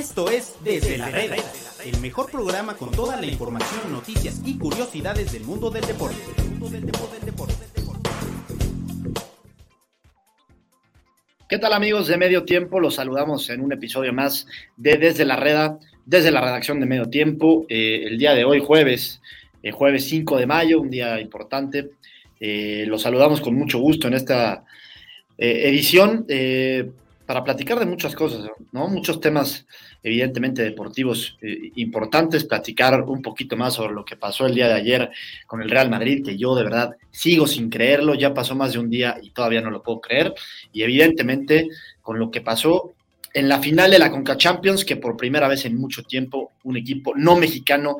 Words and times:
Esto 0.00 0.30
es 0.30 0.56
Desde 0.64 0.96
la 0.96 1.10
Reda, 1.10 1.36
el 1.84 2.00
mejor 2.00 2.30
programa 2.30 2.74
con 2.74 2.90
toda 2.90 3.20
la 3.20 3.26
información, 3.26 3.92
noticias 3.92 4.40
y 4.46 4.56
curiosidades 4.56 5.30
del 5.30 5.44
mundo 5.44 5.68
del 5.68 5.84
deporte. 5.84 6.16
¿Qué 11.46 11.58
tal 11.58 11.74
amigos 11.74 12.06
de 12.08 12.16
Medio 12.16 12.44
Tiempo? 12.44 12.80
Los 12.80 12.94
saludamos 12.94 13.50
en 13.50 13.60
un 13.60 13.74
episodio 13.74 14.14
más 14.14 14.46
de 14.78 14.96
Desde 14.96 15.26
la 15.26 15.36
Reda, 15.36 15.78
desde 16.06 16.30
la 16.30 16.40
redacción 16.40 16.80
de 16.80 16.86
Medio 16.86 17.10
Tiempo. 17.10 17.66
Eh, 17.68 18.04
el 18.06 18.16
día 18.16 18.32
de 18.32 18.46
hoy, 18.46 18.58
jueves, 18.58 19.20
el 19.62 19.72
jueves 19.72 20.06
5 20.08 20.38
de 20.38 20.46
mayo, 20.46 20.80
un 20.80 20.88
día 20.88 21.20
importante. 21.20 21.90
Eh, 22.40 22.84
los 22.86 23.02
saludamos 23.02 23.42
con 23.42 23.54
mucho 23.54 23.78
gusto 23.78 24.08
en 24.08 24.14
esta 24.14 24.64
eh, 25.36 25.68
edición 25.68 26.24
para 27.30 27.44
platicar 27.44 27.78
de 27.78 27.86
muchas 27.86 28.16
cosas, 28.16 28.50
¿no? 28.72 28.88
Muchos 28.88 29.20
temas, 29.20 29.64
evidentemente, 30.02 30.62
deportivos 30.62 31.36
eh, 31.42 31.70
importantes, 31.76 32.44
platicar 32.44 33.02
un 33.02 33.22
poquito 33.22 33.56
más 33.56 33.74
sobre 33.74 33.94
lo 33.94 34.04
que 34.04 34.16
pasó 34.16 34.46
el 34.46 34.54
día 34.54 34.68
de 34.68 34.74
ayer 34.74 35.10
con 35.46 35.62
el 35.62 35.70
Real 35.70 35.90
Madrid, 35.90 36.24
que 36.24 36.36
yo 36.36 36.54
de 36.54 36.64
verdad 36.64 36.96
sigo 37.10 37.46
sin 37.46 37.70
creerlo, 37.70 38.14
ya 38.14 38.34
pasó 38.34 38.54
más 38.54 38.72
de 38.72 38.78
un 38.78 38.90
día 38.90 39.18
y 39.22 39.30
todavía 39.30 39.60
no 39.60 39.70
lo 39.70 39.82
puedo 39.82 40.00
creer, 40.00 40.34
y 40.72 40.82
evidentemente 40.82 41.68
con 42.02 42.18
lo 42.18 42.30
que 42.30 42.40
pasó 42.40 42.94
en 43.32 43.48
la 43.48 43.60
final 43.60 43.90
de 43.90 43.98
la 43.98 44.10
Conca 44.10 44.36
Champions, 44.36 44.84
que 44.84 44.96
por 44.96 45.16
primera 45.16 45.48
vez 45.48 45.64
en 45.64 45.76
mucho 45.76 46.02
tiempo 46.02 46.52
un 46.64 46.76
equipo 46.76 47.12
no 47.14 47.36
mexicano 47.36 47.98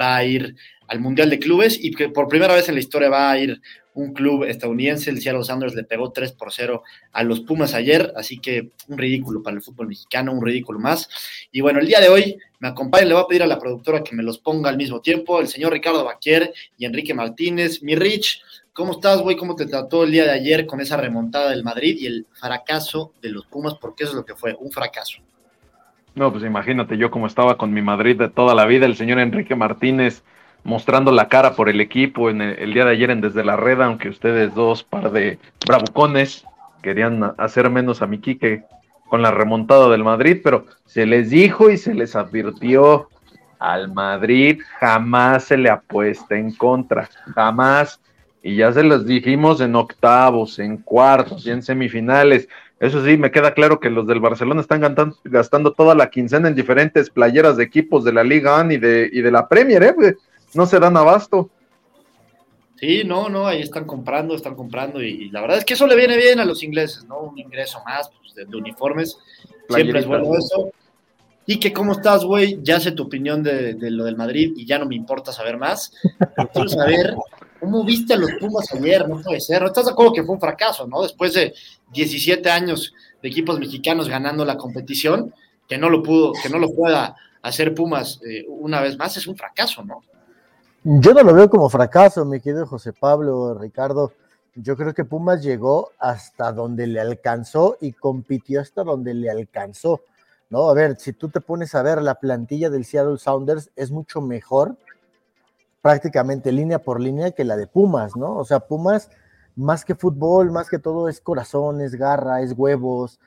va 0.00 0.16
a 0.16 0.24
ir 0.24 0.56
al 0.86 1.00
Mundial 1.00 1.30
de 1.30 1.38
Clubes 1.38 1.78
y 1.82 1.92
que 1.92 2.08
por 2.08 2.28
primera 2.28 2.54
vez 2.54 2.68
en 2.68 2.74
la 2.74 2.80
historia 2.80 3.08
va 3.08 3.30
a 3.30 3.38
ir 3.38 3.60
un 4.00 4.12
club 4.12 4.44
estadounidense, 4.44 5.10
el 5.10 5.20
Seattle 5.20 5.44
Sanders 5.44 5.74
le 5.74 5.84
pegó 5.84 6.10
3 6.10 6.32
por 6.32 6.52
0 6.52 6.82
a 7.12 7.22
los 7.22 7.40
Pumas 7.40 7.74
ayer, 7.74 8.12
así 8.16 8.38
que 8.38 8.70
un 8.88 8.98
ridículo 8.98 9.42
para 9.42 9.56
el 9.56 9.62
fútbol 9.62 9.88
mexicano, 9.88 10.32
un 10.32 10.44
ridículo 10.44 10.78
más. 10.78 11.08
Y 11.52 11.60
bueno, 11.60 11.80
el 11.80 11.86
día 11.86 12.00
de 12.00 12.08
hoy 12.08 12.38
me 12.58 12.68
acompaña, 12.68 13.06
le 13.06 13.14
voy 13.14 13.22
a 13.22 13.26
pedir 13.26 13.42
a 13.42 13.46
la 13.46 13.58
productora 13.58 14.02
que 14.02 14.14
me 14.14 14.22
los 14.22 14.38
ponga 14.38 14.70
al 14.70 14.76
mismo 14.76 15.00
tiempo, 15.00 15.40
el 15.40 15.48
señor 15.48 15.72
Ricardo 15.72 16.04
Baquier 16.04 16.52
y 16.76 16.84
Enrique 16.84 17.14
Martínez. 17.14 17.82
Mi 17.82 17.94
Rich, 17.94 18.42
¿cómo 18.72 18.92
estás, 18.92 19.20
güey? 19.20 19.36
¿Cómo 19.36 19.54
te 19.54 19.66
trató 19.66 20.04
el 20.04 20.12
día 20.12 20.24
de 20.24 20.32
ayer 20.32 20.66
con 20.66 20.80
esa 20.80 20.96
remontada 20.96 21.50
del 21.50 21.64
Madrid 21.64 21.96
y 21.98 22.06
el 22.06 22.26
fracaso 22.32 23.12
de 23.22 23.30
los 23.30 23.46
Pumas? 23.46 23.74
Porque 23.80 24.04
eso 24.04 24.12
es 24.12 24.16
lo 24.16 24.24
que 24.24 24.34
fue, 24.34 24.56
un 24.58 24.70
fracaso. 24.70 25.20
No, 26.14 26.32
pues 26.32 26.44
imagínate 26.44 26.98
yo 26.98 27.10
cómo 27.10 27.26
estaba 27.26 27.56
con 27.56 27.72
mi 27.72 27.82
Madrid 27.82 28.16
de 28.16 28.28
toda 28.28 28.54
la 28.54 28.66
vida, 28.66 28.86
el 28.86 28.96
señor 28.96 29.20
Enrique 29.20 29.54
Martínez 29.54 30.22
mostrando 30.64 31.12
la 31.12 31.28
cara 31.28 31.54
por 31.54 31.68
el 31.68 31.80
equipo 31.80 32.30
en 32.30 32.40
el, 32.40 32.72
día 32.74 32.84
de 32.84 32.92
ayer 32.92 33.10
en 33.10 33.20
Desde 33.20 33.44
la 33.44 33.56
Red, 33.56 33.80
aunque 33.80 34.08
ustedes 34.08 34.54
dos, 34.54 34.82
par 34.82 35.10
de 35.10 35.38
bravucones, 35.66 36.44
querían 36.82 37.34
hacer 37.38 37.70
menos 37.70 38.02
a 38.02 38.06
mi 38.06 38.18
Quique 38.18 38.62
con 39.08 39.22
la 39.22 39.30
remontada 39.30 39.88
del 39.88 40.04
Madrid, 40.04 40.38
pero 40.42 40.66
se 40.86 41.06
les 41.06 41.30
dijo 41.30 41.70
y 41.70 41.76
se 41.76 41.94
les 41.94 42.14
advirtió 42.14 43.08
al 43.60 43.92
Madrid 43.92 44.60
jamás 44.80 45.44
se 45.44 45.56
le 45.56 45.70
apuesta 45.70 46.36
en 46.36 46.52
contra, 46.52 47.08
jamás. 47.34 48.00
Y 48.42 48.56
ya 48.56 48.72
se 48.72 48.82
los 48.82 49.06
dijimos 49.06 49.60
en 49.60 49.76
octavos, 49.76 50.58
en 50.58 50.78
cuartos 50.78 51.46
y 51.46 51.50
en 51.50 51.62
semifinales. 51.62 52.48
Eso 52.80 53.04
sí, 53.04 53.18
me 53.18 53.30
queda 53.30 53.52
claro 53.52 53.78
que 53.78 53.90
los 53.90 54.06
del 54.06 54.18
Barcelona 54.18 54.62
están 54.62 54.80
gastando, 55.24 55.72
toda 55.72 55.94
la 55.94 56.08
quincena 56.08 56.48
en 56.48 56.54
diferentes 56.54 57.10
playeras 57.10 57.58
de 57.58 57.64
equipos 57.64 58.02
de 58.02 58.14
la 58.14 58.24
Liga 58.24 58.58
AN 58.58 58.72
y 58.72 58.78
de, 58.78 59.10
y 59.12 59.20
de 59.20 59.30
la 59.30 59.46
Premier, 59.46 59.82
¿eh? 59.82 60.16
No 60.54 60.66
se 60.66 60.78
dan 60.78 60.96
abasto. 60.96 61.50
Sí, 62.80 63.02
no, 63.04 63.28
no, 63.28 63.46
ahí 63.46 63.60
están 63.60 63.84
comprando, 63.84 64.34
están 64.34 64.54
comprando 64.54 65.02
y, 65.02 65.28
la 65.28 65.42
verdad 65.42 65.58
es 65.58 65.66
que 65.66 65.74
eso 65.74 65.86
le 65.86 65.96
viene 65.96 66.16
bien 66.16 66.40
a 66.40 66.46
los 66.46 66.62
ingleses, 66.62 67.04
¿no? 67.04 67.20
Un 67.20 67.38
ingreso 67.38 67.82
más 67.84 68.10
pues, 68.22 68.34
de, 68.34 68.56
uniformes, 68.56 69.18
siempre 69.68 70.00
es 70.00 70.06
bueno 70.06 70.34
eso. 70.34 70.70
Y 71.44 71.58
que 71.58 71.74
cómo 71.74 71.92
estás, 71.92 72.24
güey, 72.24 72.58
ya 72.62 72.80
sé 72.80 72.92
tu 72.92 73.02
opinión 73.02 73.42
de, 73.42 73.76
lo 73.90 74.04
del 74.04 74.16
Madrid 74.16 74.54
y 74.56 74.64
ya 74.64 74.78
no 74.78 74.86
me 74.86 74.94
importa 74.94 75.30
saber 75.30 75.58
más, 75.58 75.92
pero 76.34 76.48
quiero 76.48 76.68
saber 76.70 77.16
cómo 77.58 77.84
viste 77.84 78.14
a 78.14 78.16
los 78.16 78.32
Pumas 78.40 78.72
ayer, 78.72 79.06
no 79.06 79.20
puede 79.20 79.40
ser, 79.40 79.60
¿no 79.60 79.68
estás 79.68 79.84
de 79.84 79.90
acuerdo 79.90 80.14
que 80.14 80.22
fue 80.22 80.36
un 80.36 80.40
fracaso, 80.40 80.86
¿no? 80.86 81.02
Después 81.02 81.34
de 81.34 81.52
17 81.92 82.48
años 82.48 82.94
de 83.20 83.28
equipos 83.28 83.58
mexicanos 83.58 84.08
ganando 84.08 84.44
la 84.46 84.56
competición, 84.56 85.34
que 85.68 85.76
no 85.76 85.90
lo 85.90 86.02
pudo, 86.02 86.32
que 86.42 86.48
no 86.48 86.58
lo 86.58 86.70
pueda 86.70 87.14
hacer 87.42 87.74
Pumas 87.74 88.20
eh, 88.26 88.46
una 88.48 88.80
vez 88.80 88.96
más, 88.96 89.18
es 89.18 89.26
un 89.26 89.36
fracaso, 89.36 89.84
¿no? 89.84 90.02
Yo 90.82 91.12
no 91.12 91.22
lo 91.22 91.34
veo 91.34 91.50
como 91.50 91.68
fracaso, 91.68 92.24
mi 92.24 92.40
querido 92.40 92.66
José 92.66 92.94
Pablo, 92.94 93.52
Ricardo. 93.52 94.14
Yo 94.54 94.78
creo 94.78 94.94
que 94.94 95.04
Pumas 95.04 95.42
llegó 95.42 95.90
hasta 95.98 96.52
donde 96.52 96.86
le 96.86 96.98
alcanzó 96.98 97.76
y 97.82 97.92
compitió 97.92 98.62
hasta 98.62 98.82
donde 98.82 99.12
le 99.12 99.30
alcanzó. 99.30 100.00
¿no? 100.48 100.70
A 100.70 100.74
ver, 100.74 100.98
si 100.98 101.12
tú 101.12 101.28
te 101.28 101.42
pones 101.42 101.74
a 101.74 101.82
ver 101.82 102.00
la 102.00 102.14
plantilla 102.14 102.70
del 102.70 102.86
Seattle 102.86 103.18
Sounders, 103.18 103.70
es 103.76 103.90
mucho 103.90 104.22
mejor, 104.22 104.78
prácticamente 105.82 106.50
línea 106.50 106.78
por 106.78 106.98
línea, 106.98 107.32
que 107.32 107.44
la 107.44 107.58
de 107.58 107.66
Pumas, 107.66 108.16
¿no? 108.16 108.38
O 108.38 108.46
sea, 108.46 108.60
Pumas, 108.60 109.10
más 109.56 109.84
que 109.84 109.94
fútbol, 109.94 110.50
más 110.50 110.70
que 110.70 110.78
todo, 110.78 111.10
es 111.10 111.20
corazón, 111.20 111.82
es 111.82 111.94
garra, 111.94 112.40
es 112.40 112.54
huevos. 112.56 113.20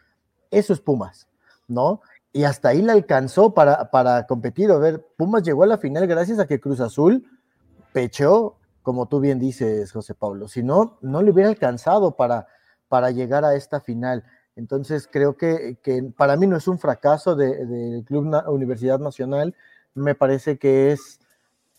Eso 0.50 0.74
es 0.74 0.80
Pumas, 0.80 1.28
¿no? 1.68 2.02
Y 2.32 2.46
hasta 2.46 2.70
ahí 2.70 2.82
le 2.82 2.94
alcanzó 2.94 3.54
para, 3.54 3.92
para 3.92 4.26
competir. 4.26 4.72
A 4.72 4.80
ver, 4.80 5.06
Pumas 5.18 5.44
llegó 5.44 5.62
a 5.62 5.68
la 5.68 5.78
final 5.78 6.08
gracias 6.08 6.40
a 6.40 6.48
que 6.48 6.60
Cruz 6.60 6.80
Azul 6.80 7.24
pecho, 7.94 8.58
como 8.82 9.08
tú 9.08 9.20
bien 9.20 9.40
dices, 9.40 9.92
José 9.92 10.14
Pablo. 10.14 10.48
Si 10.48 10.62
no, 10.62 10.98
no 11.02 11.22
le 11.22 11.32
hubiera 11.32 11.50
alcanzado 11.50 12.18
para, 12.18 12.48
para 12.90 13.12
llegar 13.12 13.46
a 13.46 13.56
esta 13.56 13.80
final. 13.80 14.26
Entonces, 14.56 15.08
creo 15.10 15.38
que, 15.38 15.78
para 16.18 16.36
mí 16.36 16.46
no 16.46 16.58
es 16.58 16.68
un 16.68 16.78
fracaso 16.78 17.36
del 17.36 18.04
Club 18.06 18.36
Universidad 18.48 19.00
Nacional. 19.00 19.56
Me 19.96 20.16
parece 20.16 20.58
que 20.58 20.92
es, 20.92 21.20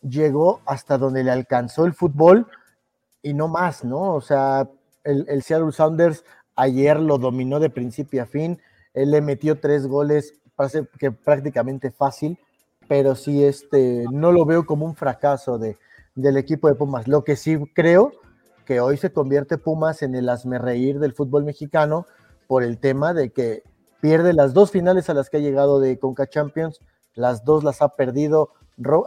llegó 0.01 0.61
hasta 0.67 0.99
donde 0.99 1.23
le 1.23 1.31
alcanzó 1.31 1.85
el 1.85 1.93
fútbol 1.93 2.47
y 3.23 3.35
no 3.35 3.49
más, 3.49 3.85
¿no? 3.85 4.15
O 4.15 4.21
sea, 4.21 4.69
el, 5.05 5.27
el 5.29 5.43
Seattle 5.43 5.73
Sounders 5.73 6.25
ayer 6.57 6.99
lo 6.99 7.19
dominó 7.19 7.61
de 7.61 7.71
principio 7.71 8.23
a 8.23 8.27
fin. 8.27 8.61
Él 8.93 9.11
le 9.11 9.21
metió 9.21 9.61
tres 9.61 9.87
goles, 9.87 10.35
parece 10.57 10.87
que 10.99 11.11
prácticamente 11.11 11.91
fácil, 11.91 12.39
pero 12.89 13.15
sí, 13.15 13.45
este, 13.45 14.05
no 14.11 14.33
lo 14.33 14.45
veo 14.45 14.67
como 14.67 14.87
un 14.87 14.95
fracaso 14.95 15.59
de, 15.59 15.77
del 16.15 16.37
equipo 16.37 16.69
de 16.69 16.75
Pumas. 16.75 17.09
Lo 17.09 17.25
que 17.25 17.37
sí 17.37 17.59
creo 17.75 18.13
que 18.65 18.81
hoy 18.81 18.97
se 18.97 19.13
convierte 19.13 19.59
Pumas 19.59 20.03
en 20.03 20.15
el 20.15 20.31
reír 20.61 20.99
del 20.99 21.13
fútbol 21.13 21.45
mexicano 21.45 22.07
por 22.47 22.63
el 22.63 22.79
tema 22.79 23.15
de 23.15 23.31
que 23.31 23.63
pierde 24.01 24.33
las 24.33 24.55
dos 24.55 24.71
finales 24.71 25.09
a 25.09 25.15
las 25.15 25.31
que 25.31 25.39
ha 25.39 25.41
llegado 25.41 25.81
de 25.81 25.99
Conca 25.99 26.27
Champions, 26.27 26.81
las 27.15 27.45
dos 27.45 27.65
las 27.65 27.83
ha 27.83 27.91
perdido. 27.91 28.51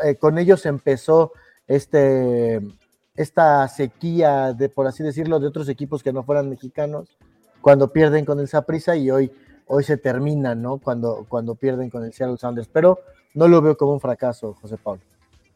Eh, 0.03 0.15
con 0.15 0.37
ellos 0.37 0.65
empezó 0.65 1.31
este, 1.67 2.61
esta 3.15 3.67
sequía 3.67 4.53
de, 4.53 4.69
por 4.69 4.87
así 4.87 5.03
decirlo, 5.03 5.39
de 5.39 5.47
otros 5.47 5.69
equipos 5.69 6.03
que 6.03 6.13
no 6.13 6.23
fueran 6.23 6.49
mexicanos, 6.49 7.17
cuando 7.61 7.91
pierden 7.91 8.25
con 8.25 8.39
el 8.39 8.47
Saprissa 8.47 8.95
y 8.95 9.11
hoy, 9.11 9.31
hoy 9.67 9.83
se 9.83 9.97
termina, 9.97 10.55
¿no? 10.55 10.77
Cuando, 10.77 11.25
cuando 11.27 11.55
pierden 11.55 11.89
con 11.89 12.03
el 12.03 12.13
Seattle 12.13 12.37
Sounders. 12.37 12.69
Pero 12.71 12.99
no 13.33 13.47
lo 13.47 13.61
veo 13.61 13.77
como 13.77 13.93
un 13.93 13.99
fracaso, 13.99 14.55
José 14.61 14.77
Pablo. 14.77 15.01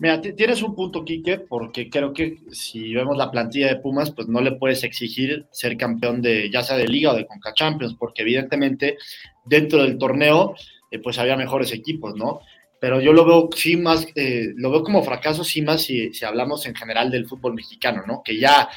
Mira, 0.01 0.19
tienes 0.19 0.63
un 0.63 0.73
punto, 0.73 1.06
Quique, 1.06 1.38
porque 1.38 1.88
creo 1.88 2.12
que 2.12 2.39
si 2.51 2.91
vemos 2.91 3.16
la 3.16 3.29
plantilla 3.29 3.67
de 3.67 3.75
Pumas, 3.75 4.09
pues 4.09 4.28
no 4.28 4.41
le 4.41 4.53
puedes 4.53 4.84
exigir 4.84 5.45
ser 5.51 5.78
campeón 5.78 6.23
de 6.23 6.50
ya 6.50 6.63
sea 6.63 6.75
de 6.75 6.88
Liga 6.88 7.12
o 7.12 7.16
de 7.16 7.28
Conca 7.28 7.53
Champions, 7.53 7.95
porque 8.00 8.23
evidentemente 8.23 8.97
dentro 9.45 9.84
del 9.84 10.00
torneo, 10.00 10.56
eh, 10.90 10.97
pues 10.97 11.19
había 11.19 11.38
mejores 11.38 11.72
equipos, 11.72 12.16
¿no? 12.16 12.40
Pero 12.79 13.00
yo 13.00 13.13
lo 13.13 13.25
veo 13.25 13.50
sí 13.56 13.78
más, 13.78 14.07
eh, 14.16 14.47
lo 14.56 14.72
veo 14.72 14.84
como 14.84 15.03
fracaso, 15.03 15.44
sí 15.44 15.61
más 15.61 15.84
si, 15.84 16.11
hablamos 16.25 16.66
en 16.66 16.73
general 16.73 17.11
del 17.11 17.28
fútbol 17.28 17.53
mexicano, 17.53 18.01
¿no? 18.07 18.23
Que 18.25 18.40
ya 18.40 18.69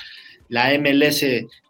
la 0.50 0.78
MLS 0.78 1.20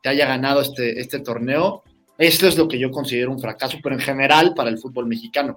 te 0.03 0.09
haya 0.09 0.27
ganado 0.27 0.63
este, 0.63 0.99
este 0.99 1.21
torneo, 1.21 1.85
esto 2.19 2.49
es 2.49 2.59
lo 2.59 2.67
que 2.67 2.81
yo 2.81 2.91
considero 2.91 3.31
un 3.31 3.39
fracaso, 3.39 3.79
pero 3.81 3.95
en 3.95 4.01
general 4.01 4.53
para 4.53 4.69
el 4.69 4.79
fútbol 4.79 5.07
mexicano. 5.07 5.57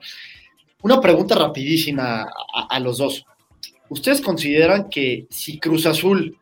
Una 0.83 1.01
pregunta 1.01 1.33
rapidísima 1.33 2.29
a 2.69 2.79
los 2.79 2.99
dos. 2.99 3.25
¿Ustedes 3.89 4.21
consideran 4.21 4.89
que 4.89 5.27
si 5.29 5.59
Cruz 5.59 5.85
Azul 5.85 6.37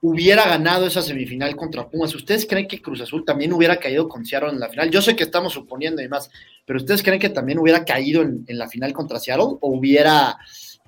hubiera 0.00 0.46
ganado 0.46 0.86
esa 0.86 1.02
semifinal 1.02 1.56
contra 1.56 1.88
Pumas, 1.88 2.14
¿ustedes 2.14 2.46
creen 2.46 2.68
que 2.68 2.80
Cruz 2.80 3.00
Azul 3.00 3.24
también 3.24 3.52
hubiera 3.52 3.78
caído 3.78 4.08
con 4.08 4.24
Seattle 4.24 4.50
en 4.50 4.60
la 4.60 4.68
final? 4.68 4.90
Yo 4.90 5.02
sé 5.02 5.16
que 5.16 5.24
estamos 5.24 5.52
suponiendo 5.52 6.00
y 6.02 6.08
más, 6.08 6.30
pero 6.64 6.78
¿ustedes 6.78 7.02
creen 7.02 7.20
que 7.20 7.30
también 7.30 7.58
hubiera 7.58 7.84
caído 7.84 8.22
en, 8.22 8.44
la 8.46 8.68
final 8.68 8.92
contra 8.92 9.18
Seattle 9.18 9.56
o 9.60 9.68
hubiera, 9.70 10.38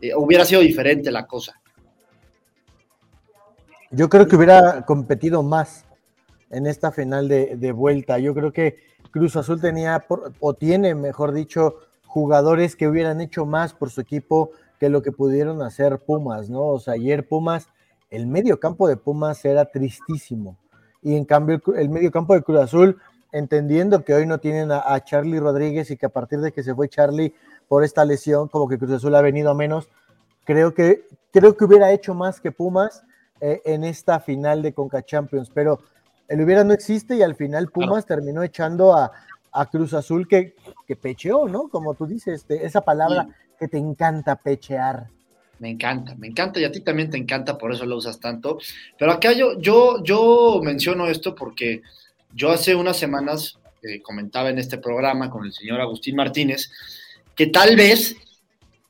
eh, 0.01 0.15
hubiera 0.15 0.45
sido 0.45 0.61
diferente 0.61 1.11
la 1.11 1.27
cosa? 1.27 1.61
Yo 3.91 4.09
creo 4.09 4.29
que 4.29 4.37
hubiera 4.37 4.85
competido 4.87 5.43
más 5.43 5.85
en 6.51 6.67
esta 6.67 6.93
final 6.93 7.27
de, 7.27 7.57
de 7.57 7.73
vuelta. 7.73 8.21
Yo 8.21 8.33
creo 8.35 8.53
que 8.53 8.77
Cruz 9.11 9.35
Azul 9.35 9.61
tenía, 9.61 10.07
o 10.39 10.55
tiene, 10.55 10.95
mejor 10.95 11.33
dicho, 11.33 11.81
jugadores 12.07 12.77
que 12.77 12.87
hubieran 12.87 13.21
hecho 13.21 13.45
más 13.47 13.73
por 13.73 13.91
su 13.91 14.01
equipo 14.01 14.53
que 14.81 14.89
lo 14.89 15.03
que 15.03 15.13
pudieron 15.13 15.61
hacer 15.61 15.99
Pumas, 15.99 16.49
¿no? 16.49 16.63
O 16.63 16.81
sea, 16.81 16.95
ayer 16.95 17.29
Pumas, 17.29 17.69
el 18.09 18.27
medio 18.27 18.59
campo 18.59 18.89
de 18.89 18.97
Pumas 18.97 19.45
era 19.45 19.67
tristísimo. 19.67 20.57
Y 21.03 21.17
en 21.17 21.27
cambio, 21.27 21.61
el 21.77 21.91
medio 21.91 22.11
campo 22.11 22.35
de 22.35 22.43
Cruz 22.43 22.61
Azul 22.61 22.97
entendiendo 23.31 24.05
que 24.05 24.15
hoy 24.15 24.27
no 24.27 24.39
tienen 24.39 24.73
a, 24.73 24.83
a, 24.85 25.05
Charlie 25.05 25.39
Rodríguez 25.39 25.91
y 25.91 25.97
que 25.97 26.07
a 26.07 26.09
partir 26.09 26.41
de 26.41 26.51
que 26.51 26.63
se 26.63 26.75
fue 26.75 26.89
Charlie 26.89 27.35
por 27.69 27.85
esta 27.85 28.05
lesión, 28.05 28.49
como 28.49 28.69
que 28.69 28.79
Cruz 28.79 28.93
Azul 28.93 29.15
ha 29.15 29.21
venido 29.21 29.51
a 29.51 29.55
menos, 29.55 29.89
creo 30.45 30.75
que, 30.75 31.07
creo 31.31 31.57
que 31.57 31.65
hubiera 31.67 31.93
hecho 31.93 32.15
más 32.15 32.41
que 32.41 32.51
Pumas 32.51 33.05
eh, 33.41 33.61
en 33.67 33.85
esta 33.85 34.19
final 34.19 34.63
de 34.63 34.73
Conca 34.73 35.03
Champions, 35.03 35.51
pero 35.55 35.81
el 36.27 36.41
hubiera 36.41 36.65
no 36.65 36.73
existe 36.73 37.17
y 37.17 37.23
al 37.23 37.35
final 37.35 37.69
Pumas 37.69 38.07
claro. 38.07 38.23
terminó 38.23 38.43
echando 38.43 38.97
a, 38.97 39.13
a, 39.53 39.67
Cruz 39.67 39.93
Azul 39.93 40.27
que, 40.27 40.57
que 40.87 40.97
pecheó, 40.97 41.49
¿no? 41.49 41.69
Como 41.69 41.95
tú 41.95 42.07
dices, 42.07 42.41
este, 42.41 42.65
esa 42.65 42.81
palabra 42.81 43.27
sí. 43.29 43.50
Que 43.61 43.69
te 43.69 43.79
encanta 43.79 44.37
pechear. 44.37 45.07
Me 45.59 45.69
encanta, 45.69 46.15
me 46.15 46.27
encanta 46.27 46.59
y 46.59 46.65
a 46.65 46.73
ti 46.73 46.81
también 46.81 47.11
te 47.11 47.19
encanta, 47.19 47.59
por 47.59 47.71
eso 47.73 47.85
lo 47.85 47.97
usas 47.97 48.19
tanto. 48.19 48.59
Pero 48.99 49.13
acá 49.13 49.33
yo, 49.33 49.61
yo, 49.61 50.03
yo 50.03 50.61
menciono 50.63 51.07
esto 51.07 51.35
porque 51.35 51.83
yo 52.35 52.51
hace 52.51 52.75
unas 52.75 52.97
semanas 52.97 53.59
eh, 53.83 54.01
comentaba 54.01 54.49
en 54.49 54.59
este 54.59 54.79
programa 54.79 55.29
con 55.29 55.45
el 55.45 55.53
señor 55.53 55.81
Agustín 55.81 56.17
Martínez 56.17 56.71
que 57.37 57.49
tal 57.49 57.77
vez 57.77 58.17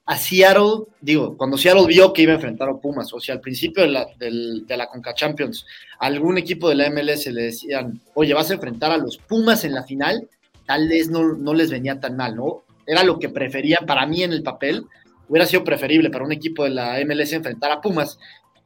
a 0.07 0.17
Seattle, 0.17 0.87
digo, 1.01 1.37
cuando 1.37 1.59
Seattle 1.59 1.87
vio 1.87 2.13
que 2.13 2.23
iba 2.23 2.33
a 2.33 2.37
enfrentar 2.37 2.69
a 2.69 2.77
Pumas, 2.77 3.13
o 3.13 3.21
sea, 3.21 3.37
al 3.37 3.41
principio 3.41 3.83
de 3.83 3.91
la, 3.91 4.07
de, 4.19 4.77
la 4.77 4.89
Conca 4.89 5.15
Champions, 5.15 5.67
algún 5.99 6.39
equipo 6.39 6.69
de 6.69 6.75
la 6.77 6.91
MLS 6.91 7.27
le 7.27 7.43
decían, 7.43 8.01
oye, 8.15 8.35
vas 8.35 8.51
a 8.51 8.55
enfrentar 8.55 8.91
a 8.91 8.97
los 8.97 9.19
Pumas 9.19 9.65
en 9.65 9.75
la 9.75 9.85
final, 9.85 10.29
tal 10.67 10.89
vez 10.89 11.11
no, 11.11 11.35
no 11.35 11.55
les 11.55 11.71
venía 11.71 12.01
tan 12.01 12.17
mal, 12.17 12.35
¿no? 12.35 12.65
Era 12.87 13.05
lo 13.05 13.19
que 13.19 13.29
prefería 13.29 13.79
para 13.87 14.07
mí 14.07 14.23
en 14.23 14.33
el 14.33 14.43
papel, 14.43 14.85
hubiera 15.29 15.47
sido 15.47 15.63
preferible 15.65 16.11
para 16.11 16.25
un 16.25 16.33
equipo 16.33 16.65
de 16.65 16.71
la 16.71 16.99
MLS 17.05 17.33
enfrentar 17.33 17.71
a 17.71 17.81
Pumas, 17.81 18.19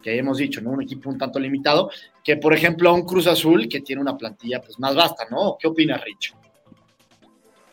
que 0.03 0.19
hemos 0.19 0.39
dicho, 0.39 0.61
¿no? 0.61 0.71
Un 0.71 0.83
equipo 0.83 1.11
un 1.11 1.19
tanto 1.19 1.39
limitado, 1.39 1.91
que 2.23 2.37
por 2.37 2.55
ejemplo 2.55 2.91
a 2.91 2.93
un 2.93 3.07
Cruz 3.07 3.27
Azul 3.27 3.69
que 3.69 3.81
tiene 3.81 4.03
una 4.03 4.17
plantilla 4.17 4.61
pues 4.61 4.79
más 4.79 4.95
vasta, 4.95 5.25
¿no? 5.31 5.57
¿Qué 5.59 5.67
opinas, 5.67 6.03
Rich? 6.05 6.35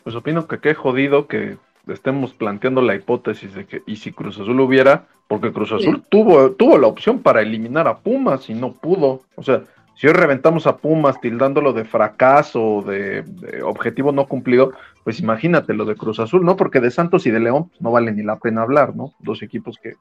Pues 0.02 0.16
opino 0.16 0.46
que 0.46 0.58
qué 0.58 0.74
jodido 0.74 1.26
que 1.26 1.56
estemos 1.88 2.32
planteando 2.32 2.80
la 2.82 2.94
hipótesis 2.94 3.54
de 3.54 3.66
que, 3.66 3.82
y 3.86 3.96
si 3.96 4.12
Cruz 4.12 4.38
Azul 4.38 4.60
hubiera, 4.60 5.06
porque 5.28 5.52
Cruz 5.52 5.72
Azul 5.72 5.96
sí. 5.96 6.06
tuvo, 6.10 6.52
tuvo 6.52 6.78
la 6.78 6.86
opción 6.86 7.20
para 7.20 7.42
eliminar 7.42 7.88
a 7.88 7.98
Pumas 7.98 8.48
y 8.50 8.54
no 8.54 8.72
pudo. 8.72 9.22
O 9.36 9.42
sea, 9.42 9.62
si 9.94 10.06
hoy 10.06 10.14
reventamos 10.14 10.66
a 10.66 10.78
Pumas 10.78 11.20
tildándolo 11.20 11.72
de 11.72 11.84
fracaso, 11.84 12.82
de, 12.86 13.24
objetivo 13.62 14.12
no 14.12 14.26
cumplido, 14.26 14.72
pues 15.04 15.20
imagínate 15.20 15.74
lo 15.74 15.84
de 15.84 15.96
Cruz 15.96 16.18
Azul, 16.18 16.44
¿no? 16.44 16.56
Porque 16.56 16.80
de 16.80 16.90
Santos 16.90 17.26
y 17.26 17.30
de 17.30 17.40
León 17.40 17.68
pues, 17.68 17.80
no 17.80 17.90
vale 17.90 18.12
ni 18.12 18.22
la 18.22 18.36
pena 18.36 18.62
hablar, 18.62 18.96
¿no? 18.96 19.12
Dos 19.20 19.42
equipos 19.42 19.78
que 19.82 19.94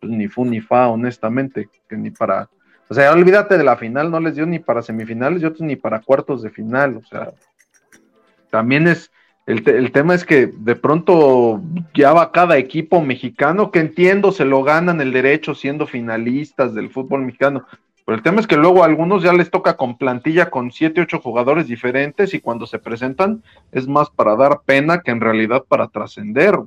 pues, 0.00 0.12
ni 0.12 0.28
fu 0.28 0.44
ni 0.44 0.60
fa, 0.60 0.88
honestamente, 0.88 1.68
que 1.88 1.96
ni 1.96 2.10
para. 2.10 2.48
O 2.88 2.94
sea, 2.94 3.12
olvídate 3.12 3.58
de 3.58 3.64
la 3.64 3.76
final, 3.76 4.10
no 4.10 4.20
les 4.20 4.34
dio 4.34 4.46
ni 4.46 4.58
para 4.58 4.82
semifinales 4.82 5.42
y 5.42 5.46
otros 5.46 5.62
ni 5.62 5.76
para 5.76 6.00
cuartos 6.00 6.42
de 6.42 6.50
final, 6.50 6.96
o 6.96 7.02
sea. 7.02 7.32
También 8.50 8.86
es. 8.88 9.10
El, 9.46 9.62
te, 9.62 9.78
el 9.78 9.92
tema 9.92 10.14
es 10.14 10.26
que 10.26 10.46
de 10.46 10.76
pronto 10.76 11.62
ya 11.94 12.12
va 12.12 12.32
cada 12.32 12.58
equipo 12.58 13.00
mexicano 13.00 13.70
que 13.70 13.80
entiendo 13.80 14.30
se 14.30 14.44
lo 14.44 14.62
ganan 14.62 15.00
el 15.00 15.10
derecho 15.10 15.54
siendo 15.54 15.86
finalistas 15.86 16.74
del 16.74 16.90
fútbol 16.90 17.22
mexicano, 17.22 17.64
pero 18.08 18.16
el 18.16 18.22
tema 18.22 18.40
es 18.40 18.46
que 18.46 18.56
luego 18.56 18.82
a 18.82 18.86
algunos 18.86 19.22
ya 19.22 19.34
les 19.34 19.50
toca 19.50 19.76
con 19.76 19.98
plantilla 19.98 20.48
con 20.48 20.72
siete, 20.72 21.02
ocho 21.02 21.20
jugadores 21.20 21.66
diferentes 21.66 22.32
y 22.32 22.40
cuando 22.40 22.66
se 22.66 22.78
presentan 22.78 23.42
es 23.70 23.86
más 23.86 24.08
para 24.08 24.34
dar 24.34 24.62
pena 24.64 25.02
que 25.02 25.10
en 25.10 25.20
realidad 25.20 25.64
para 25.68 25.88
trascender. 25.88 26.58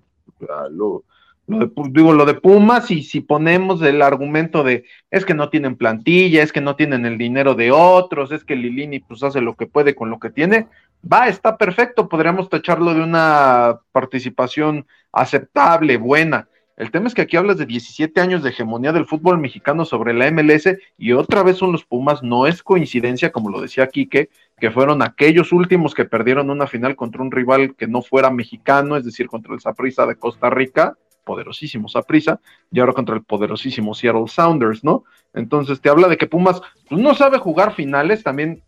Lo, 0.70 1.04
de, 1.48 1.72
digo, 1.90 2.14
lo 2.14 2.28
de 2.28 2.36
Pumas 2.36 2.92
y 2.92 3.02
si 3.02 3.22
ponemos 3.22 3.82
el 3.82 4.04
argumento 4.04 4.64
de 4.64 4.86
es 5.10 5.26
que 5.26 5.34
no 5.34 5.50
tienen 5.50 5.78
plantilla, 5.78 6.44
es 6.44 6.52
que 6.54 6.62
no 6.62 6.76
tienen 6.76 7.08
el 7.08 7.18
dinero 7.18 7.56
de 7.56 7.72
otros, 7.72 8.32
es 8.32 8.44
que 8.44 8.56
Lilini 8.56 9.00
pues 9.00 9.24
hace 9.24 9.42
lo 9.42 9.56
que 9.56 9.66
puede 9.66 9.96
con 9.96 10.12
lo 10.12 10.20
que 10.20 10.30
tiene, 10.30 10.68
va, 11.12 11.28
está 11.28 11.58
perfecto, 11.58 12.08
podríamos 12.08 12.50
tacharlo 12.50 12.94
de 12.94 13.02
una 13.02 13.80
participación 13.92 14.86
aceptable, 15.12 15.98
buena 15.98 16.50
el 16.82 16.90
tema 16.90 17.08
es 17.08 17.14
que 17.14 17.22
aquí 17.22 17.38
hablas 17.38 17.60
de 17.60 17.68
17 17.68 18.20
años 18.20 18.42
de 18.42 18.50
hegemonía 18.50 18.92
del 18.92 19.06
fútbol 19.06 19.38
mexicano 19.38 19.86
sobre 19.86 20.16
la 20.16 20.32
MLS 20.32 20.68
y 20.98 21.12
otra 21.12 21.44
vez 21.44 21.58
son 21.58 21.72
los 21.72 21.86
Pumas, 21.86 22.24
no 22.24 22.48
es 22.48 22.64
coincidencia, 22.64 23.32
como 23.32 23.52
lo 23.52 23.62
decía 23.62 23.86
Quique, 23.86 24.32
que 24.60 24.72
fueron 24.72 25.04
aquellos 25.04 25.52
últimos 25.52 25.94
que 25.94 26.06
perdieron 26.06 26.50
una 26.50 26.66
final 26.66 26.96
contra 26.96 27.22
un 27.22 27.30
rival 27.30 27.76
que 27.76 27.86
no 27.86 28.02
fuera 28.02 28.32
mexicano, 28.32 28.98
es 28.98 29.06
decir, 29.06 29.28
contra 29.28 29.54
el 29.54 29.62
Saprissa 29.62 30.08
de 30.08 30.16
Costa 30.16 30.50
Rica, 30.50 30.98
poderosísimo 31.24 31.88
Saprissa, 31.88 32.40
y 32.72 32.80
ahora 32.80 32.94
contra 32.94 33.14
el 33.14 33.22
poderosísimo 33.22 33.94
Seattle 33.94 34.28
Sounders, 34.28 34.84
¿no? 34.84 35.04
Entonces 35.36 35.82
te 35.82 35.90
habla 35.90 36.08
de 36.08 36.18
que 36.18 36.26
Pumas 36.26 36.64
pues, 36.90 37.00
no 37.00 37.14
sabe 37.14 37.38
jugar 37.38 37.76
finales, 37.76 38.24
también 38.24 38.64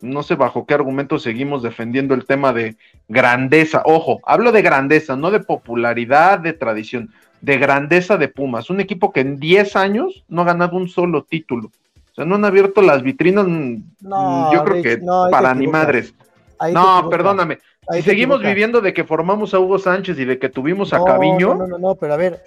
no 0.00 0.22
sé 0.22 0.36
bajo 0.36 0.64
qué 0.64 0.74
argumento 0.74 1.18
seguimos 1.18 1.64
defendiendo 1.64 2.14
el 2.14 2.24
tema 2.24 2.52
de 2.52 2.76
grandeza. 3.08 3.82
Ojo, 3.84 4.20
hablo 4.24 4.52
de 4.52 4.62
grandeza, 4.62 5.16
no 5.16 5.32
de 5.32 5.40
popularidad, 5.40 6.38
de 6.38 6.52
tradición 6.52 7.10
de 7.40 7.58
grandeza 7.58 8.16
de 8.16 8.28
Pumas, 8.28 8.70
un 8.70 8.80
equipo 8.80 9.12
que 9.12 9.20
en 9.20 9.38
10 9.38 9.76
años 9.76 10.24
no 10.28 10.42
ha 10.42 10.46
ganado 10.46 10.76
un 10.76 10.88
solo 10.88 11.24
título. 11.24 11.68
O 12.12 12.14
sea, 12.14 12.24
no 12.24 12.34
han 12.34 12.44
abierto 12.44 12.82
las 12.82 13.02
vitrinas, 13.02 13.46
no, 13.46 14.52
yo 14.52 14.64
creo 14.64 14.76
Rich, 14.76 14.84
que 14.84 14.98
no, 14.98 15.28
para 15.30 15.54
ni 15.54 15.66
madres. 15.66 16.14
Ahí 16.58 16.74
no, 16.74 17.08
perdóname. 17.08 17.58
Ahí 17.88 18.02
si 18.02 18.10
seguimos 18.10 18.42
viviendo 18.42 18.80
de 18.80 18.92
que 18.92 19.04
formamos 19.04 19.54
a 19.54 19.60
Hugo 19.60 19.78
Sánchez 19.78 20.18
y 20.18 20.24
de 20.24 20.38
que 20.38 20.48
tuvimos 20.48 20.92
a 20.92 20.98
no, 20.98 21.04
Caviño. 21.04 21.54
No, 21.54 21.66
no, 21.66 21.78
no, 21.78 21.94
pero 21.94 22.14
a 22.14 22.16
ver, 22.16 22.42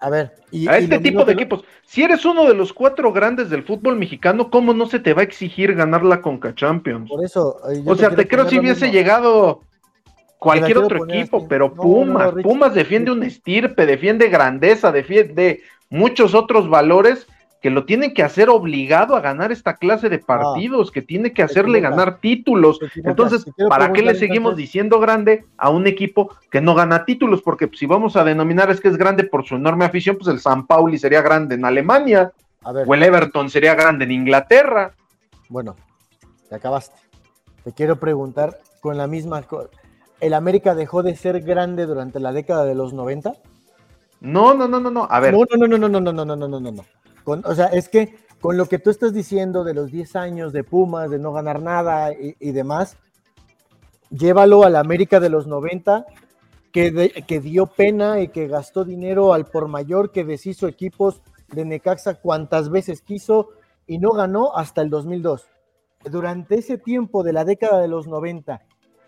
a 0.00 0.10
ver. 0.10 0.32
Y, 0.50 0.68
a 0.68 0.78
este 0.78 0.98
tipo 1.00 1.24
de 1.24 1.32
equipos, 1.32 1.64
si 1.86 2.02
eres 2.02 2.24
uno 2.24 2.44
de 2.44 2.54
los 2.54 2.72
cuatro 2.72 3.12
grandes 3.12 3.50
del 3.50 3.64
fútbol 3.64 3.96
mexicano, 3.96 4.50
¿cómo 4.50 4.74
no 4.74 4.86
se 4.86 5.00
te 5.00 5.14
va 5.14 5.22
a 5.22 5.24
exigir 5.24 5.74
ganar 5.74 6.04
la 6.04 6.20
Conca 6.20 6.54
Champions? 6.54 7.08
Por 7.08 7.24
eso. 7.24 7.56
O 7.86 7.94
sea, 7.96 8.10
te 8.10 8.28
creo 8.28 8.48
si 8.48 8.58
hubiese 8.58 8.90
llegado 8.90 9.62
cualquier 10.38 10.78
otro 10.78 11.04
equipo, 11.04 11.46
pero 11.48 11.72
no, 11.74 11.82
Pumas, 11.82 12.34
no, 12.34 12.42
Pumas 12.42 12.74
defiende 12.74 13.10
un 13.10 13.22
estirpe, 13.22 13.86
defiende 13.86 14.28
grandeza, 14.28 14.92
defiende 14.92 15.62
muchos 15.90 16.34
otros 16.34 16.68
valores 16.68 17.26
que 17.60 17.70
lo 17.70 17.84
tienen 17.84 18.14
que 18.14 18.22
hacer 18.22 18.48
obligado 18.48 19.16
a 19.16 19.20
ganar 19.20 19.50
esta 19.50 19.74
clase 19.74 20.08
de 20.08 20.20
partidos, 20.20 20.88
ah, 20.88 20.92
que 20.94 21.02
tiene 21.02 21.32
que 21.32 21.42
hacerle 21.42 21.80
ganar 21.80 22.20
títulos. 22.20 22.78
Entonces, 22.94 23.44
¿para 23.68 23.92
qué 23.92 24.00
le 24.00 24.14
seguimos 24.14 24.50
entonces... 24.50 24.58
diciendo 24.58 25.00
grande 25.00 25.44
a 25.56 25.68
un 25.68 25.88
equipo 25.88 26.36
que 26.52 26.60
no 26.60 26.76
gana 26.76 27.04
títulos? 27.04 27.42
Porque 27.42 27.66
pues, 27.66 27.80
si 27.80 27.86
vamos 27.86 28.14
a 28.14 28.22
denominar 28.22 28.70
es 28.70 28.80
que 28.80 28.86
es 28.86 28.96
grande 28.96 29.24
por 29.24 29.44
su 29.44 29.56
enorme 29.56 29.84
afición, 29.84 30.16
pues 30.16 30.28
el 30.28 30.38
San 30.38 30.68
Pauli 30.68 30.98
sería 30.98 31.20
grande 31.20 31.56
en 31.56 31.64
Alemania, 31.64 32.32
ver, 32.72 32.84
o 32.86 32.94
el 32.94 33.02
Everton 33.02 33.50
sería 33.50 33.74
grande 33.74 34.04
en 34.04 34.12
Inglaterra. 34.12 34.94
Bueno, 35.48 35.74
te 36.48 36.54
acabaste. 36.54 36.96
Te 37.64 37.72
quiero 37.72 37.96
preguntar 37.96 38.56
con 38.80 38.96
la 38.96 39.08
misma 39.08 39.42
cosa 39.42 39.68
¿el 40.20 40.34
América 40.34 40.74
dejó 40.74 41.02
de 41.02 41.16
ser 41.16 41.40
grande 41.40 41.86
durante 41.86 42.20
la 42.20 42.32
década 42.32 42.64
de 42.64 42.74
los 42.74 42.92
90? 42.92 43.34
No, 44.20 44.54
no, 44.54 44.68
no, 44.68 44.80
no, 44.80 44.90
no. 44.90 45.06
A 45.10 45.20
ver. 45.20 45.32
No, 45.32 45.44
no, 45.56 45.66
no, 45.66 45.78
no, 45.78 45.88
no, 45.88 46.00
no, 46.00 46.12
no, 46.12 46.24
no, 46.24 46.48
no, 46.48 46.60
no, 46.60 46.72
no. 46.72 46.84
Con, 47.24 47.42
o 47.44 47.54
sea, 47.54 47.66
es 47.66 47.88
que 47.88 48.16
con 48.40 48.56
lo 48.56 48.66
que 48.66 48.78
tú 48.78 48.90
estás 48.90 49.12
diciendo 49.12 49.64
de 49.64 49.74
los 49.74 49.90
10 49.90 50.16
años 50.16 50.52
de 50.52 50.64
Pumas, 50.64 51.10
de 51.10 51.18
no 51.18 51.32
ganar 51.32 51.60
nada 51.60 52.12
y, 52.12 52.36
y 52.40 52.52
demás, 52.52 52.96
llévalo 54.10 54.64
al 54.64 54.76
América 54.76 55.20
de 55.20 55.28
los 55.28 55.46
90, 55.46 56.06
que, 56.72 56.90
de, 56.90 57.10
que 57.10 57.40
dio 57.40 57.66
pena 57.66 58.20
y 58.20 58.28
que 58.28 58.46
gastó 58.46 58.84
dinero 58.84 59.32
al 59.34 59.46
por 59.46 59.68
mayor, 59.68 60.12
que 60.12 60.24
deshizo 60.24 60.66
equipos 60.68 61.22
de 61.48 61.64
Necaxa 61.64 62.14
cuantas 62.14 62.70
veces 62.70 63.02
quiso 63.02 63.50
y 63.86 63.98
no 63.98 64.10
ganó 64.12 64.56
hasta 64.56 64.82
el 64.82 64.90
2002. 64.90 65.48
Durante 66.10 66.56
ese 66.56 66.78
tiempo 66.78 67.22
de 67.22 67.32
la 67.32 67.44
década 67.44 67.80
de 67.80 67.88
los 67.88 68.06
90 68.06 68.62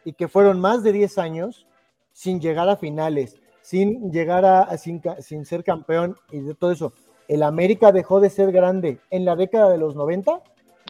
y 0.04 0.12
que 0.12 0.28
fueron 0.28 0.60
más 0.60 0.82
de 0.82 0.92
10 0.92 1.18
años 1.18 1.66
sin 2.12 2.40
llegar 2.40 2.68
a 2.68 2.76
finales, 2.76 3.36
sin 3.62 4.10
llegar 4.10 4.44
a, 4.44 4.76
sin, 4.76 5.00
sin, 5.20 5.44
ser 5.44 5.64
campeón 5.64 6.16
y 6.30 6.40
de 6.40 6.54
todo 6.54 6.72
eso. 6.72 6.92
¿El 7.28 7.42
América 7.42 7.92
dejó 7.92 8.20
de 8.20 8.30
ser 8.30 8.50
grande 8.50 8.98
en 9.10 9.24
la 9.24 9.36
década 9.36 9.70
de 9.70 9.78
los 9.78 9.94
90? 9.94 10.42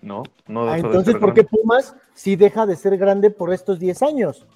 No, 0.02 0.22
no. 0.46 0.68
Ah, 0.68 0.78
entonces, 0.78 1.16
¿por 1.16 1.34
qué 1.34 1.44
Pumas 1.44 1.94
sí 2.14 2.36
deja 2.36 2.64
de 2.64 2.76
ser 2.76 2.96
grande 2.96 3.30
por 3.30 3.52
estos 3.52 3.78
10 3.78 4.02
años? 4.02 4.46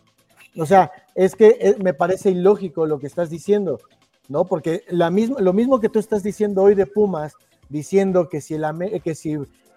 O 0.57 0.67
sea, 0.67 0.91
es 1.15 1.35
que 1.35 1.59
es, 1.61 1.79
me 1.79 1.93
parece 1.93 2.31
ilógico 2.31 2.87
lo 2.87 2.99
que 2.99 3.07
estás 3.07 3.29
diciendo, 3.29 3.81
¿no? 4.29 4.47
Porque 4.47 4.85
la 4.89 5.11
misma, 5.11 5.41
lo 5.41 5.53
mismo 5.53 5.81
que 5.81 5.89
tú 5.89 5.99
estás 5.99 6.23
diciendo 6.23 6.63
hoy 6.63 6.75
de 6.75 6.87
Pumas, 6.87 7.35
diciendo 7.69 8.29
que 8.29 8.41
si, 8.41 8.55
el, 8.55 9.03
que 9.03 9.15
si 9.15 9.37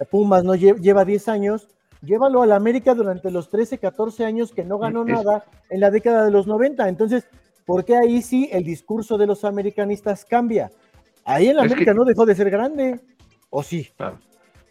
Pumas 0.09 0.43
no 0.43 0.55
lleva, 0.55 0.79
lleva 0.79 1.03
10 1.03 1.27
años, 1.27 1.67
llévalo 2.01 2.41
al 2.41 2.51
América 2.51 2.93
durante 2.93 3.31
los 3.31 3.49
13, 3.49 3.77
14 3.77 4.25
años 4.25 4.51
que 4.51 4.63
no 4.63 4.79
ganó 4.79 5.01
es... 5.01 5.13
nada 5.13 5.45
en 5.69 5.79
la 5.79 5.91
década 5.91 6.25
de 6.25 6.31
los 6.31 6.47
90. 6.47 6.87
Entonces, 6.87 7.27
¿por 7.65 7.85
qué 7.85 7.95
ahí 7.95 8.21
sí 8.21 8.49
el 8.51 8.63
discurso 8.63 9.17
de 9.17 9.27
los 9.27 9.43
americanistas 9.43 10.25
cambia? 10.25 10.71
Ahí 11.25 11.47
el 11.47 11.59
América 11.59 11.81
es 11.81 11.85
que... 11.87 11.93
no 11.93 12.05
dejó 12.05 12.25
de 12.25 12.35
ser 12.35 12.49
grande, 12.49 12.99
¿o 13.49 13.63
sí? 13.63 13.89
Claro. 13.97 14.19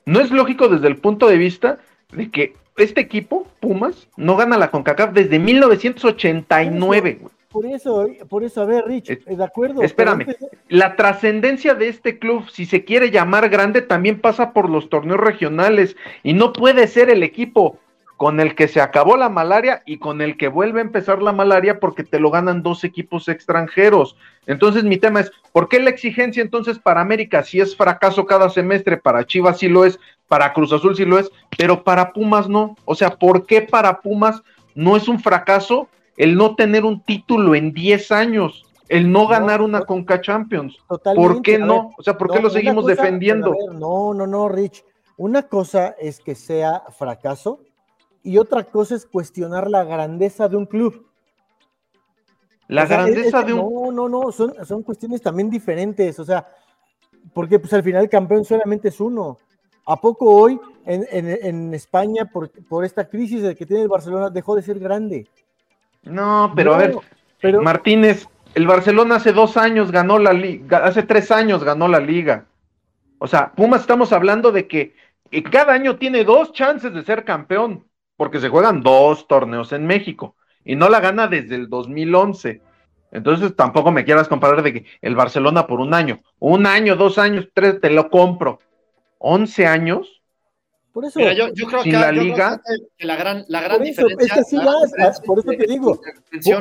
No 0.04 0.20
es 0.20 0.30
lógico 0.30 0.68
desde 0.68 0.88
el 0.88 0.98
punto 0.98 1.26
de 1.26 1.36
vista 1.36 1.78
de 2.12 2.30
que 2.30 2.54
este 2.76 3.00
equipo, 3.00 3.46
Pumas, 3.60 4.08
no 4.16 4.36
gana 4.36 4.56
la 4.58 4.70
CONCACAF 4.70 5.12
desde 5.12 5.38
1989, 5.38 7.18
güey. 7.20 7.35
Por 7.56 7.64
eso, 7.64 8.06
por 8.28 8.44
eso, 8.44 8.60
a 8.60 8.66
ver, 8.66 8.84
Rich, 8.84 9.12
eh, 9.12 9.22
de 9.28 9.42
acuerdo. 9.42 9.80
Espérame, 9.80 10.26
antes... 10.28 10.36
la 10.68 10.94
trascendencia 10.94 11.72
de 11.72 11.88
este 11.88 12.18
club, 12.18 12.50
si 12.50 12.66
se 12.66 12.84
quiere 12.84 13.10
llamar 13.10 13.48
grande, 13.48 13.80
también 13.80 14.20
pasa 14.20 14.52
por 14.52 14.68
los 14.68 14.90
torneos 14.90 15.20
regionales 15.20 15.96
y 16.22 16.34
no 16.34 16.52
puede 16.52 16.86
ser 16.86 17.08
el 17.08 17.22
equipo 17.22 17.78
con 18.18 18.40
el 18.40 18.54
que 18.54 18.68
se 18.68 18.82
acabó 18.82 19.16
la 19.16 19.30
malaria 19.30 19.82
y 19.86 19.96
con 19.96 20.20
el 20.20 20.36
que 20.36 20.48
vuelve 20.48 20.80
a 20.80 20.84
empezar 20.84 21.22
la 21.22 21.32
malaria 21.32 21.80
porque 21.80 22.04
te 22.04 22.20
lo 22.20 22.30
ganan 22.30 22.62
dos 22.62 22.84
equipos 22.84 23.26
extranjeros. 23.26 24.18
Entonces 24.46 24.84
mi 24.84 24.98
tema 24.98 25.20
es, 25.20 25.32
¿por 25.52 25.70
qué 25.70 25.80
la 25.80 25.88
exigencia 25.88 26.42
entonces 26.42 26.78
para 26.78 27.00
América 27.00 27.42
si 27.42 27.58
es 27.58 27.74
fracaso 27.74 28.26
cada 28.26 28.50
semestre, 28.50 28.98
para 28.98 29.24
Chivas 29.24 29.60
sí 29.60 29.70
lo 29.70 29.86
es, 29.86 29.98
para 30.28 30.52
Cruz 30.52 30.74
Azul 30.74 30.94
sí 30.94 31.06
lo 31.06 31.18
es, 31.18 31.30
pero 31.56 31.84
para 31.84 32.12
Pumas 32.12 32.50
no? 32.50 32.76
O 32.84 32.94
sea, 32.94 33.16
¿por 33.16 33.46
qué 33.46 33.62
para 33.62 34.02
Pumas 34.02 34.42
no 34.74 34.94
es 34.94 35.08
un 35.08 35.18
fracaso 35.20 35.88
el 36.16 36.34
no 36.36 36.54
tener 36.54 36.84
un 36.84 37.02
título 37.02 37.54
en 37.54 37.72
10 37.72 38.12
años? 38.12 38.64
El 38.88 39.10
no 39.10 39.26
ganar 39.26 39.62
una 39.62 39.82
Conca 39.82 40.20
Champions. 40.20 40.76
¿Por 40.86 41.42
qué 41.42 41.58
no? 41.58 41.90
o 41.98 42.02
sea, 42.02 42.16
¿por 42.16 42.32
qué 42.32 42.40
lo 42.40 42.50
seguimos 42.50 42.86
defendiendo? 42.86 43.54
no, 43.72 44.14
no, 44.14 44.26
no, 44.26 44.48
Rich. 44.48 44.84
Una 45.16 45.42
cosa 45.42 45.96
es 45.98 46.20
que 46.20 46.34
sea 46.34 46.82
fracaso 46.96 47.60
y 48.22 48.38
otra 48.38 48.64
cosa 48.64 48.94
es 48.94 49.06
cuestionar 49.06 49.70
la 49.70 49.82
grandeza 49.84 50.48
de 50.48 50.56
un 50.56 50.66
club. 50.66 51.06
La 52.68 52.84
grandeza 52.84 53.42
de 53.42 53.54
un... 53.54 53.60
No, 53.60 53.92
no, 53.92 54.08
no, 54.08 54.32
son, 54.32 54.52
son 54.64 54.82
cuestiones 54.82 55.22
también 55.22 55.48
diferentes, 55.48 56.18
o 56.18 56.24
sea, 56.24 56.46
porque 57.32 57.58
pues 57.58 57.72
al 57.72 57.82
final 57.82 58.02
el 58.02 58.10
campeón 58.10 58.44
solamente 58.44 58.88
es 58.88 59.00
uno. 59.00 59.38
¿A 59.86 60.00
poco 60.00 60.34
hoy 60.34 60.60
en, 60.84 61.72
España, 61.72 62.24
por, 62.24 62.50
por, 62.64 62.84
esta 62.84 63.08
crisis 63.08 63.54
que 63.54 63.66
tiene 63.66 63.84
el 63.84 63.88
Barcelona, 63.88 64.30
dejó 64.30 64.56
de 64.56 64.62
ser 64.62 64.80
grande? 64.80 65.28
No, 66.06 66.52
pero 66.54 66.74
a 66.74 66.78
ver, 66.78 66.96
pero... 67.40 67.62
Martínez, 67.62 68.28
el 68.54 68.66
Barcelona 68.66 69.16
hace 69.16 69.32
dos 69.32 69.56
años 69.56 69.92
ganó 69.92 70.18
la 70.18 70.32
liga, 70.32 70.78
hace 70.78 71.02
tres 71.02 71.30
años 71.30 71.62
ganó 71.62 71.88
la 71.88 72.00
liga. 72.00 72.46
O 73.18 73.26
sea, 73.26 73.52
Pumas 73.52 73.82
estamos 73.82 74.12
hablando 74.12 74.52
de 74.52 74.66
que 74.66 74.94
cada 75.50 75.72
año 75.72 75.96
tiene 75.96 76.24
dos 76.24 76.52
chances 76.52 76.92
de 76.92 77.02
ser 77.02 77.24
campeón 77.24 77.84
porque 78.16 78.40
se 78.40 78.48
juegan 78.48 78.82
dos 78.82 79.28
torneos 79.28 79.72
en 79.72 79.86
México 79.86 80.36
y 80.64 80.76
no 80.76 80.88
la 80.88 81.00
gana 81.00 81.26
desde 81.26 81.54
el 81.54 81.68
2011. 81.68 82.62
Entonces 83.12 83.54
tampoco 83.54 83.92
me 83.92 84.04
quieras 84.04 84.28
comparar 84.28 84.62
de 84.62 84.72
que 84.72 84.86
el 85.00 85.14
Barcelona 85.14 85.66
por 85.66 85.80
un 85.80 85.94
año, 85.94 86.20
un 86.38 86.66
año, 86.66 86.96
dos 86.96 87.18
años, 87.18 87.48
tres, 87.54 87.80
te 87.80 87.90
lo 87.90 88.10
compro. 88.10 88.58
¿11 89.18 89.66
años? 89.66 90.15
Por 90.96 91.04
eso, 91.04 91.20
yo, 91.20 91.66
creo 91.68 91.82
que, 91.82 91.92
la 91.92 92.10
liga, 92.10 92.58
la 93.00 93.16
gran, 93.16 93.44
la 93.48 93.60
gran 93.60 93.82
diferencia. 93.82 94.34
Es 94.40 94.48
que 94.48 95.26
por 95.26 95.40
eso 95.40 95.50
te 95.50 95.66
digo, 95.66 96.00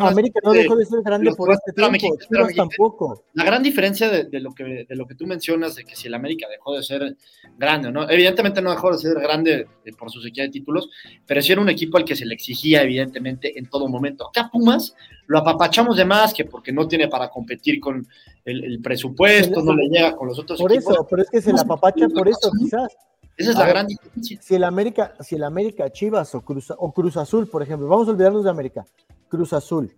América 0.01 0.41
no 0.43 0.51
dejó 0.51 0.75
de 0.75 0.85
ser 0.85 1.01
grande 1.03 1.31
por 1.33 1.53
este 1.53 1.71
tiempo, 1.71 2.17
tampoco. 2.53 3.23
La 3.31 3.45
gran 3.45 3.63
diferencia 3.63 4.09
de, 4.09 4.39
lo 4.41 4.51
que, 4.51 4.85
de 4.89 4.95
lo 4.97 5.07
que 5.07 5.15
tú 5.15 5.25
mencionas, 5.25 5.75
de 5.75 5.85
que 5.85 5.95
si 5.95 6.09
el 6.09 6.15
América 6.15 6.49
dejó 6.49 6.75
de 6.75 6.83
ser 6.83 7.15
grande, 7.57 7.93
¿no? 7.93 8.09
Evidentemente 8.09 8.61
no 8.61 8.71
dejó 8.71 8.91
de 8.91 8.97
ser 8.97 9.17
grande 9.21 9.67
eh, 9.85 9.91
por 9.97 10.11
su 10.11 10.19
sequía 10.19 10.43
de 10.43 10.49
títulos, 10.49 10.89
pero 11.25 11.41
sí 11.41 11.53
era 11.53 11.61
un 11.61 11.69
equipo 11.69 11.95
al 11.95 12.03
que 12.03 12.17
se 12.17 12.25
le 12.25 12.33
exigía, 12.33 12.83
evidentemente, 12.83 13.57
en 13.57 13.69
todo 13.69 13.87
momento. 13.87 14.27
Acá 14.27 14.49
Pumas 14.51 14.97
lo 15.27 15.39
apapachamos 15.39 15.95
de 15.95 16.03
más 16.03 16.33
que 16.33 16.43
porque 16.43 16.73
no 16.73 16.89
tiene 16.89 17.07
para 17.07 17.29
competir 17.29 17.79
con 17.79 18.05
el, 18.43 18.81
presupuesto, 18.81 19.61
no 19.61 19.73
le 19.73 19.87
llega 19.87 20.13
con 20.13 20.27
los 20.27 20.37
otros 20.37 20.59
por 20.59 20.73
equipos. 20.73 20.87
Por 20.87 20.93
eso, 20.95 21.07
pero 21.09 21.21
es 21.21 21.29
que 21.29 21.41
se 21.41 21.53
la 21.53 21.61
apapacha 21.61 22.09
por 22.09 22.27
eso, 22.27 22.51
quizás 22.59 22.97
esa 23.37 23.51
es 23.51 23.57
la 23.57 23.67
gran 23.67 23.87
diferencia. 23.87 24.39
Si 24.41 24.55
el 24.55 24.63
América, 24.63 25.13
si 25.19 25.35
el 25.35 25.43
América 25.43 25.91
Chivas 25.91 26.33
o 26.35 26.41
Cruz, 26.41 26.71
o 26.77 26.91
Cruz 26.91 27.17
Azul, 27.17 27.47
por 27.47 27.61
ejemplo, 27.61 27.87
vamos 27.87 28.07
a 28.07 28.11
olvidarnos 28.11 28.43
de 28.43 28.49
América, 28.49 28.85
Cruz 29.27 29.53
Azul, 29.53 29.93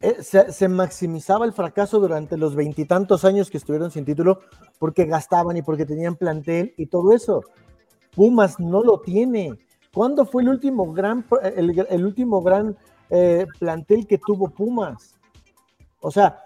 eh, 0.00 0.22
se, 0.22 0.68
maximizaba 0.68 1.46
el 1.46 1.54
fracaso 1.54 1.98
durante 1.98 2.36
los 2.36 2.54
veintitantos 2.54 3.24
años 3.24 3.50
que 3.50 3.56
estuvieron 3.56 3.90
sin 3.90 4.04
título 4.04 4.40
porque 4.78 5.06
gastaban 5.06 5.56
y 5.56 5.62
porque 5.62 5.86
tenían 5.86 6.16
plantel 6.16 6.74
y 6.76 6.86
todo 6.86 7.12
eso. 7.12 7.42
Pumas 8.14 8.60
no 8.60 8.82
lo 8.84 9.00
tiene. 9.00 9.58
¿Cuándo 9.92 10.26
fue 10.26 10.42
el 10.42 10.50
último 10.50 10.92
gran, 10.92 11.24
el, 11.42 12.04
último 12.04 12.42
gran 12.42 12.76
eh, 13.08 13.46
plantel 13.58 14.06
que 14.06 14.18
tuvo 14.18 14.50
Pumas? 14.50 15.18
O 16.00 16.10
sea, 16.10 16.44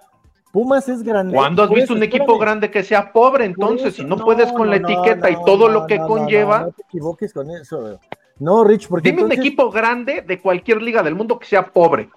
Pumas 0.52 0.88
es 0.88 1.02
grande. 1.02 1.34
¿Cuándo 1.34 1.62
has 1.62 1.70
visto 1.70 1.94
un 1.94 2.02
equipo 2.02 2.38
grande 2.38 2.70
que 2.70 2.82
sea 2.82 3.12
pobre 3.12 3.44
entonces? 3.44 3.94
si 3.94 4.04
no, 4.04 4.16
puedes 4.16 4.50
con 4.52 4.68
la 4.68 4.76
etiqueta 4.76 5.30
y 5.30 5.36
todo 5.44 5.68
lo 5.68 5.86
que 5.86 5.98
conlleva. 5.98 6.62
No, 6.62 6.72
te 6.72 6.82
equivoques 6.82 7.32
con 7.32 7.50
eso. 7.50 8.00
No, 8.38 8.64
Rich, 8.64 8.88
porque. 8.88 9.10
Dime 9.10 9.24
un 9.24 9.32
equipo 9.32 9.70
grande 9.70 10.22
de 10.22 10.40
cualquier 10.40 10.82
liga 10.82 11.02
del 11.02 11.14
mundo 11.14 11.38
que 11.38 11.46
sea 11.46 11.66
pobre 11.66 12.08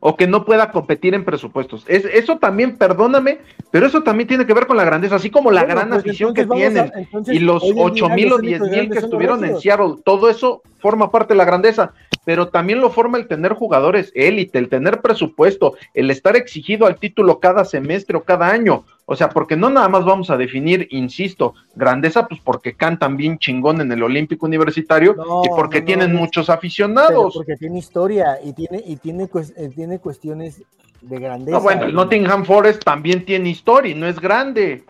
o 0.00 0.16
que 0.16 0.26
no 0.26 0.44
pueda 0.44 0.72
competir 0.72 1.14
en 1.14 1.24
presupuestos. 1.24 1.84
Es, 1.86 2.04
eso 2.06 2.38
también, 2.38 2.76
perdóname, 2.76 3.38
pero 3.70 3.86
eso 3.86 4.02
también 4.02 4.28
tiene 4.28 4.46
que 4.46 4.54
ver 4.54 4.66
con 4.66 4.76
la 4.76 4.84
grandeza, 4.84 5.16
así 5.16 5.30
como 5.30 5.50
la 5.50 5.64
gran 5.64 5.90
pues 5.90 6.00
afición 6.00 6.34
que 6.34 6.46
tienen 6.46 6.90
y 7.26 7.38
los 7.38 7.62
ocho 7.76 8.08
mil 8.08 8.32
o 8.32 8.38
diez 8.38 8.60
mil 8.60 8.90
que 8.90 8.98
estuvieron 8.98 9.44
en 9.44 9.60
Seattle, 9.60 9.96
todo 10.04 10.28
eso 10.30 10.62
forma 10.78 11.10
parte 11.10 11.34
de 11.34 11.38
la 11.38 11.44
grandeza 11.44 11.92
pero 12.24 12.48
también 12.48 12.80
lo 12.80 12.90
forma 12.90 13.18
el 13.18 13.26
tener 13.26 13.54
jugadores 13.54 14.12
élite, 14.14 14.58
el 14.58 14.68
tener 14.68 15.00
presupuesto, 15.00 15.74
el 15.94 16.10
estar 16.10 16.36
exigido 16.36 16.86
al 16.86 16.96
título 16.96 17.40
cada 17.40 17.64
semestre 17.64 18.16
o 18.16 18.24
cada 18.24 18.48
año. 18.48 18.84
O 19.12 19.16
sea, 19.16 19.28
porque 19.28 19.56
no 19.56 19.70
nada 19.70 19.88
más 19.88 20.04
vamos 20.04 20.30
a 20.30 20.36
definir, 20.36 20.86
insisto, 20.92 21.54
grandeza, 21.74 22.28
pues 22.28 22.40
porque 22.44 22.74
cantan 22.76 23.16
bien 23.16 23.40
chingón 23.40 23.80
en 23.80 23.90
el 23.90 24.04
Olímpico 24.04 24.46
Universitario 24.46 25.16
y 25.42 25.48
porque 25.48 25.82
tienen 25.82 26.14
muchos 26.14 26.48
aficionados. 26.48 27.34
Porque 27.34 27.56
tiene 27.56 27.80
historia 27.80 28.38
y 28.40 28.52
tiene, 28.52 28.80
y 28.86 28.94
tiene, 28.94 29.28
eh, 29.56 29.68
tiene 29.74 29.98
cuestiones 29.98 30.62
de 31.00 31.18
grandeza. 31.18 31.58
No, 31.58 31.60
bueno, 31.60 31.86
el 31.86 31.92
Nottingham 31.92 32.44
Forest 32.44 32.84
también 32.84 33.24
tiene 33.24 33.48
historia 33.48 33.90
y 33.90 33.96
no 33.96 34.06
es 34.06 34.20
grande. 34.20 34.84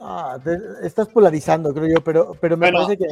Ah, 0.00 0.38
estás 0.84 1.08
polarizando, 1.08 1.74
creo 1.74 1.88
yo, 1.96 2.04
pero, 2.04 2.36
pero 2.40 2.56
me 2.56 2.70
parece 2.70 2.96
que 2.96 3.06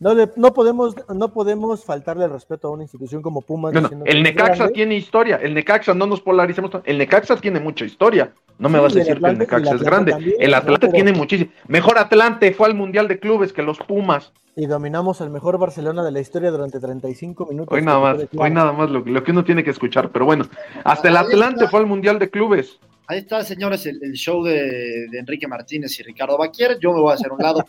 no, 0.00 0.14
no, 0.36 0.54
podemos, 0.54 0.96
no 1.14 1.32
podemos 1.32 1.84
faltarle 1.84 2.24
el 2.24 2.30
respeto 2.30 2.68
a 2.68 2.70
una 2.70 2.84
institución 2.84 3.20
como 3.20 3.42
Pumas. 3.42 3.74
el 4.06 4.22
Necaxa 4.22 4.68
tiene 4.70 4.96
historia, 4.96 5.36
el 5.36 5.52
Necaxa, 5.52 5.92
no 5.92 6.06
nos 6.06 6.22
polaricemos, 6.22 6.70
el 6.84 6.96
Necaxa 6.98 7.36
tiene 7.36 7.60
mucha 7.60 7.84
historia. 7.84 8.32
No 8.58 8.68
me 8.68 8.78
vas 8.78 8.94
a 8.94 8.98
decir 8.98 9.18
que 9.18 9.26
el 9.26 9.38
Necaxa 9.38 9.74
es 9.74 9.82
grande. 9.82 10.36
el 10.38 10.54
Atlante 10.54 10.88
tiene 10.88 11.12
muchísimo. 11.12 11.50
Mejor 11.68 11.98
Atlante 11.98 12.52
fue 12.52 12.66
al 12.66 12.74
Mundial 12.74 13.08
de 13.08 13.18
Clubes 13.18 13.52
que 13.52 13.62
los 13.62 13.78
Pumas. 13.78 14.32
Y 14.56 14.66
dominamos 14.66 15.20
al 15.20 15.30
mejor 15.30 15.58
Barcelona 15.58 16.02
de 16.02 16.12
la 16.12 16.20
historia 16.20 16.50
durante 16.50 16.80
35 16.80 17.46
minutos. 17.46 17.72
Hoy 17.74 17.82
nada 17.82 18.00
más, 18.00 18.18
hoy 18.36 18.50
nada 18.50 18.72
más 18.72 18.90
lo, 18.90 19.04
que 19.22 19.30
uno 19.30 19.44
tiene 19.44 19.64
que 19.64 19.70
escuchar, 19.70 20.10
pero 20.10 20.24
bueno, 20.24 20.44
hasta 20.84 21.08
el 21.08 21.16
Atlante 21.16 21.68
fue 21.68 21.80
al 21.80 21.86
Mundial 21.86 22.18
de 22.18 22.30
Clubes. 22.30 22.78
Ahí 23.10 23.18
está, 23.18 23.42
señores, 23.42 23.84
el, 23.86 24.12
show 24.12 24.44
de, 24.44 25.06
Enrique 25.06 25.48
Martínez 25.48 25.98
y 25.98 26.04
Ricardo 26.04 26.38
Baquier. 26.38 26.78
Yo 26.78 26.92
me 26.92 27.00
voy 27.00 27.10
a 27.10 27.14
hacer 27.14 27.32
un 27.32 27.40
lado 27.40 27.64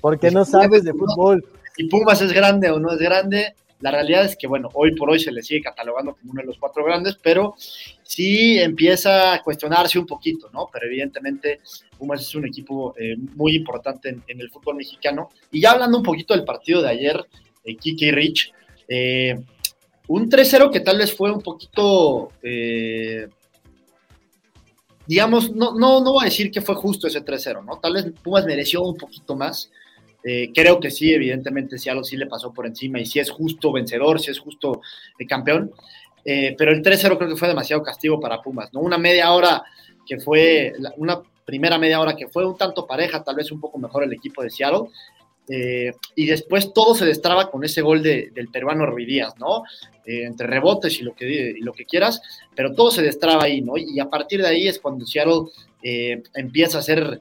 porque 0.00 0.32
no 0.32 0.44
sabes 0.44 0.82
de 0.82 0.92
fútbol. 0.92 1.44
Si 1.76 1.84
Pumas 1.84 2.20
es 2.20 2.32
grande 2.32 2.68
o 2.68 2.80
no 2.80 2.90
es 2.90 2.98
grande, 2.98 3.54
la 3.78 3.92
realidad 3.92 4.24
es 4.24 4.36
que, 4.36 4.48
bueno, 4.48 4.68
hoy 4.74 4.96
por 4.96 5.08
hoy 5.08 5.20
se 5.20 5.30
le 5.30 5.44
sigue 5.44 5.62
catalogando 5.62 6.16
como 6.16 6.32
uno 6.32 6.40
de 6.40 6.48
los 6.48 6.58
cuatro 6.58 6.84
grandes, 6.84 7.16
pero 7.22 7.54
sí 8.02 8.58
empieza 8.58 9.34
a 9.34 9.40
cuestionarse 9.40 10.00
un 10.00 10.06
poquito, 10.06 10.50
¿no? 10.52 10.68
Pero 10.72 10.86
evidentemente 10.86 11.60
Pumas 11.96 12.20
es 12.20 12.34
un 12.34 12.46
equipo 12.46 12.92
eh, 12.98 13.14
muy 13.36 13.54
importante 13.54 14.08
en, 14.08 14.40
el 14.40 14.50
fútbol 14.50 14.74
mexicano. 14.74 15.28
Y 15.52 15.60
ya 15.60 15.70
hablando 15.70 15.98
un 15.98 16.02
poquito 16.02 16.34
del 16.34 16.44
partido 16.44 16.82
de 16.82 16.88
ayer, 16.88 17.24
de 17.64 17.76
Kiki 17.76 18.10
Rich, 18.10 18.52
eh, 18.88 19.38
un 20.08 20.28
3-0 20.28 20.72
que 20.72 20.80
tal 20.80 20.98
vez 20.98 21.14
fue 21.14 21.30
un 21.30 21.40
poquito... 21.40 22.32
Eh, 25.10 25.14
digamos, 25.14 25.50
no, 25.50 25.74
no, 25.74 26.00
no 26.00 26.12
voy 26.12 26.22
a 26.22 26.24
decir 26.26 26.52
que 26.52 26.60
fue 26.60 26.76
justo 26.76 27.08
ese 27.08 27.24
3-0, 27.24 27.64
¿no? 27.64 27.78
Tal 27.78 27.94
vez 27.94 28.06
Pumas 28.22 28.46
mereció 28.46 28.82
un 28.82 28.96
poquito 28.96 29.34
más. 29.34 29.70
Eh, 30.22 30.50
creo 30.54 30.78
que 30.78 30.90
sí, 30.90 31.12
evidentemente, 31.12 31.76
algo 31.90 32.04
sí 32.04 32.16
le 32.16 32.26
pasó 32.26 32.52
por 32.52 32.66
encima 32.66 33.00
y 33.00 33.06
si 33.06 33.18
es 33.18 33.30
justo 33.30 33.72
vencedor, 33.72 34.20
si 34.20 34.30
es 34.30 34.38
justo 34.38 34.80
el 35.18 35.26
campeón. 35.26 35.72
Eh, 36.24 36.54
pero 36.56 36.70
el 36.70 36.82
3-0 36.82 37.16
creo 37.16 37.30
que 37.30 37.36
fue 37.36 37.48
demasiado 37.48 37.82
castigo 37.82 38.20
para 38.20 38.40
Pumas, 38.40 38.72
¿no? 38.72 38.80
Una 38.80 38.98
media 38.98 39.32
hora 39.32 39.64
que 40.06 40.18
fue, 40.18 40.72
una 40.96 41.20
primera 41.44 41.78
media 41.78 42.00
hora 42.00 42.14
que 42.14 42.28
fue 42.28 42.46
un 42.46 42.56
tanto 42.56 42.86
pareja, 42.86 43.24
tal 43.24 43.34
vez 43.34 43.50
un 43.50 43.60
poco 43.60 43.78
mejor 43.78 44.04
el 44.04 44.12
equipo 44.12 44.42
de 44.42 44.50
Seattle, 44.50 44.90
eh, 45.52 45.92
y 46.14 46.26
después 46.26 46.72
todo 46.72 46.94
se 46.94 47.04
destraba 47.04 47.50
con 47.50 47.64
ese 47.64 47.82
gol 47.82 48.04
del 48.04 48.48
peruano 48.52 48.86
Ruidías, 48.86 49.36
¿no? 49.36 49.64
Eh, 50.06 50.24
entre 50.24 50.46
rebotes 50.46 51.00
y 51.00 51.02
lo, 51.02 51.12
que, 51.12 51.56
lo 51.58 51.72
que 51.72 51.86
quieras, 51.86 52.22
pero 52.54 52.72
todo 52.72 52.92
se 52.92 53.02
destraba 53.02 53.42
ahí, 53.42 53.60
¿no? 53.60 53.76
Y 53.76 53.98
a 53.98 54.08
partir 54.08 54.42
de 54.42 54.46
ahí 54.46 54.68
es 54.68 54.78
cuando 54.78 55.04
Seattle 55.04 55.50
eh, 55.82 56.22
empieza 56.34 56.78
a 56.78 56.82
ser 56.82 57.20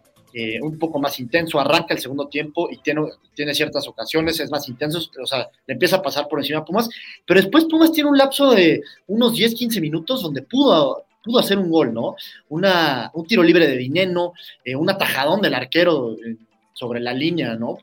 un 0.62 0.78
poco 0.78 1.00
más 1.00 1.20
intenso, 1.20 1.60
arranca 1.60 1.96
el 1.96 2.00
segundo 2.00 2.28
tiempo 2.28 2.70
y 2.72 2.78
tiene, 2.78 3.02
tiene 3.34 3.56
ciertas 3.56 3.88
ocasiones, 3.88 4.40
es 4.40 4.52
más 4.52 4.70
intenso, 4.70 5.00
o 5.20 5.26
sea, 5.26 5.50
le 5.66 5.74
empieza 5.74 5.96
a 5.96 6.02
pasar 6.04 6.28
por 6.28 6.38
encima 6.38 6.60
a 6.60 6.66
Pumas, 6.66 6.88
pero 7.26 7.42
después 7.42 7.66
Pumas 7.66 7.92
tiene 7.92 8.12
un 8.12 8.18
lapso 8.18 8.52
de 8.52 8.84
unos 9.08 9.34
10, 9.34 9.56
15 9.56 9.82
minutos 9.82 10.22
donde 10.22 10.44
pudo, 10.44 11.04
pudo 11.24 11.40
hacer 11.40 11.58
un 11.58 11.72
gol, 11.72 11.96
¿no? 11.96 12.16
Una, 12.50 13.10
un 13.16 13.26
tiro 13.26 13.42
libre 13.42 13.68
de 13.68 13.76
Dineno, 13.76 14.34
un 14.78 14.90
atajadón 14.92 15.42
del 15.42 15.56
arquero 15.56 16.16
sobre 16.74 17.00
la 17.00 17.12
línea, 17.12 17.56
¿no? 17.56 17.80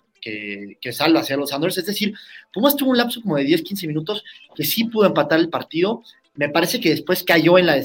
Que, 0.81 0.93
salva 0.93 1.21
hacia 1.21 1.37
los. 1.37 1.53
Es 1.53 1.87
decir, 1.87 2.15
Pumas 2.53 2.77
tuvo 2.77 2.91
un 2.91 2.99
lapso 2.99 3.21
como 3.23 3.37
de 3.37 3.45
10, 3.45 3.63
15 3.63 3.87
minutos 3.87 4.25
que 4.55 4.65
sí 4.65 4.85
pudo 4.85 5.07
empatar 5.07 5.39
el 5.39 5.49
partido. 5.49 6.03
Me 6.35 6.49
parece 6.49 6.81
que 6.81 6.91
después 6.91 7.23
cayó 7.23 7.59
en 7.59 7.67
la, 7.67 7.77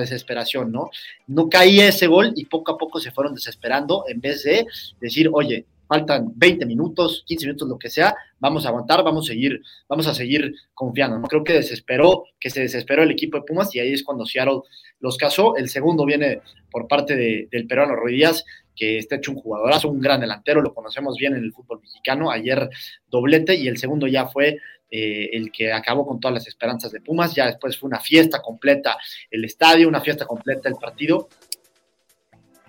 desesperación, 0.00 0.70
¿no? 0.70 0.90
No 1.26 1.48
caía 1.48 1.88
ese 1.88 2.06
gol 2.06 2.32
y 2.36 2.44
poco 2.44 2.72
a 2.72 2.78
poco 2.78 3.00
se 3.00 3.10
fueron 3.10 3.34
desesperando 3.34 4.04
en 4.08 4.20
vez 4.20 4.42
de 4.42 4.66
decir, 5.00 5.30
oye, 5.32 5.64
faltan 5.86 6.32
20 6.34 6.66
minutos, 6.66 7.24
15 7.26 7.46
minutos, 7.46 7.68
lo 7.68 7.78
que 7.78 7.88
sea, 7.88 8.14
vamos 8.38 8.66
a 8.66 8.68
aguantar, 8.68 9.02
vamos 9.02 9.26
a 9.26 9.28
seguir, 9.28 9.62
vamos 9.88 10.06
a 10.06 10.14
seguir 10.14 10.54
confiando. 10.74 11.18
¿no? 11.18 11.28
Creo 11.28 11.44
que 11.44 11.54
desesperó, 11.54 12.24
que 12.38 12.50
se 12.50 12.60
desesperó 12.60 13.02
el 13.02 13.10
equipo 13.10 13.38
de 13.38 13.44
Pumas 13.44 13.74
y 13.74 13.80
ahí 13.80 13.92
es 13.94 14.02
cuando 14.02 14.26
Seattle 14.26 14.60
los 15.00 15.16
casó. 15.16 15.56
El 15.56 15.70
segundo 15.70 16.04
viene 16.04 16.42
por 16.70 16.88
parte 16.88 17.16
del 17.16 17.66
peruano 17.66 17.96
Ruiz 17.96 18.44
que 18.74 18.98
está 18.98 19.16
hecho 19.16 19.32
un 19.32 19.38
jugadorazo, 19.38 19.88
un 19.88 20.00
gran 20.00 20.20
delantero, 20.20 20.60
lo 20.60 20.74
conocemos 20.74 21.16
bien 21.16 21.34
en 21.34 21.44
el 21.44 21.52
fútbol 21.52 21.80
mexicano, 21.80 22.30
ayer 22.30 22.68
doblete 23.10 23.54
y 23.54 23.68
el 23.68 23.78
segundo 23.78 24.06
ya 24.06 24.26
fue 24.26 24.58
eh, 24.90 25.30
el 25.32 25.50
que 25.50 25.72
acabó 25.72 26.06
con 26.06 26.20
todas 26.20 26.34
las 26.34 26.46
esperanzas 26.46 26.92
de 26.92 27.00
Pumas, 27.00 27.34
ya 27.34 27.46
después 27.46 27.78
fue 27.78 27.88
una 27.88 28.00
fiesta 28.00 28.40
completa 28.40 28.96
el 29.30 29.44
estadio, 29.44 29.88
una 29.88 30.00
fiesta 30.00 30.26
completa 30.26 30.68
el 30.68 30.76
partido. 30.76 31.28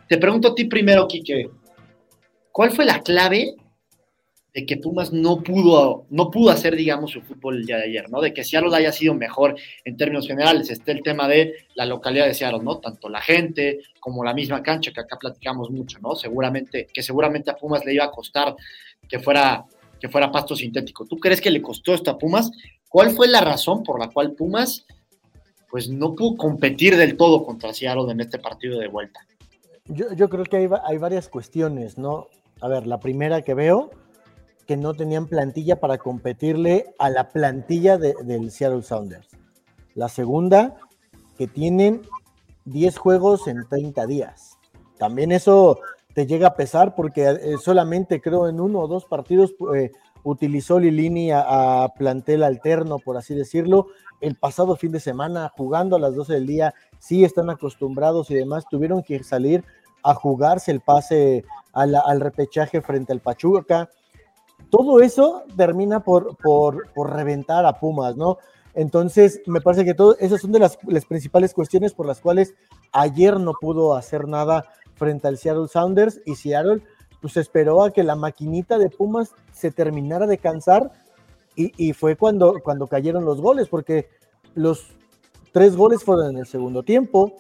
Te 0.07 0.17
pregunto 0.17 0.49
a 0.49 0.55
ti 0.55 0.65
primero, 0.65 1.07
Quique, 1.07 1.49
¿cuál 2.51 2.71
fue 2.71 2.85
la 2.85 3.01
clave 3.01 3.55
de 4.55 4.65
que 4.65 4.77
Pumas 4.77 5.11
no 5.11 5.43
pudo, 5.43 6.05
no 6.09 6.31
pudo 6.31 6.49
hacer, 6.49 6.77
digamos, 6.77 7.11
su 7.11 7.21
fútbol 7.21 7.57
el 7.57 7.65
día 7.65 7.75
de 7.75 7.83
ayer, 7.83 8.09
¿no? 8.09 8.21
De 8.21 8.33
que 8.33 8.45
Seattle 8.45 8.73
haya 8.73 8.93
sido 8.93 9.13
mejor 9.13 9.57
en 9.83 9.97
términos 9.97 10.27
generales. 10.27 10.69
Está 10.69 10.93
el 10.93 11.03
tema 11.03 11.27
de 11.27 11.55
la 11.75 11.85
localidad 11.85 12.25
de 12.25 12.33
Seattle, 12.33 12.63
¿no? 12.63 12.77
Tanto 12.77 13.09
la 13.09 13.19
gente 13.19 13.81
como 13.99 14.23
la 14.23 14.33
misma 14.33 14.63
cancha, 14.63 14.93
que 14.93 15.01
acá 15.01 15.17
platicamos 15.19 15.71
mucho, 15.71 15.99
¿no? 15.99 16.15
Seguramente, 16.15 16.87
que 16.93 17.03
seguramente 17.03 17.51
a 17.51 17.57
Pumas 17.57 17.83
le 17.83 17.95
iba 17.95 18.05
a 18.05 18.11
costar 18.11 18.55
que 19.09 19.19
fuera, 19.19 19.65
que 19.99 20.07
fuera 20.07 20.31
pasto 20.31 20.55
sintético. 20.55 21.05
¿Tú 21.05 21.17
crees 21.17 21.41
que 21.41 21.51
le 21.51 21.61
costó 21.61 21.93
esto 21.93 22.11
a 22.11 22.17
Pumas? 22.17 22.49
¿Cuál 22.87 23.11
fue 23.11 23.27
la 23.27 23.41
razón 23.41 23.83
por 23.83 23.99
la 23.99 24.07
cual 24.07 24.35
Pumas, 24.35 24.85
pues, 25.69 25.89
no 25.89 26.15
pudo 26.15 26.37
competir 26.37 26.95
del 26.95 27.17
todo 27.17 27.43
contra 27.43 27.73
Seattle 27.73 28.09
en 28.09 28.21
este 28.21 28.39
partido 28.39 28.79
de 28.79 28.87
vuelta? 28.87 29.19
Yo, 29.89 30.13
yo 30.13 30.29
creo 30.29 30.45
que 30.45 30.55
hay, 30.55 30.69
hay 30.85 30.97
varias 30.97 31.27
cuestiones, 31.27 31.97
¿no? 31.97 32.29
A 32.61 32.69
ver, 32.69 32.87
la 32.87 33.01
primera 33.01 33.41
que 33.41 33.53
veo 33.53 33.91
que 34.65 34.77
no 34.77 34.93
tenían 34.93 35.27
plantilla 35.27 35.79
para 35.79 35.97
competirle 35.97 36.93
a 36.97 37.09
la 37.09 37.29
plantilla 37.29 37.97
del 37.97 38.51
Seattle 38.51 38.81
Sounders. 38.81 39.27
La 39.93 40.09
segunda, 40.09 40.75
que 41.37 41.47
tienen 41.47 42.01
10 42.65 42.97
juegos 42.97 43.47
en 43.47 43.67
30 43.67 44.07
días. 44.07 44.57
También 44.97 45.31
eso 45.31 45.79
te 46.13 46.25
llega 46.25 46.47
a 46.47 46.55
pesar 46.55 46.95
porque 46.95 47.29
eh, 47.29 47.55
solamente 47.61 48.21
creo 48.21 48.47
en 48.47 48.59
uno 48.59 48.79
o 48.79 48.87
dos 48.87 49.05
partidos 49.05 49.53
eh, 49.75 49.91
utilizó 50.23 50.79
Lilini 50.79 51.31
a, 51.31 51.83
a, 51.83 51.89
plantel 51.89 52.43
alterno, 52.43 52.97
por 52.99 53.17
así 53.17 53.35
decirlo. 53.35 53.87
El 54.21 54.35
pasado 54.35 54.75
fin 54.75 54.91
de 54.91 54.99
semana, 54.99 55.51
jugando 55.55 55.97
a 55.97 55.99
las 55.99 56.15
12 56.15 56.33
del 56.33 56.47
día, 56.47 56.73
sí 56.97 57.23
están 57.23 57.49
acostumbrados 57.49 58.31
y 58.31 58.35
demás, 58.35 58.65
tuvieron 58.69 59.03
que 59.03 59.23
salir 59.23 59.63
a 60.03 60.13
jugarse 60.13 60.71
el 60.71 60.81
pase 60.81 61.43
al 61.73 62.21
repechaje 62.21 62.81
frente 62.81 63.11
al 63.11 63.19
Pachuca 63.19 63.89
todo 64.69 65.01
eso 65.01 65.43
termina 65.55 66.01
por, 66.01 66.35
por, 66.37 66.85
reventar 66.95 67.65
a 67.65 67.79
Pumas, 67.79 68.15
¿no? 68.15 68.37
Entonces, 68.73 69.41
me 69.45 69.61
parece 69.61 69.85
que 69.85 69.93
todo, 69.93 70.17
esas 70.19 70.41
son 70.41 70.51
de 70.51 70.59
las, 70.59 70.77
principales 71.07 71.53
cuestiones 71.53 71.93
por 71.93 72.05
las 72.05 72.19
cuales 72.19 72.53
ayer 72.91 73.39
no 73.39 73.53
pudo 73.53 73.95
hacer 73.95 74.27
nada 74.27 74.65
frente 74.95 75.27
al 75.27 75.37
Seattle 75.37 75.67
Sounders 75.67 76.21
y 76.25 76.35
Seattle 76.35 76.81
pues 77.21 77.37
esperó 77.37 77.83
a 77.83 77.91
que 77.91 78.03
la 78.03 78.15
maquinita 78.15 78.77
de 78.77 78.89
Pumas 78.89 79.33
se 79.51 79.71
terminara 79.71 80.27
de 80.27 80.37
cansar 80.37 80.91
y, 81.57 81.93
fue 81.93 82.17
cuando, 82.17 82.59
cuando 82.61 82.85
cayeron 82.87 83.23
los 83.23 83.39
goles, 83.39 83.69
porque 83.69 84.09
los 84.55 84.87
tres 85.53 85.77
goles 85.77 86.03
fueron 86.03 86.31
en 86.31 86.37
el 86.39 86.45
segundo 86.45 86.83
tiempo, 86.83 87.31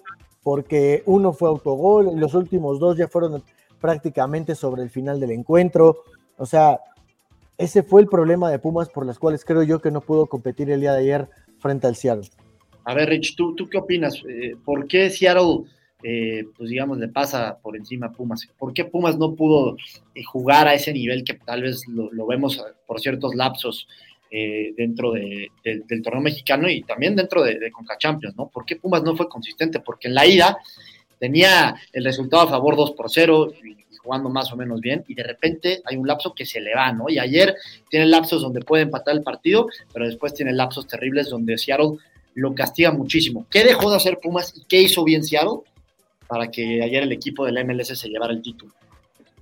porque 0.41 1.03
uno 1.05 1.33
fue 1.33 1.49
autogol, 1.49 2.17
los 2.17 2.33
últimos 2.33 2.79
dos 2.79 2.95
ya 2.95 3.09
fueron 3.09 3.43
prácticamente 3.81 4.55
sobre 4.55 4.83
el 4.83 4.89
final 4.89 5.19
del 5.19 5.31
encuentro. 5.31 5.97
O 6.37 6.45
sea, 6.45 6.79
ese 7.57 7.83
fue 7.83 8.01
el 8.01 8.07
problema 8.07 8.49
de 8.49 8.59
Pumas 8.59 8.89
por 8.89 9.05
las 9.05 9.19
cuales 9.19 9.45
creo 9.45 9.63
yo 9.63 9.81
que 9.81 9.91
no 9.91 10.01
pudo 10.01 10.25
competir 10.25 10.69
el 10.69 10.81
día 10.81 10.93
de 10.93 10.99
ayer 10.99 11.29
frente 11.59 11.87
al 11.87 11.95
Seattle. 11.95 12.29
A 12.83 12.93
ver, 12.93 13.09
Rich, 13.09 13.35
¿tú, 13.35 13.55
tú 13.55 13.67
qué 13.67 13.77
opinas? 13.77 14.21
Eh, 14.29 14.55
¿Por 14.63 14.87
qué 14.87 15.09
Seattle, 15.09 15.63
eh, 16.03 16.45
pues 16.55 16.69
digamos, 16.69 16.97
le 16.99 17.07
pasa 17.07 17.57
por 17.61 17.75
encima 17.75 18.07
a 18.07 18.11
Pumas? 18.11 18.47
¿Por 18.57 18.73
qué 18.73 18.85
Pumas 18.85 19.17
no 19.17 19.33
pudo 19.33 19.75
eh, 20.13 20.23
jugar 20.23 20.67
a 20.67 20.73
ese 20.73 20.93
nivel 20.93 21.23
que 21.23 21.33
tal 21.33 21.63
vez 21.63 21.87
lo, 21.87 22.27
vemos 22.27 22.63
por 22.85 22.99
ciertos 22.99 23.35
lapsos 23.35 23.87
dentro 24.75 25.13
del 25.13 26.01
torneo 26.03 26.21
mexicano 26.21 26.69
y 26.69 26.81
también 26.81 27.15
dentro 27.15 27.41
de, 27.41 27.57
de 27.57 27.71
Champions, 27.97 28.35
¿no? 28.35 28.49
¿Por 28.49 28.65
qué 28.65 28.75
Pumas 28.75 29.01
no 29.01 29.15
fue 29.15 29.29
consistente? 29.29 29.79
Porque 29.79 30.09
en 30.09 30.13
la 30.13 30.25
ida 30.25 30.57
tenía 31.19 31.75
el 31.93 32.03
resultado 32.03 32.43
a 32.43 32.47
favor 32.49 32.75
2 32.75 32.91
por 32.91 33.09
0 33.09 33.53
y 33.63 33.84
jugando 34.05 34.29
más 34.29 34.53
o 34.53 34.55
menos 34.55 34.79
bien 34.79 35.03
y 35.07 35.15
de 35.15 35.23
repente 35.23 35.81
hay 35.83 35.97
un 35.97 36.07
lapso 36.07 36.33
que 36.33 36.45
se 36.45 36.61
le 36.61 36.75
va, 36.75 36.91
¿no? 36.93 37.09
Y 37.09 37.17
ayer 37.17 37.55
tiene 37.89 38.05
lapsos 38.05 38.41
donde 38.41 38.61
puede 38.61 38.83
empatar 38.83 39.15
el 39.15 39.23
partido, 39.23 39.67
pero 39.91 40.05
después 40.05 40.33
tiene 40.33 40.53
lapsos 40.53 40.87
terribles 40.87 41.29
donde 41.29 41.57
Seattle 41.57 41.97
lo 42.35 42.53
castiga 42.53 42.91
muchísimo. 42.91 43.47
¿Qué 43.49 43.63
dejó 43.63 43.89
de 43.89 43.97
hacer 43.97 44.19
Pumas 44.21 44.53
y 44.55 44.63
qué 44.65 44.81
hizo 44.81 45.03
bien 45.03 45.23
Seattle 45.23 45.61
para 46.27 46.51
que 46.51 46.83
ayer 46.83 47.03
el 47.03 47.11
equipo 47.11 47.45
del 47.45 47.65
MLS 47.65 47.97
se 47.97 48.09
llevara 48.09 48.31
el 48.31 48.41
título? 48.41 48.71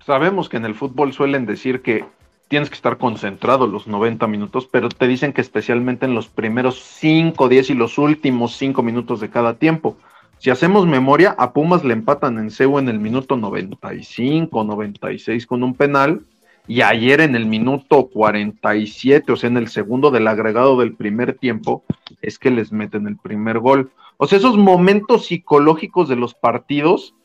Sabemos 0.06 0.50
que 0.50 0.58
en 0.58 0.66
el 0.66 0.76
fútbol 0.76 1.14
suelen 1.14 1.46
decir 1.46 1.82
que 1.82 2.06
tienes 2.48 2.70
que 2.70 2.76
estar 2.76 2.98
concentrado 2.98 3.68
los 3.68 3.88
90 3.88 4.28
minutos, 4.28 4.68
pero 4.72 4.90
te 4.90 5.08
dicen 5.08 5.34
que 5.34 5.42
especialmente 5.42 6.06
en 6.06 6.14
los 6.14 6.28
primeros 6.28 6.82
5, 6.84 7.50
10 7.50 7.72
y 7.72 7.74
los 7.74 7.98
últimos 7.98 8.56
5 8.58 8.84
minutos 8.84 9.20
de 9.20 9.30
cada 9.30 9.56
tiempo. 9.56 9.98
Si 10.44 10.50
hacemos 10.50 10.86
memoria, 10.86 11.34
a 11.38 11.54
Pumas 11.54 11.86
le 11.86 11.94
empatan 11.94 12.38
en 12.38 12.52
CEU 12.52 12.78
en 12.78 12.90
el 12.90 13.00
minuto 13.00 13.38
95, 13.38 14.66
96 14.66 15.48
con 15.48 15.64
un 15.64 15.74
penal, 15.74 16.26
y 16.68 16.82
ayer 16.82 17.22
en 17.22 17.38
el 17.38 17.46
minuto 17.46 18.10
47, 18.10 19.32
o 19.32 19.38
sea, 19.38 19.50
en 19.50 19.56
el 19.56 19.70
segundo 19.70 20.12
del 20.12 20.28
agregado 20.28 20.78
del 20.78 20.96
primer 20.96 21.38
tiempo, 21.38 21.86
es 22.22 22.38
que 22.38 22.52
les 22.52 22.74
meten 22.74 23.08
el 23.08 23.16
primer 23.16 23.60
gol. 23.60 23.94
O 24.18 24.28
sea, 24.28 24.38
esos 24.38 24.58
momentos 24.58 25.28
psicológicos 25.28 26.10
de 26.10 26.18
los 26.18 26.34
partidos, 26.34 27.16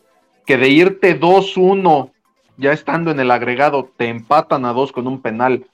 que 0.47 0.57
de 0.57 0.69
irte 0.69 1.19
2-1, 1.19 2.13
ya 2.57 2.71
estando 2.71 3.11
en 3.11 3.19
el 3.19 3.33
agregado, 3.33 3.91
te 3.97 4.11
empatan 4.11 4.65
a 4.65 4.73
dos 4.73 4.93
con 4.93 5.09
un 5.09 5.21
penal, 5.23 5.67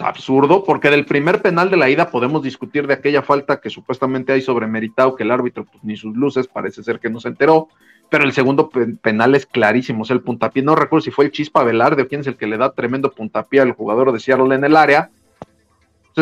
absurdo, 0.00 0.64
porque 0.64 0.90
del 0.90 1.04
primer 1.04 1.42
penal 1.42 1.70
de 1.70 1.76
la 1.76 1.90
ida 1.90 2.10
podemos 2.10 2.42
discutir 2.42 2.86
de 2.86 2.94
aquella 2.94 3.22
falta 3.22 3.60
que 3.60 3.70
supuestamente 3.70 4.32
hay 4.32 4.42
sobre 4.42 4.66
Meritao, 4.66 5.16
que 5.16 5.24
el 5.24 5.30
árbitro 5.30 5.64
pues, 5.64 5.82
ni 5.84 5.96
sus 5.96 6.16
luces 6.16 6.46
parece 6.46 6.82
ser 6.82 7.00
que 7.00 7.10
no 7.10 7.20
se 7.20 7.28
enteró, 7.28 7.68
pero 8.08 8.24
el 8.24 8.32
segundo 8.32 8.70
penal 9.02 9.34
es 9.34 9.46
clarísimo, 9.46 10.04
es 10.04 10.10
el 10.10 10.20
puntapié, 10.20 10.62
no 10.62 10.74
recuerdo 10.74 11.04
si 11.04 11.10
fue 11.10 11.26
el 11.26 11.30
Chispa 11.30 11.62
Velarde 11.64 12.02
o 12.02 12.08
quién 12.08 12.22
es 12.22 12.26
el 12.26 12.36
que 12.36 12.46
le 12.46 12.56
da 12.56 12.72
tremendo 12.72 13.10
puntapié 13.10 13.60
al 13.60 13.72
jugador 13.72 14.12
de 14.12 14.20
Seattle 14.20 14.54
en 14.54 14.64
el 14.64 14.76
área, 14.76 15.10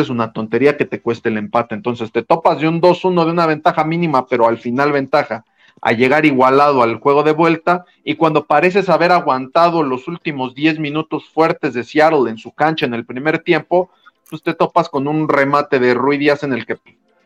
es 0.01 0.09
una 0.09 0.31
tontería 0.31 0.77
que 0.77 0.85
te 0.85 1.01
cueste 1.01 1.29
el 1.29 1.37
empate, 1.37 1.75
entonces 1.75 2.11
te 2.11 2.23
topas 2.23 2.59
de 2.59 2.67
un 2.67 2.81
2-1 2.81 3.25
de 3.25 3.31
una 3.31 3.45
ventaja 3.45 3.83
mínima, 3.83 4.25
pero 4.27 4.47
al 4.47 4.57
final 4.57 4.91
ventaja, 4.91 5.45
a 5.81 5.91
llegar 5.91 6.25
igualado 6.25 6.81
al 6.81 6.99
juego 6.99 7.23
de 7.23 7.33
vuelta 7.33 7.85
y 8.03 8.15
cuando 8.15 8.45
pareces 8.45 8.89
haber 8.89 9.11
aguantado 9.11 9.83
los 9.83 10.07
últimos 10.07 10.55
10 10.55 10.79
minutos 10.79 11.29
fuertes 11.29 11.73
de 11.73 11.83
Seattle 11.83 12.29
en 12.29 12.37
su 12.37 12.51
cancha 12.51 12.85
en 12.85 12.93
el 12.93 13.05
primer 13.05 13.39
tiempo, 13.39 13.89
pues 14.29 14.41
te 14.43 14.53
topas 14.53 14.89
con 14.89 15.07
un 15.07 15.29
remate 15.29 15.79
de 15.79 15.93
Rui 15.93 16.17
Díaz 16.17 16.43
en 16.43 16.53
el 16.53 16.65
que 16.65 16.77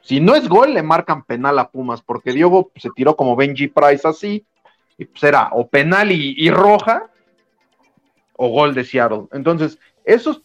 si 0.01 0.19
no 0.19 0.35
es 0.35 0.49
gol 0.49 0.73
le 0.73 0.83
marcan 0.83 1.23
penal 1.23 1.59
a 1.59 1.69
Pumas 1.69 2.01
porque 2.01 2.33
Diogo 2.33 2.71
se 2.75 2.89
tiró 2.95 3.15
como 3.15 3.35
Benji 3.35 3.67
Price 3.67 4.07
así 4.07 4.45
y 4.97 5.05
pues 5.05 5.23
era 5.23 5.49
o 5.53 5.67
penal 5.67 6.11
y, 6.11 6.35
y 6.37 6.49
roja 6.49 7.09
o 8.35 8.49
gol 8.49 8.73
de 8.73 8.83
Seattle. 8.83 9.27
Entonces, 9.31 9.79
esos 10.03 10.41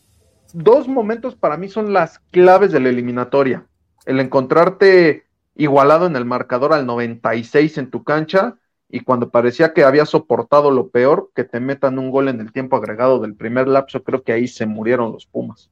dos 0.52 0.86
momentos 0.86 1.34
para 1.34 1.56
mí 1.56 1.68
son 1.68 1.92
las 1.92 2.18
claves 2.30 2.72
de 2.72 2.80
la 2.80 2.90
eliminatoria. 2.90 3.66
El 4.04 4.20
encontrarte 4.20 5.25
igualado 5.56 6.06
en 6.06 6.16
el 6.16 6.24
marcador 6.24 6.72
al 6.72 6.86
96 6.86 7.78
en 7.78 7.90
tu 7.90 8.04
cancha 8.04 8.58
y 8.88 9.00
cuando 9.00 9.30
parecía 9.30 9.72
que 9.72 9.84
había 9.84 10.06
soportado 10.06 10.70
lo 10.70 10.90
peor, 10.90 11.30
que 11.34 11.44
te 11.44 11.58
metan 11.58 11.98
un 11.98 12.10
gol 12.10 12.28
en 12.28 12.40
el 12.40 12.52
tiempo 12.52 12.76
agregado 12.76 13.18
del 13.18 13.34
primer 13.34 13.66
lapso, 13.66 14.02
creo 14.04 14.22
que 14.22 14.32
ahí 14.32 14.46
se 14.46 14.66
murieron 14.66 15.12
los 15.12 15.26
Pumas. 15.26 15.70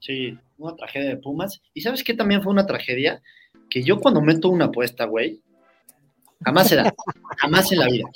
Sí, 0.00 0.36
una 0.58 0.74
tragedia 0.74 1.10
de 1.10 1.16
Pumas. 1.16 1.60
¿Y 1.72 1.82
sabes 1.82 2.02
qué 2.02 2.14
también 2.14 2.42
fue 2.42 2.52
una 2.52 2.66
tragedia? 2.66 3.22
Que 3.70 3.82
yo 3.82 4.00
cuando 4.00 4.20
meto 4.20 4.48
una 4.48 4.66
apuesta, 4.66 5.04
güey, 5.04 5.40
jamás 6.44 6.68
se 6.68 6.76
da, 6.76 6.92
jamás 7.38 7.70
en 7.70 7.78
la 7.78 7.86
vida. 7.86 8.08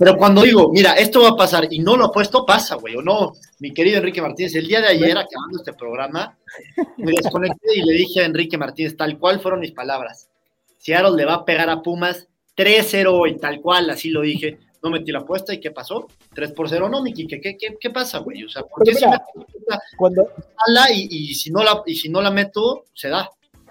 Pero 0.00 0.16
cuando 0.16 0.42
digo, 0.42 0.70
mira, 0.72 0.94
esto 0.94 1.20
va 1.20 1.28
a 1.28 1.36
pasar 1.36 1.68
y 1.70 1.78
no 1.78 1.94
lo 1.94 2.06
apuesto, 2.06 2.46
pasa, 2.46 2.76
güey, 2.76 2.96
o 2.96 3.02
no. 3.02 3.34
Mi 3.58 3.74
querido 3.74 3.98
Enrique 3.98 4.22
Martínez, 4.22 4.54
el 4.54 4.66
día 4.66 4.80
de 4.80 4.88
ayer, 4.88 5.10
acabando 5.10 5.58
este 5.58 5.74
programa, 5.74 6.38
me 6.96 7.12
desconecté 7.12 7.76
y 7.76 7.82
le 7.82 7.92
dije 7.92 8.22
a 8.22 8.24
Enrique 8.24 8.56
Martínez, 8.56 8.96
tal 8.96 9.18
cual 9.18 9.40
fueron 9.40 9.60
mis 9.60 9.72
palabras. 9.72 10.29
Seattle 10.80 11.14
le 11.14 11.26
va 11.26 11.34
a 11.34 11.44
pegar 11.44 11.68
a 11.68 11.82
Pumas 11.82 12.26
3-0 12.56 13.06
hoy, 13.12 13.36
tal 13.36 13.60
cual, 13.60 13.90
así 13.90 14.08
lo 14.08 14.22
dije. 14.22 14.58
No 14.82 14.88
metí 14.88 15.12
la 15.12 15.18
apuesta 15.18 15.52
y 15.52 15.60
¿qué 15.60 15.70
pasó? 15.70 16.08
3 16.34 16.52
por 16.52 16.70
0, 16.70 16.88
no, 16.88 17.02
Miki, 17.02 17.26
¿qué, 17.26 17.38
qué, 17.38 17.56
qué 17.78 17.90
pasa, 17.90 18.18
güey? 18.18 18.44
O 18.44 18.48
sea, 18.48 18.62
¿por 18.62 18.82
qué 18.82 18.94
si 18.94 19.04
me 19.06 19.18
cuando... 19.98 20.26
y, 20.94 21.30
y, 21.30 21.34
si 21.34 21.50
no 21.50 21.62
la, 21.62 21.82
y 21.84 21.94
si 21.96 22.08
no 22.08 22.22
la 22.22 22.30
meto, 22.30 22.84
se 22.94 23.10
da. 23.10 23.28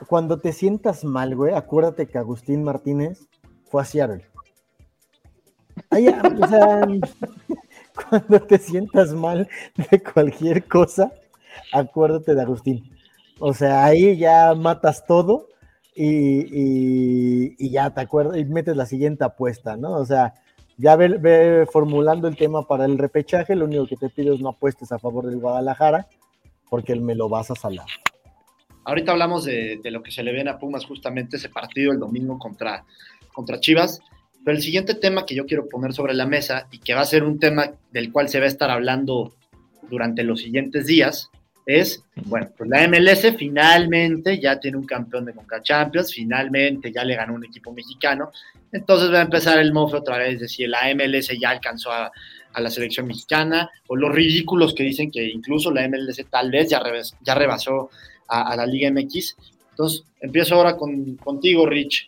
Cuando 0.08 0.38
te 0.38 0.54
sientas 0.54 1.04
mal, 1.04 1.36
güey, 1.36 1.56
acuérdate 1.56 2.08
que 2.08 2.20
Agustín 2.20 2.64
Martínez 2.64 3.28
fue 3.66 3.82
a 3.82 3.86
Seattle. 3.86 4.28
Ahí, 5.90 6.10
o 6.10 6.48
sea, 6.48 6.88
cuando 8.10 8.40
te 8.42 8.60
sientas 8.60 9.14
mal 9.14 9.50
de 9.90 10.04
cualquier 10.04 10.68
cosa, 10.68 11.12
acuérdate 11.74 12.36
de 12.36 12.42
Agustín. 12.44 12.96
O 13.40 13.52
sea, 13.52 13.84
ahí 13.84 14.16
ya 14.16 14.54
matas 14.54 15.08
todo 15.08 15.48
y, 15.96 17.72
ya 17.72 17.90
te 17.94 18.02
acuerdas 18.02 18.38
y 18.38 18.46
metes 18.46 18.76
la 18.76 18.86
siguiente 18.86 19.24
apuesta, 19.24 19.78
¿no? 19.78 19.94
O 19.94 20.06
sea, 20.06 20.34
ya 20.78 20.96
ve, 20.96 21.68
formulando 21.72 22.28
el 22.28 22.38
tema 22.38 22.68
para 22.68 22.86
el 22.86 22.98
repechaje, 22.98 23.56
lo 23.56 23.66
único 23.66 23.86
que 23.88 23.98
te 23.98 24.10
pido 24.10 24.34
es 24.34 24.40
no 24.40 24.50
apuestes 24.50 24.92
a 24.92 25.00
favor 25.00 25.26
del 25.26 25.40
Guadalajara, 25.40 26.08
porque 26.70 26.96
me 26.96 27.16
lo 27.16 27.30
vas 27.30 27.52
a 27.52 27.56
salar. 27.56 27.88
Ahorita 28.86 29.12
hablamos 29.12 29.46
de, 29.46 29.80
lo 29.84 30.02
que 30.02 30.12
se 30.12 30.24
le 30.24 30.32
viene 30.32 30.50
a 30.50 30.58
Pumas 30.58 30.86
justamente 30.86 31.38
ese 31.38 31.50
partido 31.50 31.92
el 31.92 32.00
domingo 32.00 32.40
contra, 32.40 32.86
contra 33.34 33.60
Chivas, 33.60 34.00
pero 34.44 34.56
el 34.56 34.64
siguiente 34.64 34.96
tema 34.96 35.26
que 35.26 35.36
yo 35.36 35.46
quiero 35.46 35.68
poner 35.68 35.94
sobre 35.94 36.14
la 36.14 36.26
mesa 36.26 36.68
y 36.72 36.80
que 36.80 36.94
va 36.94 37.02
a 37.02 37.06
ser 37.06 37.24
un 37.24 37.40
tema 37.40 37.72
del 37.92 38.12
cual 38.12 38.30
se 38.30 38.40
va 38.40 38.46
a 38.46 38.48
estar 38.48 38.70
hablando 38.72 39.36
durante 39.90 40.24
los 40.24 40.40
siguientes 40.42 40.86
días 40.86 41.30
es, 41.70 42.04
bueno, 42.26 42.50
pues 42.58 42.68
la 42.68 42.88
MLS 42.88 43.36
finalmente 43.38 44.40
ya 44.40 44.60
tiene 44.60 44.78
un 44.78 44.86
campeón 44.86 45.26
de 45.26 45.34
Conca 45.34 45.62
Champions, 45.62 46.14
finalmente 46.14 46.92
ya 46.92 47.04
le 47.04 47.16
ganó 47.16 47.36
un 47.36 47.46
equipo 47.46 47.72
mexicano, 47.72 48.32
entonces 48.72 49.14
va 49.14 49.20
a 49.20 49.24
empezar 49.24 49.60
el 49.60 49.72
mofe 49.72 49.98
otra 49.98 50.18
vez 50.18 50.40
de 50.40 50.48
si 50.48 50.66
la 50.66 50.80
MLS 50.96 51.30
ya 51.40 51.52
alcanzó 51.52 51.92
a, 51.92 52.12
la 52.56 52.70
selección 52.70 53.06
mexicana, 53.08 53.70
o 53.88 53.96
los 53.96 54.14
ridículos 54.14 54.74
que 54.74 54.84
dicen 54.84 55.12
que 55.12 55.24
incluso 55.24 55.72
la 55.72 55.88
MLS 55.88 56.26
tal 56.30 56.52
vez 56.52 56.70
ya, 56.70 56.82
ya 57.22 57.36
rebasó 57.36 57.90
a, 58.28 58.56
la 58.56 58.66
Liga 58.66 58.92
MX. 58.92 59.38
Entonces, 59.70 60.04
empiezo 60.20 60.56
ahora 60.56 60.76
con, 60.76 61.16
contigo, 61.18 61.66
Rich. 61.66 62.08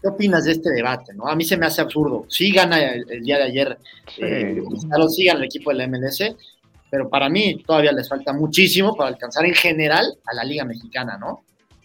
¿Qué 0.00 0.06
opinas 0.06 0.44
de 0.44 0.52
este 0.52 0.70
debate? 0.70 1.12
¿no? 1.12 1.26
A 1.26 1.34
mí 1.34 1.42
se 1.42 1.56
me 1.56 1.66
hace 1.66 1.80
absurdo. 1.80 2.26
Sí 2.28 2.52
gana 2.52 2.92
el, 2.92 3.22
día 3.22 3.38
de 3.38 3.44
ayer, 3.44 3.78
sí. 4.14 4.22
Eh, 4.22 4.62
sí 5.08 5.24
gana 5.24 5.40
el 5.40 5.46
equipo 5.46 5.70
de 5.70 5.78
la 5.78 5.88
MLS, 5.88 6.22
pero 6.90 7.08
para 7.08 7.28
mí 7.28 7.62
todavía 7.66 7.92
les 7.92 8.08
falta 8.08 8.32
muchísimo 8.32 8.94
para 8.96 9.10
alcanzar 9.10 9.44
en 9.46 9.54
general 9.54 10.06
a 10.24 10.34
la 10.34 10.44
Liga 10.44 10.64
Mexicana, 10.64 11.16
¿no? 11.18 11.42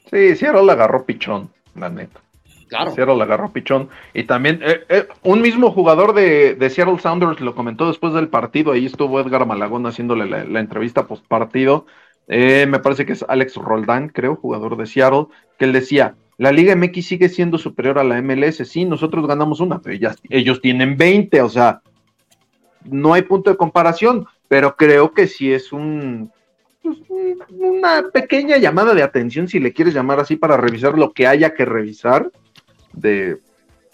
Sí, 0.10 0.36
Seattle 0.36 0.64
la 0.64 0.74
agarró 0.74 1.06
pichón, 1.06 1.50
la 1.76 1.90
neta. 1.90 2.20
Claro. 2.68 2.92
Seattle 2.94 3.16
la 3.18 3.24
agarró 3.26 3.52
pichón. 3.52 3.90
Y 4.14 4.24
también 4.24 4.60
eh, 4.64 4.84
eh, 4.90 5.08
un 5.24 5.42
mismo 5.42 5.72
jugador 5.72 6.14
de, 6.14 6.56
de, 6.56 6.70
Seattle 6.70 7.00
Sounders 7.00 7.40
lo 7.40 7.56
comentó 7.56 7.88
después 7.88 8.14
del 8.14 8.30
partido. 8.30 8.72
Ahí 8.72 8.86
estuvo 8.86 9.20
Edgar 9.20 9.46
Malagón 9.46 9.86
haciéndole 9.86 10.26
la, 10.26 10.60
entrevista 10.60 11.08
post 11.08 11.26
partido. 11.28 11.86
Eh, 12.28 12.66
me 12.68 12.80
parece 12.80 13.06
que 13.06 13.14
es 13.14 13.26
Alex 13.28 13.56
Roldán, 13.56 14.10
creo, 14.10 14.36
jugador 14.36 14.78
de 14.78 14.86
Seattle, 14.86 15.28
que 15.58 15.66
él 15.66 15.74
decía, 15.74 16.16
la 16.38 16.52
Liga 16.52 16.76
MX 16.76 17.06
sigue 17.06 17.30
siendo 17.30 17.58
superior 17.58 18.00
a 18.00 18.04
la 18.04 18.22
MLS, 18.22 18.68
sí, 18.68 18.86
nosotros 18.86 19.28
ganamos 19.28 19.60
una, 19.60 19.80
pero 19.80 20.14
ellos 20.30 20.62
tienen 20.62 20.98
20, 20.98 21.42
o 21.42 21.50
sea, 21.50 21.82
no 22.86 23.14
hay 23.14 23.24
punto 23.24 23.50
de 23.50 23.58
comparación 23.58 24.26
pero 24.54 24.76
creo 24.76 25.16
que 25.16 25.26
sí 25.26 25.52
es 25.52 25.74
un, 25.74 26.32
pues, 26.84 27.00
una 27.50 28.04
pequeña 28.14 28.58
llamada 28.58 28.94
de 28.94 29.02
atención, 29.02 29.48
si 29.48 29.60
le 29.60 29.74
quieres 29.74 29.96
llamar 29.96 30.20
así, 30.20 30.36
para 30.36 30.58
revisar 30.58 30.96
lo 30.96 31.12
que 31.12 31.26
haya 31.26 31.56
que 31.56 31.66
revisar, 31.66 32.30
de 32.92 33.40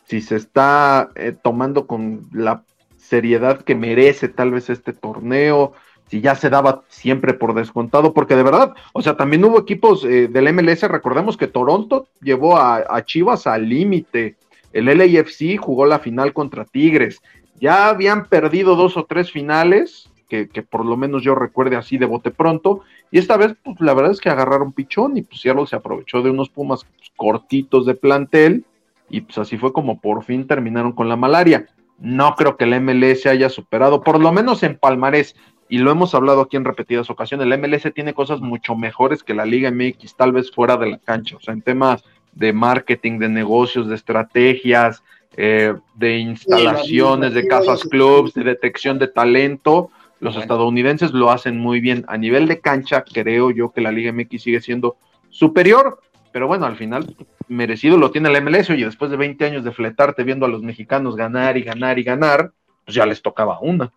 si 0.04 0.20
se 0.20 0.36
está 0.36 1.12
eh, 1.16 1.34
tomando 1.42 1.88
con 1.88 2.28
la 2.34 2.66
seriedad 2.98 3.62
que 3.62 3.74
merece 3.74 4.28
tal 4.28 4.52
vez 4.52 4.70
este 4.70 4.92
torneo, 4.92 5.72
si 6.10 6.20
ya 6.20 6.36
se 6.36 6.50
daba 6.50 6.84
siempre 6.90 7.34
por 7.34 7.54
descontado, 7.54 8.14
porque 8.14 8.36
de 8.36 8.44
verdad, 8.44 8.74
o 8.92 9.02
sea, 9.02 9.16
también 9.16 9.46
hubo 9.46 9.62
equipos 9.62 10.04
eh, 10.04 10.28
del 10.28 10.54
MLS, 10.54 10.84
recordemos 10.90 11.38
que 11.38 11.48
Toronto 11.48 12.10
llevó 12.22 12.58
a, 12.58 12.84
a 12.90 13.06
Chivas 13.06 13.48
al 13.48 13.70
límite, 13.70 14.36
el 14.74 14.88
LAFC 14.88 15.58
jugó 15.58 15.86
la 15.86 16.00
final 16.00 16.34
contra 16.34 16.66
Tigres, 16.66 17.22
ya 17.62 17.88
habían 17.88 18.26
perdido 18.26 18.76
dos 18.76 18.98
o 18.98 19.06
tres 19.06 19.32
finales 19.32 20.09
que, 20.30 20.48
por 20.62 20.86
lo 20.86 20.96
menos 20.96 21.24
yo 21.24 21.36
recuerde 21.36 21.76
así 21.76 21.98
de 21.98 22.06
bote 22.06 22.32
pronto. 22.32 22.82
Y 23.12 23.18
esta 23.18 23.36
vez, 23.36 23.56
pues 23.64 23.82
la 23.82 23.94
verdad 23.94 24.12
es 24.12 24.22
que 24.22 24.30
agarraron 24.30 24.72
pichón 24.72 25.18
y 25.18 25.24
pues 25.24 25.42
Seattle 25.42 25.66
se 25.66 25.76
aprovechó 25.76 26.22
de 26.22 26.30
unos 26.30 26.50
Pumas 26.50 26.86
pues, 26.86 27.12
cortitos 27.18 27.86
de 27.86 27.96
plantel 27.96 28.64
y 29.10 29.22
pues 29.22 29.38
así 29.40 29.58
fue 29.58 29.74
como 29.74 30.00
por 30.00 30.24
fin 30.24 30.48
terminaron 30.48 30.92
con 30.92 31.10
la 31.10 31.16
malaria. 31.16 31.68
No 31.98 32.36
creo 32.36 32.56
que 32.56 32.68
la 32.68 32.80
MLS 32.80 33.26
haya 33.26 33.50
superado, 33.50 34.04
por 34.04 34.22
lo 34.22 34.32
menos 34.32 34.64
en 34.64 34.78
Palmarés, 34.78 35.36
y 35.68 35.80
lo 35.80 35.92
hemos 35.92 36.16
hablado 36.16 36.42
aquí 36.42 36.58
en 36.58 36.66
repetidas 36.66 37.10
ocasiones, 37.10 37.48
la 37.48 37.58
MLS 37.58 37.94
tiene 37.94 38.14
cosas 38.14 38.40
mucho 38.40 38.76
mejores 38.76 39.24
que 39.24 39.34
la 39.34 39.46
Liga 39.46 39.70
MX, 39.70 40.16
tal 40.16 40.32
vez 40.32 40.52
fuera 40.52 40.78
de 40.78 40.92
la 40.92 40.98
cancha, 40.98 41.36
o 41.36 41.42
sea, 41.42 41.54
en 41.54 41.62
temas 41.62 42.04
de 42.34 42.54
marketing, 42.54 43.20
de 43.20 43.30
negocios, 43.30 43.88
de 43.88 43.96
estrategias, 43.96 45.04
eh, 45.38 45.74
de 45.96 46.18
instalaciones, 46.18 47.34
de 47.34 47.48
casas 47.48 47.84
clubs, 47.84 48.34
de 48.34 48.44
detección 48.44 48.98
de 48.98 49.08
talento, 49.08 49.92
los 50.20 50.36
estadounidenses 50.36 51.12
lo 51.12 51.32
hacen 51.32 51.58
muy 51.58 51.80
bien. 51.80 52.06
A 52.08 52.18
nivel 52.18 52.48
de 52.48 52.60
cancha, 52.60 53.04
creo 53.04 53.52
yo 53.52 53.72
que 53.72 53.82
la 53.82 53.92
Liga 53.92 54.12
MX 54.12 54.42
sigue 54.42 54.62
siendo 54.62 54.98
superior, 55.30 56.00
pero 56.32 56.48
bueno, 56.48 56.66
al 56.66 56.76
final 56.76 57.16
merecido 57.48 57.98
lo 57.98 58.12
tiene 58.12 58.30
la 58.30 58.42
MLS 58.42 58.70
y 58.70 58.84
después 58.84 59.10
de 59.12 59.18
20 59.18 59.44
años 59.46 59.64
de 59.64 59.72
fletarte 59.72 60.24
viendo 60.24 60.46
a 60.46 60.50
los 60.50 60.62
mexicanos 60.62 61.16
ganar 61.16 61.58
y 61.58 61.64
ganar 61.64 61.98
y 61.98 62.04
ganar, 62.04 62.52
pues 62.86 62.96
ya 62.96 63.06
les 63.06 63.22
tocaba 63.22 63.60
una. 63.60 63.92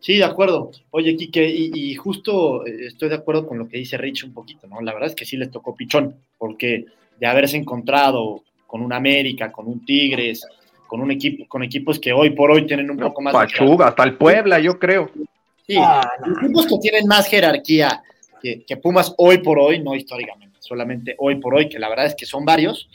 Sí, 0.00 0.16
de 0.16 0.24
acuerdo. 0.24 0.70
Oye, 0.90 1.16
Quique, 1.16 1.48
y, 1.48 1.94
justo 1.96 2.64
eh, 2.66 2.86
estoy 2.86 3.08
de 3.08 3.16
acuerdo 3.16 3.46
con 3.46 3.58
lo 3.58 3.68
que 3.68 3.78
dice 3.78 3.98
Rich 3.98 4.24
un 4.24 4.32
poquito, 4.32 4.66
¿no? 4.66 4.80
La 4.80 4.92
verdad 4.92 5.08
es 5.08 5.14
que 5.14 5.24
sí 5.24 5.36
les 5.36 5.50
tocó 5.50 5.74
pichón, 5.74 6.16
porque 6.36 6.84
de 7.18 7.26
haberse 7.26 7.56
encontrado 7.56 8.42
con 8.66 8.82
un 8.82 8.92
América, 8.92 9.50
con 9.50 9.66
un 9.66 9.84
Tigres, 9.84 10.46
con 10.88 11.00
un 11.00 11.12
equipo, 11.12 11.46
con 11.46 11.62
equipos 11.62 12.00
que 12.00 12.12
hoy 12.12 12.30
por 12.30 12.50
hoy 12.50 12.66
tienen 12.66 12.90
un 12.90 12.96
poco 12.96 13.20
más 13.20 13.32
Pachuga, 13.32 13.88
hasta 13.88 14.02
el 14.04 14.16
Puebla, 14.16 14.58
yo 14.58 14.78
creo. 14.78 15.10
Sí, 15.66 15.76
ah, 15.78 16.10
equipos 16.40 16.66
que 16.66 16.78
tienen 16.80 17.06
más 17.06 17.28
jerarquía 17.28 18.02
que, 18.40 18.76
Pumas 18.76 19.14
hoy 19.18 19.38
por 19.38 19.58
hoy, 19.58 19.82
no 19.82 19.94
históricamente, 19.94 20.58
solamente 20.60 21.14
hoy 21.18 21.36
por 21.36 21.54
hoy, 21.54 21.68
que 21.68 21.78
la 21.78 21.88
verdad 21.88 22.06
es 22.06 22.14
que 22.14 22.24
son 22.24 22.44
varios, 22.44 22.88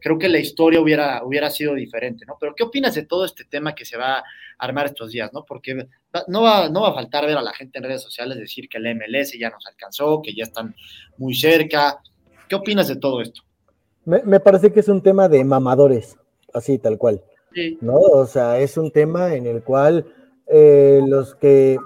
creo 0.00 0.18
que 0.18 0.28
la 0.28 0.38
historia 0.38 0.80
hubiera, 0.80 1.22
hubiera 1.24 1.50
sido 1.50 1.74
diferente, 1.74 2.24
¿no? 2.26 2.36
Pero 2.40 2.54
¿qué 2.54 2.62
opinas 2.62 2.94
de 2.94 3.04
todo 3.04 3.24
este 3.24 3.44
tema 3.44 3.74
que 3.74 3.84
se 3.84 3.98
va 3.98 4.18
a 4.18 4.24
armar 4.58 4.86
estos 4.86 5.10
días, 5.10 5.30
¿no? 5.32 5.44
Porque 5.44 5.86
no 6.28 6.42
va, 6.42 6.68
no 6.70 6.82
va 6.82 6.90
a 6.90 6.94
faltar 6.94 7.26
ver 7.26 7.36
a 7.36 7.42
la 7.42 7.52
gente 7.52 7.78
en 7.78 7.84
redes 7.84 8.02
sociales 8.02 8.38
decir 8.38 8.68
que 8.68 8.78
el 8.78 8.94
MLS 8.94 9.38
ya 9.38 9.50
nos 9.50 9.66
alcanzó, 9.66 10.22
que 10.22 10.34
ya 10.34 10.44
están 10.44 10.74
muy 11.18 11.34
cerca. 11.34 12.00
¿Qué 12.48 12.54
opinas 12.54 12.88
de 12.88 12.96
todo 12.96 13.20
esto? 13.20 13.42
Me, 14.04 14.22
me 14.22 14.40
parece 14.40 14.72
que 14.72 14.80
es 14.80 14.88
un 14.88 15.02
tema 15.02 15.28
de 15.28 15.44
mamadores, 15.44 16.16
así 16.52 16.78
tal 16.78 16.96
cual. 16.96 17.22
¿No? 17.80 17.96
O 17.96 18.26
sea, 18.26 18.58
es 18.58 18.76
un 18.76 18.90
tema 18.90 19.34
en 19.34 19.46
el 19.46 19.62
cual 19.62 20.06
eh, 20.46 21.00
los 21.06 21.34
que 21.34 21.78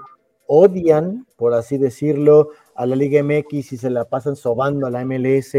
odian, 0.47 1.25
por 1.37 1.53
así 1.53 1.77
decirlo, 1.77 2.49
a 2.75 2.85
la 2.85 2.95
Liga 2.95 3.21
MX 3.23 3.73
y 3.73 3.77
se 3.77 3.89
la 3.89 4.05
pasan 4.05 4.35
sobando 4.35 4.87
a 4.87 4.89
la 4.89 5.05
MLS, 5.05 5.55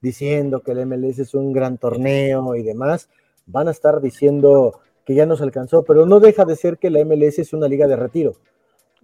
diciendo 0.00 0.60
que 0.60 0.74
la 0.74 0.84
MLS 0.84 1.18
es 1.18 1.34
un 1.34 1.52
gran 1.52 1.78
torneo 1.78 2.54
y 2.56 2.62
demás, 2.62 3.08
van 3.46 3.68
a 3.68 3.70
estar 3.70 4.00
diciendo 4.00 4.80
que 5.04 5.14
ya 5.14 5.26
nos 5.26 5.40
alcanzó, 5.40 5.84
pero 5.84 6.06
no 6.06 6.20
deja 6.20 6.44
de 6.44 6.56
ser 6.56 6.78
que 6.78 6.90
la 6.90 7.04
MLS 7.04 7.38
es 7.38 7.52
una 7.52 7.68
liga 7.68 7.86
de 7.86 7.96
retiro. 7.96 8.34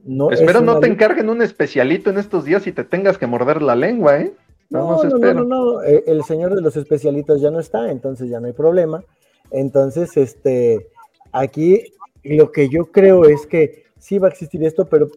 No 0.03 0.31
Espero 0.31 0.63
no 0.63 0.81
te 0.81 0.87
encarguen 0.87 1.29
un 1.29 1.43
especialito 1.43 2.11
en 2.11 2.19
estos 2.19 2.45
días 2.45 2.67
y 2.67 2.73
te 2.73 2.85
tengas 2.85 3.19
que 3.19 3.27
morder 3.27 3.61
la 3.61 3.77
lengua, 3.77 4.19
¿eh? 4.19 4.33
No, 4.71 5.03
no, 5.03 5.19
no, 5.19 5.35
no, 5.35 5.45
no, 5.45 5.83
eh, 5.83 6.05
el 6.07 6.23
señor 6.23 6.55
de 6.55 6.63
los 6.63 6.77
especialitos 6.77 7.41
ya 7.41 7.51
no 7.51 7.59
está, 7.59 7.91
entonces 7.91 8.29
ya 8.29 8.39
no 8.41 8.47
hay 8.47 8.53
problema. 8.53 9.03
Entonces, 9.51 10.17
este, 10.17 10.89
aquí 11.33 11.93
lo 12.23 12.53
que 12.53 12.69
yo 12.69 12.87
creo 12.87 13.25
es 13.25 13.47
que 13.47 13.85
sí 13.99 14.19
va 14.19 14.29
a 14.29 14.31
existir 14.31 14.63
esto, 14.65 14.89
pero 14.89 15.09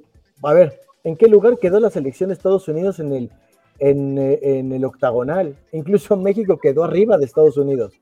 a 0.43 0.53
ver, 0.53 0.79
¿en 1.03 1.15
qué 1.15 1.27
lugar 1.27 1.57
quedó 1.59 1.79
la 1.79 1.89
selección 1.89 2.29
de 2.29 2.33
Estados 2.33 2.67
Unidos 2.67 2.99
en 2.99 3.13
el, 3.13 3.31
en, 3.79 4.71
el 4.71 4.85
octagonal? 4.85 5.55
Incluso 5.71 6.15
México 6.17 6.57
quedó 6.57 6.83
arriba 6.83 7.17
de 7.17 7.25
Estados 7.25 7.57
Unidos. 7.57 7.93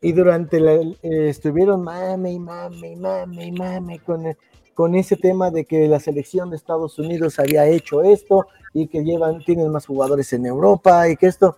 Y 0.00 0.12
durante 0.12 0.60
la, 0.60 0.74
eh, 0.74 0.96
estuvieron 1.02 1.82
mame 1.82 2.32
y 2.32 2.38
mame 2.38 2.92
y 2.92 2.96
mame 2.96 3.46
y 3.46 3.52
mame 3.52 3.98
con, 4.00 4.36
con 4.74 4.94
ese 4.94 5.16
tema 5.16 5.50
de 5.50 5.64
que 5.64 5.88
la 5.88 5.98
selección 5.98 6.50
de 6.50 6.56
Estados 6.56 6.98
Unidos 6.98 7.38
había 7.38 7.66
hecho 7.66 8.02
esto 8.02 8.46
y 8.74 8.88
que 8.88 9.02
llevan, 9.02 9.42
tienen 9.44 9.70
más 9.70 9.86
jugadores 9.86 10.32
en 10.34 10.44
Europa 10.44 11.08
y 11.08 11.16
que 11.16 11.26
esto. 11.26 11.56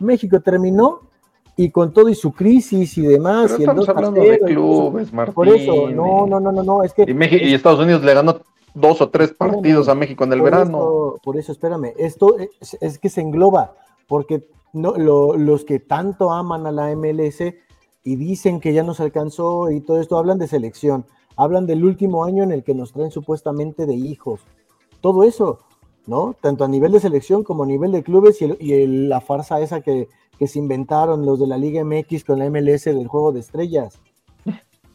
México 0.00 0.40
terminó 0.40 1.03
y 1.56 1.70
con 1.70 1.92
todo 1.92 2.08
y 2.08 2.14
su 2.14 2.32
crisis 2.32 2.98
y 2.98 3.02
demás. 3.02 3.54
y 3.58 3.62
estamos 3.62 3.88
hablando 3.88 4.20
de 4.20 4.38
clubes, 4.40 5.12
Martín. 5.12 5.34
Por 5.34 5.48
eso, 5.48 5.90
no, 5.90 6.26
no, 6.26 6.40
no, 6.40 6.52
no, 6.52 6.62
no, 6.62 6.82
es 6.82 6.92
que... 6.92 7.04
Y, 7.06 7.54
Estados 7.54 7.80
Unidos 7.80 8.02
le 8.02 8.14
ganó 8.14 8.40
dos 8.74 9.00
o 9.00 9.08
tres 9.08 9.32
partidos 9.32 9.88
a 9.88 9.94
México 9.94 10.24
en 10.24 10.32
el 10.32 10.42
verano. 10.42 11.14
por 11.22 11.36
eso, 11.36 11.52
espérame, 11.52 11.92
esto 11.96 12.36
es, 12.80 12.98
que 12.98 13.08
se 13.08 13.20
engloba, 13.20 13.74
porque 14.08 14.48
no, 14.72 14.94
los 14.96 15.64
que 15.64 15.78
tanto 15.78 16.32
aman 16.32 16.66
a 16.66 16.72
la 16.72 16.94
MLS 16.96 17.40
y 18.02 18.16
dicen 18.16 18.60
que 18.60 18.72
ya 18.72 18.82
nos 18.82 19.00
alcanzó 19.00 19.70
y 19.70 19.80
todo 19.80 20.00
esto, 20.00 20.18
hablan 20.18 20.38
de 20.38 20.48
selección, 20.48 21.06
hablan 21.36 21.66
del 21.66 21.84
último 21.84 22.24
año 22.24 22.42
en 22.42 22.50
el 22.50 22.64
que 22.64 22.74
nos 22.74 22.92
traen 22.92 23.12
supuestamente 23.12 23.86
de 23.86 23.94
hijos, 23.94 24.40
todo 25.00 25.22
eso, 25.22 25.60
¿no? 26.06 26.34
Tanto 26.40 26.64
a 26.64 26.68
nivel 26.68 26.92
de 26.92 27.00
selección 27.00 27.44
como 27.44 27.62
a 27.62 27.66
nivel 27.66 27.92
de 27.92 28.02
clubes 28.02 28.42
y, 28.42 28.56
y 28.58 28.86
la 28.86 29.20
farsa 29.20 29.60
esa 29.60 29.80
que 29.80 30.08
que 30.38 30.46
se 30.46 30.58
inventaron 30.58 31.24
los 31.24 31.38
de 31.38 31.46
la 31.46 31.58
Liga 31.58 31.84
MX 31.84 32.24
con 32.24 32.38
la 32.38 32.50
MLS 32.50 32.84
del 32.84 33.06
juego 33.06 33.32
de 33.32 33.40
estrellas. 33.40 34.00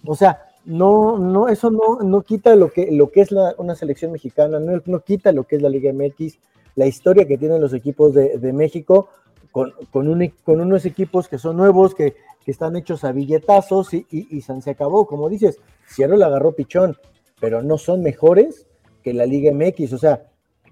O 0.05 0.15
sea, 0.15 0.43
no, 0.65 1.17
no, 1.17 1.47
eso 1.47 1.71
no, 1.71 1.99
no 2.03 2.21
quita 2.21 2.55
lo 2.55 2.71
que, 2.71 2.91
lo 2.91 3.09
que 3.09 3.21
es 3.21 3.29
una 3.57 3.75
selección 3.75 4.11
mexicana, 4.11 4.59
no, 4.59 4.81
no, 4.85 4.99
quita 5.01 5.31
lo 5.31 5.45
que 5.45 5.55
es 5.55 5.61
la 5.61 5.69
Liga 5.69 5.91
MX, 5.91 6.37
la 6.75 6.85
historia 6.85 7.27
que 7.27 7.37
tienen 7.37 7.61
los 7.61 7.73
equipos 7.73 8.13
de, 8.13 8.53
México, 8.53 9.09
con, 9.51 9.73
con, 9.91 10.07
unos 10.07 10.85
equipos 10.85 11.27
que 11.27 11.37
son 11.37 11.57
nuevos, 11.57 11.95
que, 11.95 12.15
están 12.45 12.75
hechos 12.75 13.03
a 13.03 13.11
billetazos 13.11 13.93
y, 13.93 14.07
y, 14.09 14.41
se 14.41 14.71
acabó, 14.71 15.05
como 15.05 15.29
dices, 15.29 15.59
la 15.99 16.25
agarró 16.25 16.53
pichón, 16.53 16.97
pero 17.39 17.61
no 17.61 17.77
son 17.77 18.01
mejores 18.01 18.65
que 19.03 19.13
la 19.13 19.27
Liga 19.27 19.51
MX, 19.53 19.93
o 19.93 19.97
sea, 19.99 20.23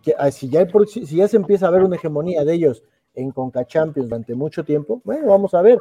que, 0.02 0.16
ah, 0.18 0.32
si, 0.32 0.50
ya, 0.50 0.68
si 0.88 1.18
ya 1.18 1.28
se 1.28 1.38
empieza 1.38 1.68
a 1.68 1.70
ver 1.70 1.84
una 1.84 1.98
hegemonía 1.98 2.44
de 2.44 2.54
ellos 2.56 2.82
en 3.18 3.32
Conca 3.32 3.66
Champions 3.66 4.10
durante 4.10 4.36
mucho 4.36 4.64
tiempo, 4.64 5.02
bueno, 5.04 5.28
vamos 5.28 5.54
a 5.54 5.62
ver, 5.62 5.80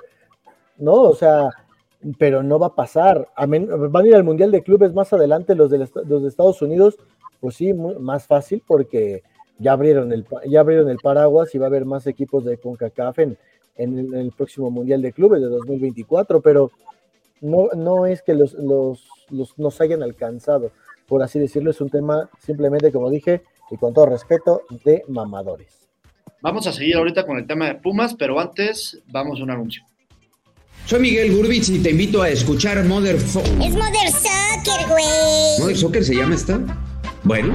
¿no? 0.79 0.95
O 0.95 1.15
sea, 1.15 1.51
pero 2.19 2.43
no 2.43 2.59
va 2.59 2.69
a 2.69 2.75
pasar. 2.75 3.29
van 3.37 4.05
a 4.05 4.09
ir 4.09 4.15
al 4.15 4.25
Mundial 4.25 4.51
de 4.51 4.63
Clubes 4.63 4.95
más 4.95 5.13
adelante 5.13 5.55
los 5.55 5.71
de, 5.71 5.79
los 5.79 6.23
de 6.23 6.29
Estados 6.29 6.63
Unidos, 6.63 6.97
pues 7.41 7.57
sí, 7.57 7.73
más 7.75 8.27
fácil 8.27 8.63
porque 8.67 9.23
ya 9.59 9.73
abrieron, 9.73 10.13
el, 10.13 10.27
ya 10.49 10.61
abrieron 10.61 10.89
el 10.89 10.99
paraguas 10.99 11.55
y 11.55 11.59
va 11.59 11.67
a 11.67 11.69
haber 11.69 11.85
más 11.85 12.07
equipos 12.07 12.45
de 12.45 12.59
CONCACAF 12.59 13.19
en, 13.21 13.39
en, 13.77 14.15
el, 14.15 14.33
próximo 14.33 14.71
Mundial 14.71 15.03
de 15.03 15.13
Clubes 15.13 15.41
de 15.41 15.49
2024, 15.49 16.41
pero 16.41 16.71
no, 17.41 17.69
no 17.75 18.07
es 18.07 18.23
que 18.23 18.35
los, 18.35 18.55
los, 18.55 19.07
los 19.31 19.59
nos 19.59 19.81
hayan 19.81 20.03
alcanzado, 20.03 20.71
por 21.07 21.23
así 21.23 21.39
decirlo, 21.39 21.71
es 21.71 21.81
un 21.81 21.91
tema 21.91 22.31
simplemente, 22.39 22.93
como 22.93 23.11
dije, 23.11 23.43
y 23.71 23.77
con 23.77 23.93
todo 23.93 24.07
respeto, 24.07 24.63
de 24.85 25.05
mamadores. 25.09 25.86
Vamos 26.47 26.65
a 26.69 26.73
seguir 26.73 26.95
ahorita 26.95 27.27
con 27.27 27.39
el 27.39 27.45
tema 27.45 27.67
de 27.67 27.75
Pumas, 27.75 28.15
pero 28.15 28.39
antes 28.39 28.99
vamos 29.09 29.41
a 29.41 29.43
un 29.43 29.51
anuncio. 29.51 29.83
Soy 30.85 31.01
Miguel 31.01 31.35
Gurbitz 31.35 31.71
y 31.71 31.81
te 31.81 31.91
invito 31.91 32.23
a 32.23 32.29
escuchar 32.29 32.85
Mother... 32.85 33.17
es 33.17 33.35
Mother 33.35 34.13
Soccer, 34.13 34.87
güey. 34.89 35.59
¿Mother 35.59 35.77
Soccer 35.77 36.05
se 36.05 36.15
llama 36.15 36.37
esta? 36.37 36.61
Bueno, 37.25 37.53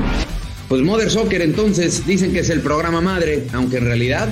pues 0.68 0.82
Mother 0.82 1.10
Soccer 1.10 1.42
entonces 1.42 2.06
dicen 2.06 2.34
que 2.34 2.40
es 2.40 2.50
el 2.50 2.60
programa 2.60 3.00
madre, 3.00 3.48
aunque 3.54 3.78
en 3.78 3.86
realidad 3.86 4.28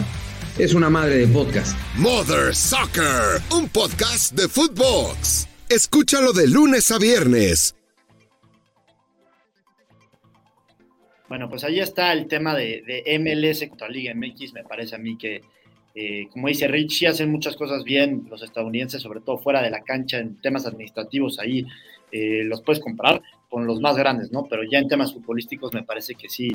es 0.57 0.73
una 0.73 0.89
madre 0.89 1.15
de 1.15 1.27
podcast. 1.27 1.77
Mother 1.95 2.53
Soccer, 2.53 3.41
un 3.51 3.69
podcast 3.69 4.33
de 4.33 4.49
Footbox. 4.49 5.47
Escúchalo 5.69 6.33
de 6.33 6.47
lunes 6.47 6.91
a 6.91 6.97
viernes. 6.97 7.75
Bueno, 11.29 11.49
pues 11.49 11.63
ahí 11.63 11.79
está 11.79 12.11
el 12.11 12.27
tema 12.27 12.55
de, 12.55 12.81
de 12.81 13.19
MLS 13.19 13.69
contra 13.69 13.87
Liga 13.87 14.13
MX. 14.13 14.53
Me 14.53 14.63
parece 14.63 14.95
a 14.95 14.97
mí 14.97 15.17
que 15.17 15.41
eh, 15.95 16.27
como 16.31 16.47
dice 16.47 16.67
Rich, 16.67 16.99
sí 16.99 17.05
hacen 17.05 17.31
muchas 17.31 17.55
cosas 17.55 17.83
bien 17.83 18.27
los 18.29 18.43
estadounidenses, 18.43 19.01
sobre 19.01 19.21
todo 19.21 19.37
fuera 19.37 19.61
de 19.61 19.69
la 19.69 19.81
cancha, 19.81 20.17
en 20.19 20.39
temas 20.39 20.65
administrativos, 20.65 21.39
ahí 21.39 21.65
eh, 22.11 22.43
los 22.45 22.61
puedes 22.61 22.81
comparar 22.81 23.21
con 23.49 23.65
los 23.65 23.81
más 23.81 23.97
grandes, 23.97 24.31
¿no? 24.31 24.45
Pero 24.49 24.63
ya 24.63 24.79
en 24.79 24.87
temas 24.87 25.13
futbolísticos 25.13 25.73
me 25.73 25.83
parece 25.83 26.15
que 26.15 26.29
sí, 26.29 26.51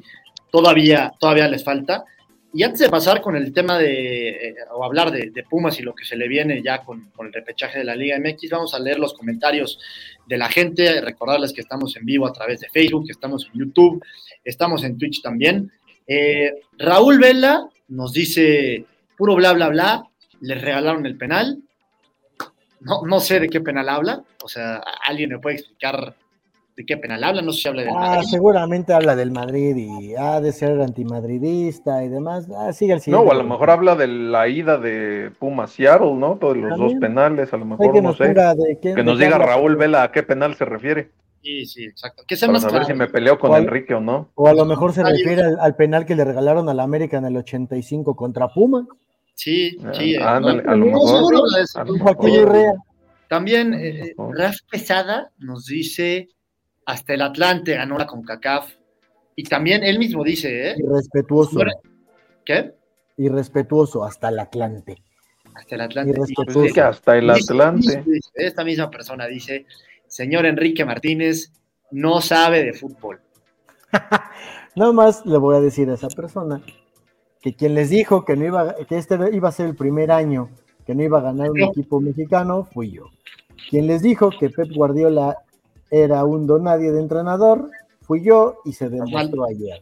todavía, 0.50 1.12
todavía 1.18 1.48
les 1.48 1.64
falta. 1.64 2.04
Y 2.52 2.62
antes 2.62 2.78
de 2.78 2.88
pasar 2.88 3.20
con 3.20 3.34
el 3.34 3.52
tema 3.52 3.78
de, 3.78 4.28
eh, 4.28 4.54
o 4.72 4.84
hablar 4.84 5.10
de, 5.10 5.44
Pumas 5.50 5.78
y 5.80 5.82
lo 5.82 5.94
que 5.94 6.04
se 6.04 6.16
le 6.16 6.28
viene 6.28 6.62
ya 6.62 6.78
con, 6.78 7.10
con, 7.10 7.26
el 7.26 7.32
repechaje 7.32 7.80
de 7.80 7.84
la 7.84 7.96
Liga 7.96 8.16
MX, 8.18 8.48
vamos 8.50 8.74
a 8.74 8.78
leer 8.78 9.00
los 9.00 9.12
comentarios 9.12 9.80
de 10.26 10.38
la 10.38 10.48
gente, 10.48 11.00
recordarles 11.00 11.52
que 11.52 11.60
estamos 11.60 11.96
en 11.96 12.04
vivo 12.04 12.26
a 12.26 12.32
través 12.32 12.60
de 12.60 12.68
Facebook, 12.68 13.06
que 13.06 13.12
estamos 13.12 13.48
en 13.52 13.60
YouTube, 13.60 14.04
estamos 14.44 14.84
en 14.84 14.98
Twitch 14.98 15.22
también. 15.22 15.70
Raúl 16.78 17.18
Vela 17.18 17.68
nos 17.88 18.12
dice, 18.12 18.86
puro 19.16 19.34
bla, 19.36 19.52
bla, 19.52 19.68
bla, 19.68 20.04
les 20.40 20.60
regalaron 20.60 21.06
el 21.06 21.16
penal. 21.16 21.62
No, 22.80 23.02
no 23.06 23.20
sé 23.20 23.40
de 23.40 23.48
qué 23.48 23.60
penal 23.60 23.88
habla, 23.88 24.22
o 24.42 24.48
sea, 24.48 24.82
alguien 25.06 25.30
me 25.30 25.38
puede 25.38 25.56
explicar 25.56 26.14
de 26.76 26.84
qué 26.84 26.96
penal 26.96 27.22
habla, 27.22 27.42
no 27.42 27.52
sé 27.52 27.62
si 27.62 27.68
habla 27.68 27.82
del 27.82 27.92
ah, 27.96 28.22
Seguramente 28.24 28.92
habla 28.92 29.14
del 29.14 29.30
Madrid 29.30 29.76
y 29.76 30.16
ha 30.16 30.40
de 30.40 30.52
ser 30.52 30.80
antimadridista 30.80 32.02
y 32.04 32.08
demás. 32.08 32.48
Ah, 32.56 32.72
sigue 32.72 32.94
el 32.94 33.00
siguiente. 33.00 33.26
No, 33.26 33.30
a 33.30 33.34
lo 33.34 33.44
mejor 33.44 33.70
habla 33.70 33.94
de 33.94 34.08
la 34.08 34.48
ida 34.48 34.78
de 34.78 35.30
Puma 35.38 35.68
Seattle, 35.68 36.14
¿no? 36.14 36.36
Todos 36.36 36.56
los 36.56 36.76
dos 36.76 36.94
penales, 36.94 37.52
a 37.52 37.56
lo 37.56 37.64
mejor 37.64 38.02
no 38.02 38.14
sé. 38.14 38.34
que 38.82 39.02
nos 39.04 39.18
diga 39.18 39.38
Raúl 39.38 39.76
Vela 39.76 40.02
a 40.02 40.12
qué 40.12 40.22
penal 40.22 40.54
se 40.56 40.64
refiere. 40.64 41.10
Sí, 41.42 41.66
sí, 41.66 41.84
exacto. 41.84 42.24
Que 42.26 42.36
sea 42.36 42.48
Para 42.48 42.60
saber 42.60 42.86
si 42.86 42.94
me 42.94 43.06
peleo 43.06 43.38
con 43.38 43.54
Enrique 43.54 43.94
o 43.94 44.00
no. 44.00 44.30
O 44.34 44.48
a 44.48 44.54
lo 44.54 44.64
mejor 44.64 44.94
se 44.94 45.04
refiere 45.04 45.42
al, 45.60 45.76
penal 45.76 46.06
que 46.06 46.16
le 46.16 46.24
regalaron 46.24 46.68
a 46.70 46.74
la 46.74 46.82
América 46.82 47.18
en 47.18 47.26
el 47.26 47.36
85 47.36 48.16
contra 48.16 48.48
Puma. 48.48 48.86
Sí, 49.34 49.76
sí. 49.92 50.16
a 50.16 50.40
lo 50.40 50.54
mejor. 51.94 52.16
También 53.28 53.74
eh, 53.74 54.14
Raf 54.16 54.56
Pesada 54.70 55.30
nos 55.38 55.66
dice 55.66 56.28
hasta 56.86 57.14
el 57.14 57.22
Atlante 57.22 57.74
ganó 57.74 57.98
la 57.98 58.06
CONCACAF. 58.06 58.72
Y 59.36 59.44
también 59.44 59.82
él 59.82 59.98
mismo 59.98 60.22
dice, 60.22 60.70
¿eh? 60.70 60.74
Irrespetuoso. 60.78 61.60
¿Qué? 62.44 62.74
Irrespetuoso, 63.16 64.04
hasta 64.04 64.28
el 64.28 64.38
Atlante. 64.38 65.02
Hasta 65.54 65.74
el 65.74 65.80
Atlante. 65.82 66.20
hasta 66.80 67.16
el 67.16 67.30
Atlante. 67.30 68.04
esta 68.34 68.64
misma 68.64 68.90
persona 68.90 69.26
dice, 69.26 69.66
señor 70.06 70.46
Enrique 70.46 70.84
Martínez 70.84 71.52
no 71.90 72.20
sabe 72.20 72.64
de 72.64 72.72
fútbol. 72.72 73.20
Nada 74.76 74.92
más 74.92 75.24
le 75.26 75.38
voy 75.38 75.56
a 75.56 75.60
decir 75.60 75.88
a 75.90 75.94
esa 75.94 76.08
persona 76.08 76.60
que 77.40 77.54
quien 77.54 77.74
les 77.74 77.90
dijo 77.90 78.24
que 78.24 78.36
no 78.36 78.44
iba, 78.44 78.74
que 78.86 78.98
este 78.98 79.16
iba 79.32 79.48
a 79.48 79.52
ser 79.52 79.66
el 79.66 79.76
primer 79.76 80.10
año 80.10 80.50
que 80.86 80.94
no 80.94 81.02
iba 81.02 81.18
a 81.18 81.22
ganar 81.22 81.50
un 81.50 81.62
equipo 81.62 82.00
mexicano, 82.00 82.64
fui 82.64 82.92
yo. 82.92 83.10
Quien 83.70 83.86
les 83.86 84.02
dijo 84.02 84.30
que 84.30 84.50
Pep 84.50 84.70
Guardiola 84.74 85.38
era 86.02 86.24
un 86.24 86.46
donadie 86.46 86.90
de 86.90 87.00
entrenador, 87.00 87.70
fui 88.02 88.22
yo 88.22 88.56
y 88.64 88.72
se 88.72 88.88
demostró 88.88 89.44
ayer. 89.44 89.80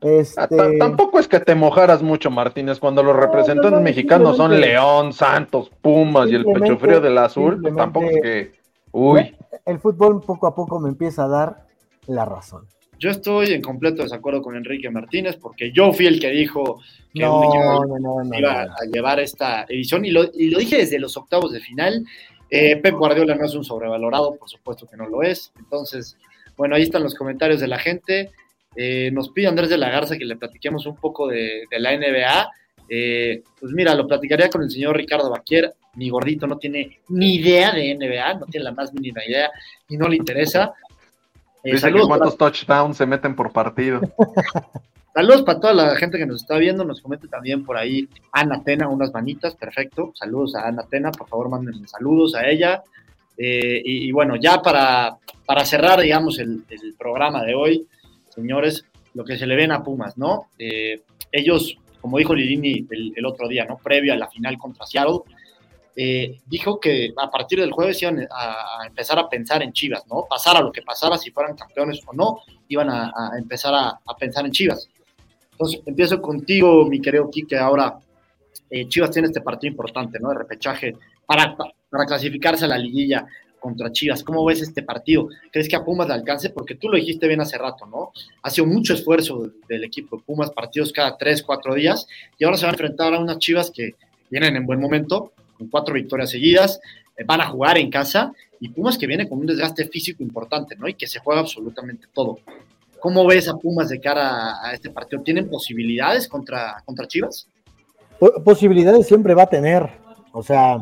Este... 0.00 0.78
Tampoco 0.78 1.18
es 1.18 1.28
que 1.28 1.38
te 1.40 1.54
mojaras 1.54 2.02
mucho, 2.02 2.30
Martínez, 2.30 2.80
cuando 2.80 3.02
los 3.02 3.14
representantes 3.14 3.80
mexicanos 3.80 4.36
son 4.36 4.60
León, 4.60 5.12
Santos, 5.12 5.70
Pumas 5.80 6.28
y 6.30 6.34
el 6.34 6.44
pecho 6.44 6.76
frío 6.78 7.00
del 7.00 7.18
azul, 7.18 7.60
pues 7.60 7.76
tampoco 7.76 8.06
es 8.06 8.22
que. 8.22 8.52
Uy. 8.90 9.36
El 9.64 9.78
fútbol 9.78 10.20
poco 10.20 10.46
a 10.46 10.54
poco 10.54 10.80
me 10.80 10.88
empieza 10.88 11.24
a 11.24 11.28
dar 11.28 11.66
la 12.06 12.24
razón. 12.24 12.66
Yo 12.98 13.10
estoy 13.10 13.52
en 13.52 13.62
completo 13.62 14.04
desacuerdo 14.04 14.42
con 14.42 14.54
Enrique 14.54 14.88
Martínez 14.88 15.36
porque 15.36 15.72
yo 15.72 15.92
fui 15.92 16.06
el 16.06 16.20
que 16.20 16.30
dijo 16.30 16.80
que 17.12 17.22
no, 17.22 18.22
iba 18.32 18.62
a 18.62 18.84
llevar 18.92 19.18
esta 19.18 19.64
edición 19.68 20.04
y 20.04 20.12
lo, 20.12 20.26
dije 20.26 20.76
desde 20.76 21.00
los 21.00 21.16
octavos 21.16 21.52
de 21.52 21.58
final. 21.58 22.04
Eh, 22.54 22.76
Pep 22.76 22.94
Guardiola 22.96 23.34
no 23.34 23.46
es 23.46 23.54
un 23.54 23.64
sobrevalorado, 23.64 24.36
por 24.36 24.46
supuesto 24.46 24.86
que 24.86 24.94
no 24.94 25.08
lo 25.08 25.22
es. 25.22 25.54
Entonces, 25.58 26.18
bueno, 26.54 26.76
ahí 26.76 26.82
están 26.82 27.02
los 27.02 27.14
comentarios 27.14 27.60
de 27.60 27.66
la 27.66 27.78
gente. 27.78 28.30
Eh, 28.76 29.10
nos 29.10 29.30
pide 29.30 29.46
Andrés 29.46 29.70
de 29.70 29.78
la 29.78 29.88
Garza 29.88 30.18
que 30.18 30.26
le 30.26 30.36
platiquemos 30.36 30.84
un 30.84 30.96
poco 30.96 31.28
de, 31.28 31.66
la 31.70 31.96
NBA. 31.96 32.50
Eh, 32.90 33.42
pues 33.58 33.72
mira, 33.72 33.94
lo 33.94 34.06
platicaría 34.06 34.50
con 34.50 34.62
el 34.62 34.70
señor 34.70 34.98
Ricardo 34.98 35.30
Baquier. 35.30 35.72
Mi 35.94 36.10
gordito 36.10 36.46
no 36.46 36.58
tiene 36.58 37.00
ni 37.08 37.36
idea 37.36 37.72
de 37.72 37.94
NBA, 37.94 38.34
no 38.34 38.44
tiene 38.44 38.64
la 38.64 38.72
más 38.72 38.92
mínima 38.92 39.24
idea 39.24 39.50
y 39.88 39.96
no 39.96 40.06
le 40.06 40.16
interesa. 40.16 40.74
Eh, 41.64 41.72
Dice 41.72 41.90
que 41.90 42.00
cuántos 42.00 42.36
touchdowns 42.36 42.98
se 42.98 43.06
meten 43.06 43.34
por 43.34 43.50
partido. 43.50 44.02
Saludos 45.14 45.42
para 45.42 45.60
toda 45.60 45.74
la 45.74 45.96
gente 45.96 46.18
que 46.18 46.26
nos 46.26 46.42
está 46.42 46.56
viendo. 46.56 46.84
Nos 46.84 47.00
comete 47.00 47.28
también 47.28 47.64
por 47.64 47.76
ahí 47.76 48.08
Ana 48.32 48.62
Tena, 48.62 48.88
unas 48.88 49.12
manitas, 49.12 49.54
perfecto. 49.54 50.12
Saludos 50.14 50.54
a 50.54 50.66
Ana 50.66 50.84
Tena, 50.88 51.12
por 51.12 51.28
favor, 51.28 51.50
mándenme 51.50 51.86
saludos 51.86 52.34
a 52.34 52.48
ella. 52.48 52.82
Eh, 53.36 53.82
y, 53.84 54.12
bueno, 54.12 54.36
ya 54.36 54.60
para, 54.62 55.16
para 55.46 55.64
cerrar, 55.64 56.00
digamos, 56.00 56.38
el, 56.38 56.64
programa 56.98 57.42
de 57.44 57.54
hoy, 57.54 57.86
señores, 58.28 58.84
lo 59.14 59.24
que 59.24 59.36
se 59.36 59.46
le 59.46 59.56
ven 59.56 59.72
a 59.72 59.82
Pumas, 59.82 60.16
¿no? 60.16 60.48
Eh, 60.58 61.00
ellos, 61.30 61.76
como 62.00 62.18
dijo 62.18 62.34
Lidini 62.34 62.86
el, 62.90 63.12
el, 63.16 63.26
otro 63.26 63.48
día, 63.48 63.64
¿no? 63.64 63.78
Previo 63.78 64.12
a 64.12 64.16
la 64.16 64.28
final 64.28 64.58
contra 64.58 64.86
Seattle, 64.86 65.20
eh, 65.94 66.40
dijo 66.46 66.80
que 66.80 67.12
a 67.16 67.30
partir 67.30 67.60
del 67.60 67.70
jueves 67.70 68.00
iban 68.00 68.26
a, 68.30 68.86
empezar 68.86 69.18
a 69.18 69.28
pensar 69.28 69.62
en 69.62 69.72
Chivas, 69.72 70.06
¿no? 70.06 70.24
Pasara 70.28 70.60
lo 70.60 70.72
que 70.72 70.80
pasara, 70.80 71.18
si 71.18 71.30
fueran 71.30 71.54
campeones 71.54 72.00
o 72.06 72.14
no, 72.14 72.40
iban 72.68 72.88
a, 72.88 73.32
empezar 73.38 73.74
a, 73.74 74.16
pensar 74.18 74.46
en 74.46 74.52
Chivas. 74.52 74.88
Empiezo 75.86 76.20
contigo, 76.20 76.86
mi 76.86 77.00
querido 77.00 77.30
Quique, 77.30 77.56
ahora 77.56 77.98
eh, 78.70 78.88
Chivas 78.88 79.10
tiene 79.10 79.28
este 79.28 79.40
partido 79.40 79.70
importante, 79.70 80.18
¿no? 80.18 80.30
De 80.30 80.38
repechaje 80.38 80.94
para, 81.26 81.56
para 81.90 82.06
clasificarse 82.06 82.64
a 82.64 82.68
la 82.68 82.78
liguilla 82.78 83.26
contra 83.62 83.92
Chivas. 83.92 84.24
¿Cómo 84.24 84.44
ves 84.44 84.60
este 84.60 84.82
partido? 84.82 85.28
¿Crees 85.50 85.68
que 85.68 85.76
a 85.76 85.84
Pumas 85.84 86.08
le 86.08 86.14
alcance? 86.14 86.50
Porque 86.50 86.74
tú 86.74 86.88
lo 86.88 86.96
dijiste 86.96 87.28
bien 87.28 87.40
hace 87.40 87.56
rato, 87.56 87.86
¿no? 87.86 88.12
Ha 88.42 88.50
sido 88.50 88.66
mucho 88.66 88.92
esfuerzo 88.92 89.50
del 89.68 89.84
equipo 89.84 90.16
de 90.16 90.22
Pumas, 90.24 90.50
partidos 90.50 90.92
cada 90.92 91.16
tres, 91.16 91.42
cuatro 91.42 91.74
días, 91.74 92.06
y 92.38 92.44
ahora 92.44 92.56
se 92.56 92.66
van 92.66 92.74
a 92.74 92.74
enfrentar 92.74 93.14
a 93.14 93.20
unas 93.20 93.38
Chivas 93.38 93.70
que 93.70 93.94
vienen 94.28 94.56
en 94.56 94.66
buen 94.66 94.80
momento, 94.80 95.32
cuatro 95.70 95.94
victorias 95.94 96.30
seguidas, 96.30 96.80
eh, 97.16 97.24
van 97.24 97.40
a 97.40 97.46
jugar 97.46 97.78
en 97.78 97.90
casa 97.90 98.32
y 98.58 98.68
Pumas 98.68 98.98
que 98.98 99.06
viene 99.06 99.28
con 99.28 99.38
un 99.38 99.46
desgaste 99.46 99.86
físico 99.88 100.22
importante, 100.22 100.76
¿no? 100.76 100.88
Y 100.88 100.94
que 100.94 101.06
se 101.06 101.20
juega 101.20 101.40
absolutamente 101.40 102.06
todo. 102.12 102.38
¿Cómo 103.02 103.26
ves 103.26 103.48
a 103.48 103.54
Pumas 103.56 103.88
de 103.88 104.00
cara 104.00 104.64
a 104.64 104.72
este 104.72 104.88
partido? 104.90 105.22
¿Tienen 105.22 105.50
posibilidades 105.50 106.28
contra, 106.28 106.76
contra 106.84 107.06
Chivas? 107.08 107.48
Posibilidades 108.44 109.08
siempre 109.08 109.34
va 109.34 109.42
a 109.42 109.50
tener. 109.50 109.90
O 110.32 110.42
sea, 110.42 110.76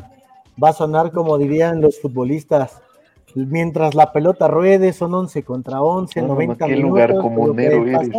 va 0.62 0.68
a 0.68 0.72
sonar 0.74 1.10
como 1.12 1.38
dirían 1.38 1.80
los 1.80 1.98
futbolistas, 1.98 2.82
mientras 3.34 3.94
la 3.94 4.12
pelota 4.12 4.48
ruede, 4.48 4.92
son 4.92 5.14
11 5.14 5.42
contra 5.44 5.80
11, 5.80 6.20
No, 6.20 6.28
no, 6.28 6.34
90 6.34 6.66
qué 6.66 6.72
minutos. 6.72 6.90
lugar 6.90 7.14
comunero 7.16 7.86
eres. 7.86 8.10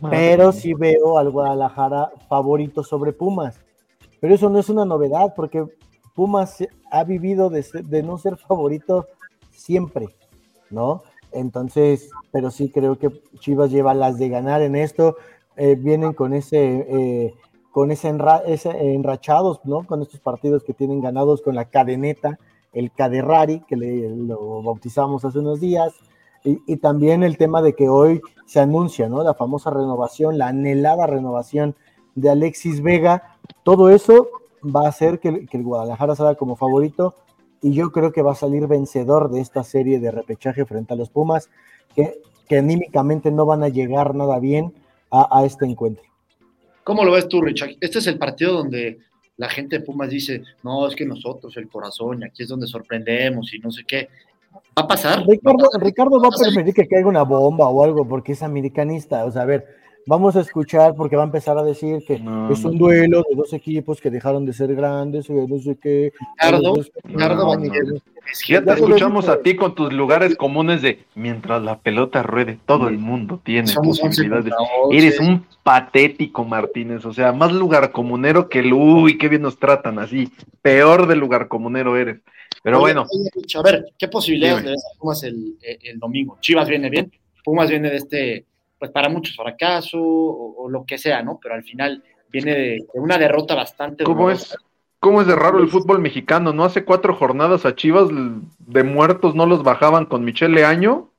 Madre 0.00 0.16
Pero 0.18 0.52
sí 0.52 0.72
veo 0.74 1.18
al 1.18 1.30
Guadalajara 1.30 2.10
favorito 2.28 2.82
sobre 2.82 3.12
Pumas. 3.12 3.60
Pero 4.20 4.34
eso 4.34 4.48
no 4.48 4.58
es 4.58 4.68
una 4.70 4.84
novedad, 4.84 5.34
porque 5.36 5.64
Pumas 6.14 6.56
ha 6.90 7.04
vivido 7.04 7.50
de, 7.50 7.62
ser- 7.62 7.84
de 7.84 8.02
no 8.02 8.16
ser 8.18 8.36
favorito 8.38 9.06
siempre, 9.50 10.08
¿no? 10.70 11.02
Entonces, 11.32 12.10
pero 12.30 12.50
sí 12.50 12.70
creo 12.70 12.98
que 12.98 13.08
Chivas 13.40 13.70
lleva 13.70 13.94
las 13.94 14.18
de 14.18 14.28
ganar 14.28 14.62
en 14.62 14.76
esto. 14.76 15.16
eh, 15.56 15.74
vienen 15.76 16.14
con 16.14 16.32
ese, 16.32 16.86
eh, 16.88 17.34
con 17.70 17.90
ese, 17.90 18.08
enra- 18.10 18.42
ese 18.46 18.70
enrachados, 18.94 19.60
¿no? 19.64 19.84
Con 19.86 20.00
estos 20.00 20.20
partidos 20.20 20.64
que 20.64 20.72
tienen 20.72 21.02
ganados 21.02 21.42
con 21.42 21.54
la 21.54 21.66
cadeneta, 21.66 22.38
el 22.72 22.90
Caderrari, 22.90 23.60
que 23.68 23.76
le, 23.76 24.08
lo 24.16 24.62
bautizamos 24.62 25.24
hace 25.26 25.38
unos 25.40 25.60
días. 25.60 25.92
Y, 26.44 26.58
y 26.66 26.78
también 26.78 27.22
el 27.22 27.36
tema 27.36 27.60
de 27.62 27.74
que 27.74 27.88
hoy 27.88 28.20
se 28.46 28.60
anuncia, 28.60 29.08
¿no? 29.08 29.22
La 29.22 29.34
famosa 29.34 29.70
renovación, 29.70 30.38
la 30.38 30.48
anhelada 30.48 31.06
renovación 31.06 31.74
de 32.14 32.30
Alexis 32.30 32.82
Vega. 32.82 33.36
Todo 33.62 33.90
eso 33.90 34.28
va 34.64 34.86
a 34.86 34.88
hacer 34.88 35.20
que, 35.20 35.46
que 35.46 35.56
el 35.58 35.64
Guadalajara 35.64 36.16
salga 36.16 36.34
como 36.34 36.56
favorito 36.56 37.14
y 37.62 37.72
yo 37.72 37.92
creo 37.92 38.12
que 38.12 38.22
va 38.22 38.32
a 38.32 38.36
salir 38.36 38.66
vencedor 38.66 39.30
de 39.30 39.40
esta 39.40 39.62
serie 39.62 40.00
de 40.00 40.10
repechaje 40.10 40.64
frente 40.64 40.92
a 40.92 40.96
los 40.96 41.08
Pumas, 41.08 41.48
que, 41.94 42.20
que 42.48 42.58
anímicamente 42.58 43.30
no 43.30 43.46
van 43.46 43.62
a 43.62 43.68
llegar 43.68 44.14
nada 44.14 44.38
bien 44.40 44.74
a, 45.10 45.38
a 45.38 45.44
este 45.44 45.64
encuentro. 45.64 46.04
¿Cómo 46.84 47.04
lo 47.04 47.12
ves 47.12 47.28
tú, 47.28 47.40
Richard? 47.40 47.76
Este 47.80 48.00
es 48.00 48.06
el 48.08 48.18
partido 48.18 48.54
donde 48.54 48.98
la 49.36 49.48
gente 49.48 49.78
de 49.78 49.84
Pumas 49.84 50.10
dice, 50.10 50.42
no, 50.62 50.86
es 50.86 50.96
que 50.96 51.06
nosotros, 51.06 51.56
el 51.56 51.68
corazón, 51.68 52.22
y 52.22 52.24
aquí 52.24 52.42
es 52.42 52.48
donde 52.48 52.66
sorprendemos 52.66 53.54
y 53.54 53.58
no 53.60 53.70
sé 53.70 53.82
qué. 53.86 54.08
¿Va 54.78 54.82
a 54.82 54.86
pasar? 54.86 55.24
Ricardo, 55.26 55.58
¿Va 55.58 55.64
a 55.64 55.70
pasar? 55.70 55.82
Ricardo 55.82 56.20
va 56.20 56.28
a 56.28 56.30
pasar? 56.30 56.48
preferir 56.48 56.74
que 56.74 56.88
caiga 56.88 57.08
una 57.08 57.22
bomba 57.22 57.68
o 57.68 57.84
algo 57.84 58.06
porque 58.06 58.32
es 58.32 58.42
americanista. 58.42 59.24
O 59.24 59.30
sea, 59.30 59.42
a 59.42 59.46
ver, 59.46 59.66
vamos 60.06 60.36
a 60.36 60.40
escuchar 60.40 60.94
porque 60.94 61.16
va 61.16 61.22
a 61.22 61.26
empezar 61.26 61.56
a 61.58 61.62
decir 61.62 62.02
que 62.06 62.18
No, 62.18 62.52
es 62.52 62.64
un 62.64 62.78
duelo 62.78 63.24
de 63.28 63.36
dos 63.36 63.52
equipos 63.52 64.00
que 64.00 64.10
dejaron 64.10 64.44
de 64.46 64.52
ser 64.52 64.74
grandes 64.74 65.28
o 65.30 65.46
no 65.48 65.58
sé 65.58 65.76
qué. 65.80 66.12
Ricardo, 66.40 66.74
Ricardo 67.04 67.52
Ya 68.46 68.62
te 68.64 68.72
escuchamos 68.72 69.28
a 69.28 69.40
ti 69.42 69.56
con 69.56 69.74
tus 69.74 69.92
lugares 69.92 70.36
comunes 70.36 70.82
de 70.82 71.04
mientras 71.14 71.62
la 71.62 71.78
pelota 71.78 72.22
ruede, 72.22 72.58
todo 72.66 72.88
el 72.88 72.98
mundo 72.98 73.40
tiene 73.44 73.68
Somos 73.68 73.98
11 74.00 74.08
posibilidades. 74.08 74.54
contra 74.54 74.74
11. 74.84 74.98
Eres 74.98 75.20
un 75.20 75.46
patético, 75.62 76.44
Martínez. 76.44 77.04
O 77.04 77.12
sea, 77.12 77.32
más 77.32 77.52
lugar 77.52 77.92
comunero 77.92 78.48
que 78.48 78.60
el 78.60 78.72
uy, 78.72 79.18
qué 79.18 79.28
bien 79.28 79.42
nos 79.42 79.58
tratan 79.58 79.98
así. 79.98 80.30
Peor 80.62 81.06
de 81.06 81.16
lugar 81.16 81.48
comunero 81.48 81.96
eres. 81.96 82.20
Pero 82.62 82.76
Oye, 82.80 82.94
bueno, 82.94 83.06
oye, 83.10 83.28
a 83.58 83.62
ver, 83.62 83.84
¿qué 83.98 84.06
posibilidades 84.08 84.58
Dime. 84.58 84.66
le 84.70 84.72
ves 84.76 84.84
a 84.84 84.98
Pumas 84.98 85.22
el, 85.24 85.56
el 85.62 85.98
domingo? 85.98 86.38
Chivas 86.40 86.68
viene 86.68 86.90
bien, 86.90 87.10
Pumas 87.44 87.68
viene 87.68 87.90
de 87.90 87.96
este, 87.96 88.44
pues 88.82 88.90
para 88.90 89.08
muchos 89.08 89.36
fracaso 89.36 89.96
o, 89.96 90.64
o 90.64 90.68
lo 90.68 90.84
que 90.84 90.98
sea, 90.98 91.22
¿no? 91.22 91.38
Pero 91.40 91.54
al 91.54 91.62
final 91.62 92.02
viene 92.32 92.50
de, 92.50 92.60
de 92.92 93.00
una 93.00 93.16
derrota 93.16 93.54
bastante 93.54 94.02
¿cómo 94.02 94.22
dolorosa. 94.22 94.56
es? 94.56 94.60
¿Cómo 94.98 95.20
es 95.20 95.28
de 95.28 95.36
raro 95.36 95.60
el 95.60 95.68
fútbol 95.68 96.00
mexicano? 96.00 96.52
¿No 96.52 96.64
hace 96.64 96.84
cuatro 96.84 97.14
jornadas 97.14 97.64
a 97.64 97.76
Chivas 97.76 98.08
de 98.10 98.82
muertos 98.82 99.36
no 99.36 99.46
los 99.46 99.62
bajaban 99.62 100.04
con 100.04 100.24
Michelle 100.24 100.52
Leaño? 100.52 101.12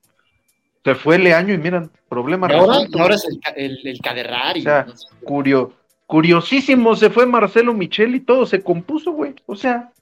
Se 0.83 0.93
fue 0.93 1.17
Leaño 1.17 1.53
y 1.53 1.57
miran, 1.57 1.89
problema 2.09 2.51
Y 2.51 2.55
ahora, 2.57 2.79
y 2.85 2.99
ahora 2.99 3.15
es 3.15 3.25
el, 3.29 3.39
el, 3.55 3.87
el 3.87 4.01
Caderrari. 4.01 4.59
O 4.59 4.63
sea, 4.63 4.83
no 4.85 4.97
sé. 4.97 5.07
Curio, 5.23 5.71
curiosísimo, 6.05 6.97
se 6.97 7.11
fue 7.11 7.25
Marcelo 7.25 7.73
Michel 7.73 8.13
y 8.13 8.19
todo 8.19 8.45
se 8.45 8.61
compuso, 8.61 9.13
güey. 9.13 9.35
O 9.45 9.55
sea, 9.55 9.93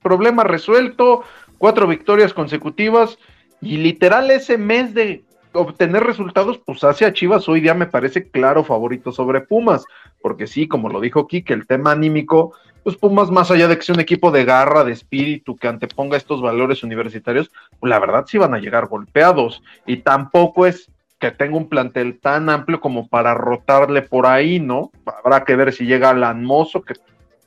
problema 0.00 0.44
resuelto, 0.44 1.24
cuatro 1.58 1.86
victorias 1.86 2.32
consecutivas 2.32 3.18
y 3.60 3.76
literal 3.76 4.30
ese 4.30 4.56
mes 4.56 4.94
de 4.94 5.24
obtener 5.52 6.02
resultados, 6.04 6.58
pues 6.64 6.82
hace 6.84 7.04
a 7.04 7.12
Chivas 7.12 7.48
hoy 7.48 7.60
día 7.60 7.74
me 7.74 7.86
parece 7.86 8.28
claro 8.28 8.64
favorito 8.64 9.12
sobre 9.12 9.40
Pumas, 9.40 9.84
porque 10.20 10.46
sí, 10.46 10.68
como 10.68 10.88
lo 10.88 11.00
dijo 11.00 11.26
Kike, 11.26 11.52
el 11.52 11.66
tema 11.66 11.92
anímico, 11.92 12.54
pues 12.82 12.96
Pumas 12.96 13.30
más 13.30 13.50
allá 13.50 13.68
de 13.68 13.76
que 13.76 13.82
sea 13.82 13.94
un 13.94 14.00
equipo 14.00 14.30
de 14.30 14.44
garra, 14.44 14.84
de 14.84 14.92
espíritu, 14.92 15.56
que 15.56 15.68
anteponga 15.68 16.16
estos 16.16 16.42
valores 16.42 16.82
universitarios, 16.82 17.50
pues 17.78 17.90
la 17.90 17.98
verdad 17.98 18.24
sí 18.26 18.38
van 18.38 18.54
a 18.54 18.58
llegar 18.58 18.88
golpeados 18.88 19.62
y 19.86 19.98
tampoco 19.98 20.66
es 20.66 20.90
que 21.18 21.30
tenga 21.30 21.56
un 21.56 21.68
plantel 21.68 22.18
tan 22.18 22.50
amplio 22.50 22.80
como 22.80 23.06
para 23.06 23.34
rotarle 23.34 24.02
por 24.02 24.26
ahí, 24.26 24.58
¿no? 24.58 24.90
Habrá 25.06 25.44
que 25.44 25.54
ver 25.54 25.72
si 25.72 25.86
llega 25.86 26.10
Alan 26.10 26.42
Mozo, 26.42 26.82
que 26.82 26.94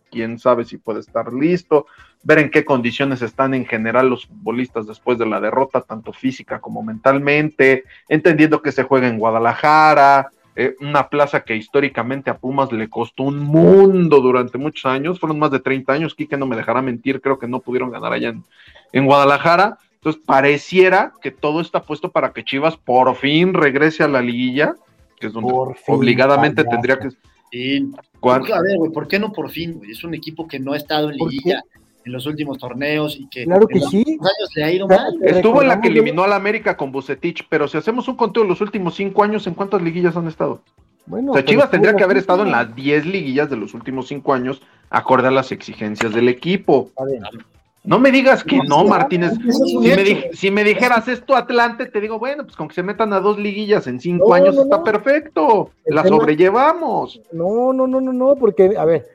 quién 0.09 0.39
sabe 0.39 0.63
si 0.63 0.77
puede 0.77 1.01
estar 1.01 1.33
listo, 1.33 1.85
ver 2.25 2.39
en 2.39 2.49
qué 2.49 2.65
condiciones 2.65 3.21
están 3.21 3.53
en 3.53 3.65
general 3.65 4.09
los 4.09 4.25
futbolistas 4.25 4.87
después 4.87 5.17
de 5.19 5.27
la 5.27 5.39
derrota, 5.39 5.81
tanto 5.81 6.11
física 6.11 6.59
como 6.59 6.81
mentalmente, 6.81 7.83
entendiendo 8.09 8.63
que 8.63 8.71
se 8.71 8.83
juega 8.83 9.07
en 9.07 9.19
Guadalajara, 9.19 10.29
eh, 10.55 10.75
una 10.81 11.07
plaza 11.07 11.43
que 11.43 11.55
históricamente 11.55 12.31
a 12.31 12.37
Pumas 12.37 12.71
le 12.71 12.89
costó 12.89 13.23
un 13.23 13.39
mundo 13.39 14.21
durante 14.21 14.57
muchos 14.57 14.87
años, 14.87 15.19
fueron 15.19 15.37
más 15.37 15.51
de 15.51 15.59
30 15.59 15.93
años, 15.93 16.15
Quique 16.15 16.35
no 16.35 16.47
me 16.47 16.55
dejará 16.55 16.81
mentir, 16.81 17.21
creo 17.21 17.37
que 17.37 17.47
no 17.47 17.59
pudieron 17.59 17.91
ganar 17.91 18.11
allá 18.11 18.29
en, 18.29 18.43
en 18.91 19.05
Guadalajara, 19.05 19.77
entonces 19.93 20.19
pareciera 20.25 21.13
que 21.21 21.29
todo 21.29 21.61
está 21.61 21.83
puesto 21.83 22.11
para 22.11 22.33
que 22.33 22.43
Chivas 22.43 22.75
por 22.75 23.15
fin 23.15 23.53
regrese 23.53 24.03
a 24.03 24.07
la 24.07 24.23
liguilla, 24.23 24.73
que 25.19 25.27
es 25.27 25.33
donde 25.33 25.51
Por 25.51 25.75
obligadamente 25.87 26.63
tendría 26.63 26.97
que... 26.97 27.09
Sí. 27.51 27.91
¿Cuál? 28.19 28.39
¿Por 28.39 28.47
qué? 28.47 28.53
A 28.53 28.61
ver, 28.61 28.77
güey, 28.77 28.91
¿por 28.91 29.07
qué 29.07 29.19
no 29.19 29.31
por 29.31 29.51
fin? 29.51 29.79
Es 29.87 30.03
un 30.03 30.15
equipo 30.15 30.47
que 30.47 30.59
no 30.59 30.73
ha 30.73 30.77
estado 30.77 31.11
en 31.11 31.17
¿Por 31.17 31.29
liguilla 31.31 31.63
en 32.05 32.11
los 32.11 32.25
últimos 32.27 32.57
torneos 32.59 33.17
y 33.19 33.27
que 33.27 33.45
Claro 33.45 33.67
que 33.67 33.75
en 33.75 33.81
los 33.81 33.89
sí. 33.89 33.97
últimos 33.97 34.27
años 34.27 34.49
le 34.55 34.63
ha 34.63 34.71
ido 34.71 34.87
Claro. 34.87 35.03
mal. 35.03 35.19
Estuvo 35.23 35.61
en 35.61 35.67
la 35.67 35.81
que 35.81 35.87
eliminó 35.87 36.23
al 36.23 36.33
América 36.33 36.77
con 36.77 36.91
Bucetich, 36.91 37.45
pero 37.49 37.67
si 37.67 37.77
hacemos 37.77 38.07
un 38.07 38.15
conteo 38.15 38.43
de 38.43 38.49
los 38.49 38.61
últimos 38.61 38.95
cinco 38.95 39.23
años, 39.23 39.45
¿en 39.47 39.55
cuántas 39.55 39.81
liguillas 39.81 40.15
han 40.15 40.27
estado? 40.27 40.61
Bueno, 41.07 41.31
O 41.31 41.35
sea, 41.35 41.45
Chivas 41.45 41.69
tendría 41.69 41.95
que 41.95 42.03
haber 42.03 42.17
estado 42.17 42.43
en 42.43 42.51
las 42.51 42.75
10 42.75 43.05
liguillas 43.05 43.49
de 43.49 43.57
los 43.57 43.73
últimos 43.73 44.07
cinco 44.07 44.33
años, 44.33 44.61
acorde 44.89 45.27
a 45.27 45.31
las 45.31 45.51
exigencias 45.51 46.13
del 46.13 46.29
equipo. 46.29 46.89
A 46.97 47.05
ver, 47.05 47.19
No 47.83 47.99
me 47.99 48.11
digas 48.11 48.43
que 48.43 48.57
no, 48.67 48.83
Martínez. 48.85 49.33
es 49.47 49.55
Si 49.57 49.77
me, 49.77 50.03
di- 50.03 50.23
si 50.33 50.49
me 50.49 50.63
dijeras 50.63 51.07
esto 51.07 51.35
Atlante, 51.35 51.85
te 51.85 52.01
digo, 52.01 52.17
bueno, 52.17 52.43
pues 52.43 52.55
con 52.55 52.67
que 52.67 52.73
se 52.73 52.81
metan 52.81 53.13
a 53.13 53.19
dos 53.19 53.37
liguillas 53.37 53.85
en 53.85 53.99
cinco 53.99 54.29
No, 54.29 54.33
años 54.33 54.55
no, 54.55 54.63
está 54.63 54.77
no. 54.77 54.83
perfecto. 54.83 55.69
El 55.85 55.93
La 55.95 56.01
tema- 56.03 56.17
sobrellevamos. 56.17 57.21
No, 57.31 57.73
no, 57.73 57.85
no, 57.85 58.01
no, 58.01 58.11
no, 58.11 58.35
porque, 58.35 58.75
a 58.75 58.85
ver, 58.85 59.05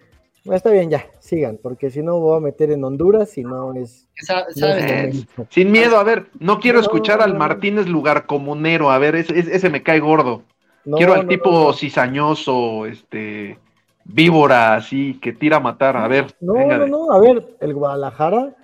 está 0.45 0.71
bien, 0.71 0.91
ya, 0.91 1.05
sigan, 1.21 1.59
porque 1.63 1.91
si 1.91 2.03
no 2.03 2.19
voy 2.21 2.37
a 2.39 2.41
meter 2.41 2.71
en 2.71 2.85
Honduras 2.85 3.37
y 3.39 3.43
no 3.43 3.75
es. 3.75 4.09
Sa- 4.17 4.47
no 4.57 4.67
¿Sabes? 4.67 4.85
es 4.85 4.91
Eh, 4.91 5.11
momento. 5.13 5.47
Sin 5.51 5.73
miedo, 5.73 5.97
a 5.99 6.05
ver, 6.05 6.27
no 6.39 6.61
quiero 6.61 6.79
No, 6.79 6.83
escuchar 6.85 7.23
al. 7.23 7.37
Martínez 7.39 7.89
lugar 7.89 8.27
comunero, 8.27 8.91
a 8.91 8.99
ver, 8.99 9.17
ese, 9.17 9.39
ese- 9.39 9.71
me 9.71 9.83
cae 9.83 10.01
gordo. 10.01 10.43
No, 10.85 10.97
Quiero 10.99 11.15
al 11.15 11.23
no, 11.23 11.29
tipo 11.29 11.51
no, 11.51 11.67
no. 11.67 11.73
cizañoso, 11.73 12.87
este, 12.87 13.59
víbora, 14.05 14.75
así, 14.77 15.19
que 15.21 15.33
tira 15.33 15.59
a 15.59 15.61
matar. 15.61 15.97
A 15.97 16.09
ver, 16.09 16.27
No, 16.41 16.55
venga 16.55 16.79
no, 16.79 16.87
no, 16.87 17.13
a 17.13 17.21
ver, 17.21 17.57
el 17.61 17.75
Guadalajara 17.75 18.55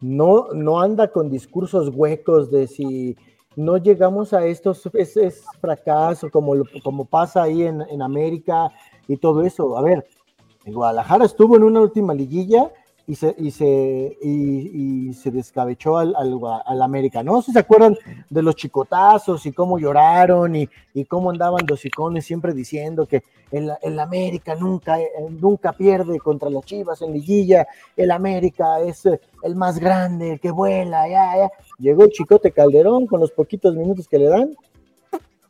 no, 0.00 0.48
no 0.52 0.80
anda 0.80 1.08
con 1.08 1.30
discursos 1.30 1.88
huecos 1.94 2.50
de 2.50 2.66
si 2.66 3.16
no 3.56 3.76
llegamos 3.76 4.32
a 4.32 4.46
estos, 4.46 4.88
es, 4.94 5.16
es 5.16 5.44
fracaso, 5.60 6.30
como, 6.30 6.54
lo- 6.54 6.64
como 6.82 7.04
pasa 7.04 7.42
ahí 7.42 7.62
en, 7.62 7.82
en 7.82 8.02
América 8.02 8.68
y 9.08 9.16
todo 9.16 9.42
eso. 9.42 9.76
A 9.78 9.82
ver, 9.82 10.04
Guadalajara 10.72 11.24
estuvo 11.24 11.56
en 11.56 11.64
una 11.64 11.80
última 11.80 12.14
liguilla 12.14 12.70
y 13.06 13.16
se, 13.16 13.34
y 13.38 13.50
se, 13.50 14.16
y, 14.22 15.12
se 15.12 15.30
descabechó 15.30 15.98
al, 15.98 16.14
al, 16.16 16.38
al 16.64 16.82
América, 16.82 17.22
¿no? 17.22 17.42
¿Sí 17.42 17.52
¿Se 17.52 17.58
acuerdan 17.58 17.96
de 18.30 18.42
los 18.42 18.56
chicotazos 18.56 19.44
y 19.44 19.52
cómo 19.52 19.78
lloraron 19.78 20.56
y, 20.56 20.68
y 20.94 21.04
cómo 21.04 21.30
andaban 21.30 21.66
los 21.68 21.84
icones 21.84 22.24
siempre 22.24 22.54
diciendo 22.54 23.06
que 23.06 23.22
el, 23.50 23.70
el 23.82 24.00
América 24.00 24.54
nunca, 24.54 24.98
nunca 25.30 25.72
pierde 25.72 26.18
contra 26.18 26.48
las 26.48 26.64
Chivas 26.64 27.02
en 27.02 27.12
liguilla, 27.12 27.66
el 27.96 28.10
América 28.10 28.80
es 28.80 29.04
eh, 29.06 29.20
el 29.42 29.54
más 29.54 29.78
grande, 29.78 30.32
el 30.32 30.40
que 30.40 30.50
vuela, 30.50 31.06
ya, 31.08 31.36
ya. 31.36 31.50
Llegó 31.78 32.04
el 32.04 32.10
Chicote 32.10 32.52
Calderón 32.52 33.06
con 33.06 33.20
los 33.20 33.32
poquitos 33.32 33.76
minutos 33.76 34.08
que 34.08 34.18
le 34.18 34.28
dan, 34.28 34.56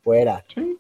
fuera. 0.03 0.45
Sí. 0.53 0.77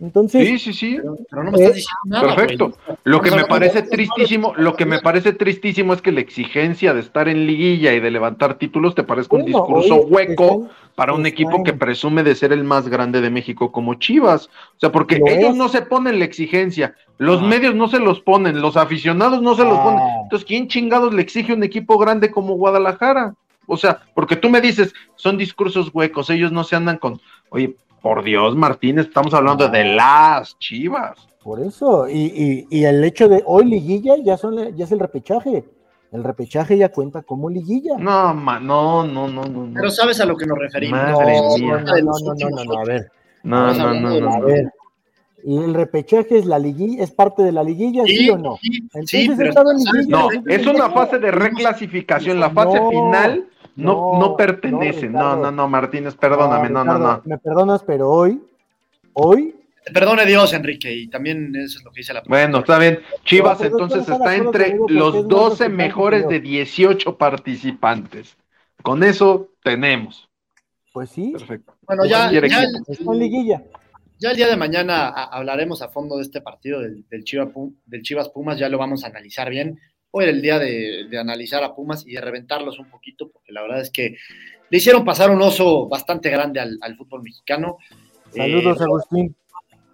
Entonces, 0.00 0.46
Sí, 0.46 0.58
sí, 0.58 0.72
sí. 0.72 0.96
Pero, 0.96 1.16
pero 1.28 1.44
no 1.44 1.50
me 1.52 1.58
estás 1.58 1.72
Eh, 1.72 1.74
diciendo 1.74 1.98
nada. 2.04 2.36
Perfecto. 2.36 2.64
güey. 2.86 2.98
Lo 3.04 3.20
que 3.20 3.30
me 3.32 3.44
parece 3.46 3.82
tristísimo, 3.82 4.54
lo 4.56 4.76
que 4.76 4.86
me 4.86 5.00
parece 5.00 5.32
tristísimo 5.32 5.92
es 5.92 6.02
que 6.02 6.12
la 6.12 6.20
exigencia 6.20 6.94
de 6.94 7.00
estar 7.00 7.28
en 7.28 7.46
liguilla 7.46 7.92
y 7.94 8.00
de 8.00 8.10
levantar 8.10 8.54
títulos 8.58 8.94
te 8.94 9.02
parezca 9.02 9.36
un 9.36 9.44
discurso 9.44 9.96
hueco 9.96 10.68
para 10.94 11.12
un 11.14 11.26
equipo 11.26 11.62
que 11.64 11.72
presume 11.72 12.22
de 12.22 12.34
ser 12.34 12.52
el 12.52 12.64
más 12.64 12.88
grande 12.88 13.20
de 13.20 13.30
México 13.30 13.72
como 13.72 13.94
Chivas. 13.94 14.46
O 14.76 14.78
sea, 14.80 14.92
porque 14.92 15.18
Lo 15.18 15.26
ellos 15.28 15.56
no 15.56 15.68
se 15.68 15.82
ponen 15.82 16.18
la 16.18 16.24
exigencia, 16.24 16.94
los 17.18 17.42
Ah. 17.42 17.46
medios 17.46 17.74
no 17.74 17.88
se 17.88 17.98
los 17.98 18.20
ponen, 18.20 18.60
los 18.60 18.76
aficionados 18.76 19.42
no 19.42 19.54
se 19.56 19.64
los 19.64 19.78
Ah. 19.78 19.82
ponen. 19.84 20.00
Entonces, 20.24 20.46
¿quién 20.46 20.68
chingados 20.68 21.12
le 21.12 21.22
exige 21.22 21.52
un 21.52 21.62
equipo 21.64 21.98
grande 21.98 22.30
como 22.30 22.54
Guadalajara? 22.54 23.34
O 23.66 23.76
sea, 23.76 24.00
porque 24.14 24.36
tú 24.36 24.48
me 24.48 24.60
dices, 24.60 24.94
son 25.16 25.36
discursos 25.36 25.90
huecos, 25.92 26.30
ellos 26.30 26.52
no 26.52 26.64
se 26.64 26.74
andan 26.76 26.96
con, 26.98 27.20
oye, 27.50 27.74
por 28.08 28.24
Dios, 28.24 28.56
Martínez, 28.56 29.08
estamos 29.08 29.34
hablando 29.34 29.68
de 29.68 29.84
las 29.84 30.58
Chivas. 30.58 31.18
Por 31.42 31.60
eso, 31.60 32.08
y, 32.08 32.14
y, 32.18 32.66
y 32.70 32.84
el 32.84 33.04
hecho 33.04 33.28
de 33.28 33.42
hoy 33.44 33.66
liguilla 33.66 34.14
ya 34.24 34.38
son 34.38 34.74
ya 34.74 34.84
es 34.86 34.92
el 34.92 34.98
repechaje. 34.98 35.66
El 36.10 36.24
repechaje 36.24 36.78
ya 36.78 36.88
cuenta 36.88 37.22
como 37.22 37.50
liguilla. 37.50 37.98
No, 37.98 38.32
ma, 38.32 38.58
no, 38.58 39.06
no, 39.06 39.28
no, 39.28 39.44
no. 39.44 39.74
Pero 39.74 39.90
sabes 39.90 40.18
a 40.22 40.24
lo 40.24 40.38
que 40.38 40.46
nos 40.46 40.58
referimos. 40.58 40.98
No, 40.98 41.20
no, 41.20 41.20
no, 41.20 42.00
no, 42.00 42.34
no, 42.34 42.48
no, 42.48 42.64
no, 42.64 42.80
a 42.80 42.84
ver. 42.84 43.10
No, 43.42 43.74
no, 43.74 43.92
no, 43.92 44.20
no, 44.20 44.32
A 44.32 44.40
ver. 44.40 44.72
¿Y 45.44 45.58
el 45.58 45.74
repechaje 45.74 46.38
es 46.38 46.46
la 46.46 46.58
liguilla, 46.58 47.04
es 47.04 47.10
parte 47.10 47.42
de 47.42 47.52
la 47.52 47.62
liguilla, 47.62 48.04
sí, 48.06 48.30
o 48.30 48.38
no? 48.38 48.56
Sí, 48.62 48.88
Entonces 48.94 49.54
sí. 50.00 50.08
No, 50.08 50.30
es 50.46 50.66
una 50.66 50.88
fase 50.88 51.18
de 51.18 51.30
reclasificación. 51.30 52.40
La 52.40 52.48
fase 52.48 52.80
No, 52.80 52.88
final 52.88 53.46
no, 53.84 54.12
no 54.14 54.18
no, 54.20 54.36
pertenece. 54.36 55.08
no, 55.08 55.36
No, 55.36 55.50
no, 55.52 55.68
Martínez, 55.68 56.14
perdóname, 56.16 56.68
no, 56.70 56.84
no, 56.84 56.92
Ricardo, 56.94 57.16
no. 57.16 57.22
Me 57.24 57.38
perdonas, 57.38 57.82
pero 57.84 58.10
hoy, 58.10 58.40
hoy, 59.12 59.54
Te 59.84 59.92
perdone 59.92 60.26
Dios, 60.26 60.52
Enrique, 60.52 60.92
y 60.92 61.08
también 61.08 61.54
eso 61.56 61.78
es 61.78 61.84
lo 61.84 61.90
que 61.92 62.00
dice 62.00 62.12
la 62.12 62.22
Bueno, 62.26 62.58
está 62.58 62.78
bien. 62.78 63.00
Chivas 63.24 63.58
pero 63.58 63.70
entonces 63.70 64.08
está 64.08 64.36
entre 64.36 64.76
los 64.88 65.14
más 65.14 65.28
12 65.28 65.64
resultado 65.64 65.70
mejores 65.70 66.28
de 66.28 66.36
yo. 66.36 66.42
18 66.42 67.16
participantes. 67.16 68.36
Con 68.82 69.02
eso 69.02 69.48
tenemos. 69.62 70.28
pues 70.92 71.10
sí, 71.10 71.32
Perfecto. 71.32 71.74
Bueno, 71.86 72.04
ya, 72.04 72.28
Cualquier 72.28 72.48
ya, 72.48 72.62
equipo. 72.64 72.92
está 72.92 73.12
en 73.12 73.18
liguilla. 73.18 73.62
ya 74.18 74.30
el 74.32 74.36
día 74.36 74.48
de 74.48 74.56
mañana 74.56 75.08
a- 75.08 75.24
hablaremos 75.36 75.80
a 75.82 75.88
fondo 75.88 76.16
de 76.16 76.22
este 76.22 76.40
partido 76.42 76.80
del, 76.80 77.04
del, 77.08 77.24
del 77.86 78.02
Chivas 78.02 78.28
Pumas, 78.28 78.58
ya 78.58 78.68
lo 78.68 78.76
vamos 78.78 79.04
a 79.04 79.06
analizar 79.08 79.48
bien. 79.48 79.78
Hoy 80.10 80.24
era 80.24 80.32
el 80.32 80.40
día 80.42 80.58
de, 80.58 81.06
de 81.10 81.18
analizar 81.18 81.62
a 81.62 81.74
Pumas 81.74 82.04
y 82.06 82.12
de 82.12 82.20
reventarlos 82.20 82.78
un 82.78 82.88
poquito, 82.90 83.28
porque 83.30 83.52
la 83.52 83.62
verdad 83.62 83.80
es 83.80 83.90
que 83.90 84.16
le 84.70 84.78
hicieron 84.78 85.04
pasar 85.04 85.30
un 85.30 85.42
oso 85.42 85.86
bastante 85.88 86.30
grande 86.30 86.60
al, 86.60 86.78
al 86.80 86.96
fútbol 86.96 87.22
mexicano. 87.22 87.76
Saludos, 88.34 88.80
Eh, 88.80 88.84
Agustín. 88.84 89.36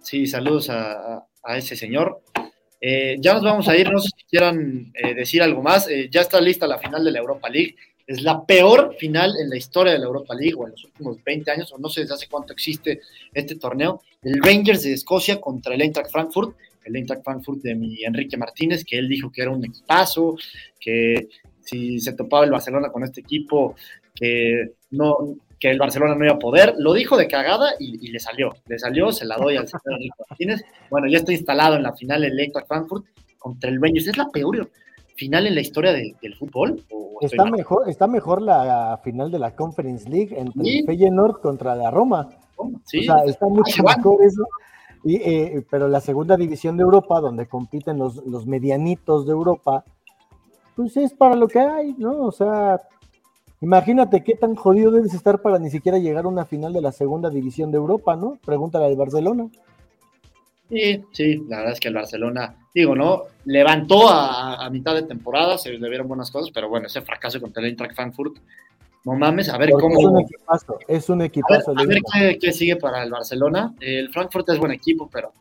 Sí, 0.01 0.27
saludos 0.27 0.69
a, 0.69 0.91
a- 1.15 1.27
a 1.43 1.57
ese 1.57 1.75
señor. 1.75 2.21
Eh, 2.81 3.17
ya 3.19 3.33
nos 3.33 3.43
vamos 3.43 3.67
a 3.67 3.75
ir, 3.77 3.91
no 3.91 3.99
sé 3.99 4.09
si 4.17 4.23
quieran 4.25 4.91
eh, 4.93 5.13
decir 5.13 5.41
algo 5.43 5.61
más. 5.61 5.87
Eh, 5.89 6.07
ya 6.11 6.21
está 6.21 6.39
lista 6.41 6.65
la 6.67 6.77
final 6.77 7.03
de 7.03 7.11
la 7.11 7.19
Europa 7.19 7.49
League. 7.49 7.75
Es 8.07 8.21
la 8.21 8.45
peor 8.45 8.95
final 8.99 9.33
en 9.41 9.49
la 9.49 9.57
historia 9.57 9.93
de 9.93 9.99
la 9.99 10.05
Europa 10.05 10.35
League, 10.35 10.53
o 10.55 10.65
en 10.65 10.71
los 10.71 10.83
últimos 10.85 11.23
20 11.23 11.49
años, 11.51 11.71
o 11.73 11.77
no 11.79 11.89
sé 11.89 12.01
desde 12.01 12.13
hace 12.13 12.27
cuánto 12.27 12.53
existe 12.53 13.01
este 13.33 13.55
torneo. 13.55 14.01
El 14.21 14.41
Rangers 14.43 14.83
de 14.83 14.93
Escocia 14.93 15.41
contra 15.41 15.73
el 15.73 15.81
Eintracht 15.81 16.11
Frankfurt. 16.11 16.55
El 16.85 16.95
Eintracht 16.95 17.23
Frankfurt 17.23 17.61
de 17.61 17.75
mi 17.75 18.03
Enrique 18.03 18.37
Martínez, 18.37 18.85
que 18.85 18.97
él 18.97 19.09
dijo 19.09 19.31
que 19.31 19.41
era 19.41 19.51
un 19.51 19.63
equipazo, 19.65 20.35
que 20.79 21.27
si 21.61 21.99
se 21.99 22.13
topaba 22.13 22.45
el 22.45 22.51
Barcelona 22.51 22.89
con 22.91 23.03
este 23.03 23.21
equipo, 23.21 23.75
que 24.13 24.71
no 24.91 25.17
que 25.59 25.71
el 25.71 25.79
Barcelona 25.79 26.15
no 26.15 26.25
iba 26.25 26.33
a 26.35 26.39
poder, 26.39 26.75
lo 26.77 26.93
dijo 26.93 27.15
de 27.17 27.27
cagada 27.27 27.71
y, 27.79 28.05
y 28.05 28.11
le 28.11 28.19
salió, 28.19 28.53
le 28.67 28.77
salió, 28.77 29.11
se 29.13 29.25
la 29.25 29.37
doy 29.37 29.55
al 29.55 29.67
señor 29.67 29.93
Enrique 29.93 30.15
Martínez. 30.29 30.61
Bueno, 30.91 31.07
ya 31.07 31.17
está 31.19 31.31
instalado 31.31 31.75
en 31.77 31.83
la 31.83 31.93
final 31.93 32.23
el 32.25 32.37
Eintracht 32.39 32.67
Frankfurt 32.67 33.05
contra 33.39 33.69
el 33.69 33.81
Rangers. 33.81 34.07
¿Es 34.07 34.17
la 34.17 34.27
peor 34.27 34.69
final 35.15 35.47
en 35.47 35.55
la 35.55 35.61
historia 35.61 35.93
de- 35.93 36.13
del 36.21 36.35
fútbol? 36.35 36.83
¿O 36.91 37.17
estoy 37.21 37.37
Está 37.39 37.49
mejor, 37.49 37.89
está 37.89 38.05
mejor 38.07 38.41
la 38.41 38.99
final 39.03 39.31
de 39.31 39.39
la 39.39 39.55
Conference 39.55 40.07
League 40.09 40.37
entre 40.37 40.61
Sí. 40.63 40.83
Feyenoord 40.85 41.39
contra 41.41 41.73
la 41.73 41.89
Roma. 41.89 42.29
Sí, 42.85 42.99
O 42.99 43.03
sea, 43.03 43.23
está 43.25 43.47
mucho 43.47 43.77
igual. 43.79 43.95
mejor 43.97 44.23
eso. 44.23 44.43
Y, 45.05 45.17
eh, 45.17 45.63
pero 45.69 45.87
la 45.87 46.01
segunda 46.01 46.35
división 46.35 46.77
de 46.77 46.83
Europa, 46.83 47.19
donde 47.19 47.45
compiten 47.45 47.99
los, 47.99 48.47
medianitos 48.47 49.27
de 49.27 49.33
Europa, 49.33 49.85
pues 50.75 50.97
es 50.97 51.13
para 51.13 51.35
lo 51.35 51.47
que 51.47 51.59
hay, 51.59 51.93
¿no? 51.99 52.23
O 52.23 52.31
sea, 52.31 52.81
imagínate 53.61 54.23
qué 54.23 54.33
tan 54.33 54.55
jodido 54.55 54.89
debes 54.89 55.13
estar 55.13 55.43
para 55.43 55.59
ni 55.59 55.69
siquiera 55.69 55.99
llegar 55.99 56.25
a 56.25 56.27
una 56.27 56.45
final 56.45 56.73
de 56.73 56.81
la 56.81 56.91
segunda 56.91 57.29
división 57.29 57.69
de 57.69 57.77
Europa, 57.77 58.15
¿no? 58.15 58.39
Pregúntale 58.43 58.87
al 58.87 58.95
Barcelona. 58.95 59.47
Sí, 60.69 61.03
sí, 61.11 61.45
la 61.47 61.57
verdad 61.57 61.73
es 61.73 61.79
que 61.79 61.89
el 61.89 61.93
Barcelona, 61.93 62.55
digo, 62.73 62.95
¿no? 62.95 63.25
Levantó 63.45 64.09
a, 64.09 64.67
mitad 64.71 64.95
de 64.95 65.03
temporada, 65.03 65.59
se 65.59 65.69
le 65.69 65.87
vieron 65.87 66.07
buenas 66.07 66.31
cosas, 66.31 66.49
pero 66.51 66.67
bueno, 66.67 66.87
ese 66.87 67.03
fracaso 67.03 67.39
contra 67.39 67.61
el 67.61 67.69
Eintracht 67.69 67.93
Frankfurt, 67.93 68.37
no 69.05 69.13
mames, 69.13 69.49
a 69.49 69.57
ver 69.57 69.69
Porque 69.69 69.81
cómo... 69.83 69.99
es 69.99 70.05
un 70.05 70.19
equipazo, 70.19 70.79
es 70.87 71.09
un 71.09 71.15
A 71.15 71.23
ver, 71.23 71.27
equipazo. 71.27 71.71
a 71.77 71.85
ver 71.85 72.01
qué, 72.11 72.37
qué 72.39 72.51
sigue 72.51 72.75
para 72.75 73.03
el 73.03 73.11
Barcelona. 73.11 73.73
El 73.79 74.09
Frankfurt 74.09 74.49
es 74.49 74.59
buen 74.59 74.71
equipo, 74.71 75.09
pero. 75.11 75.31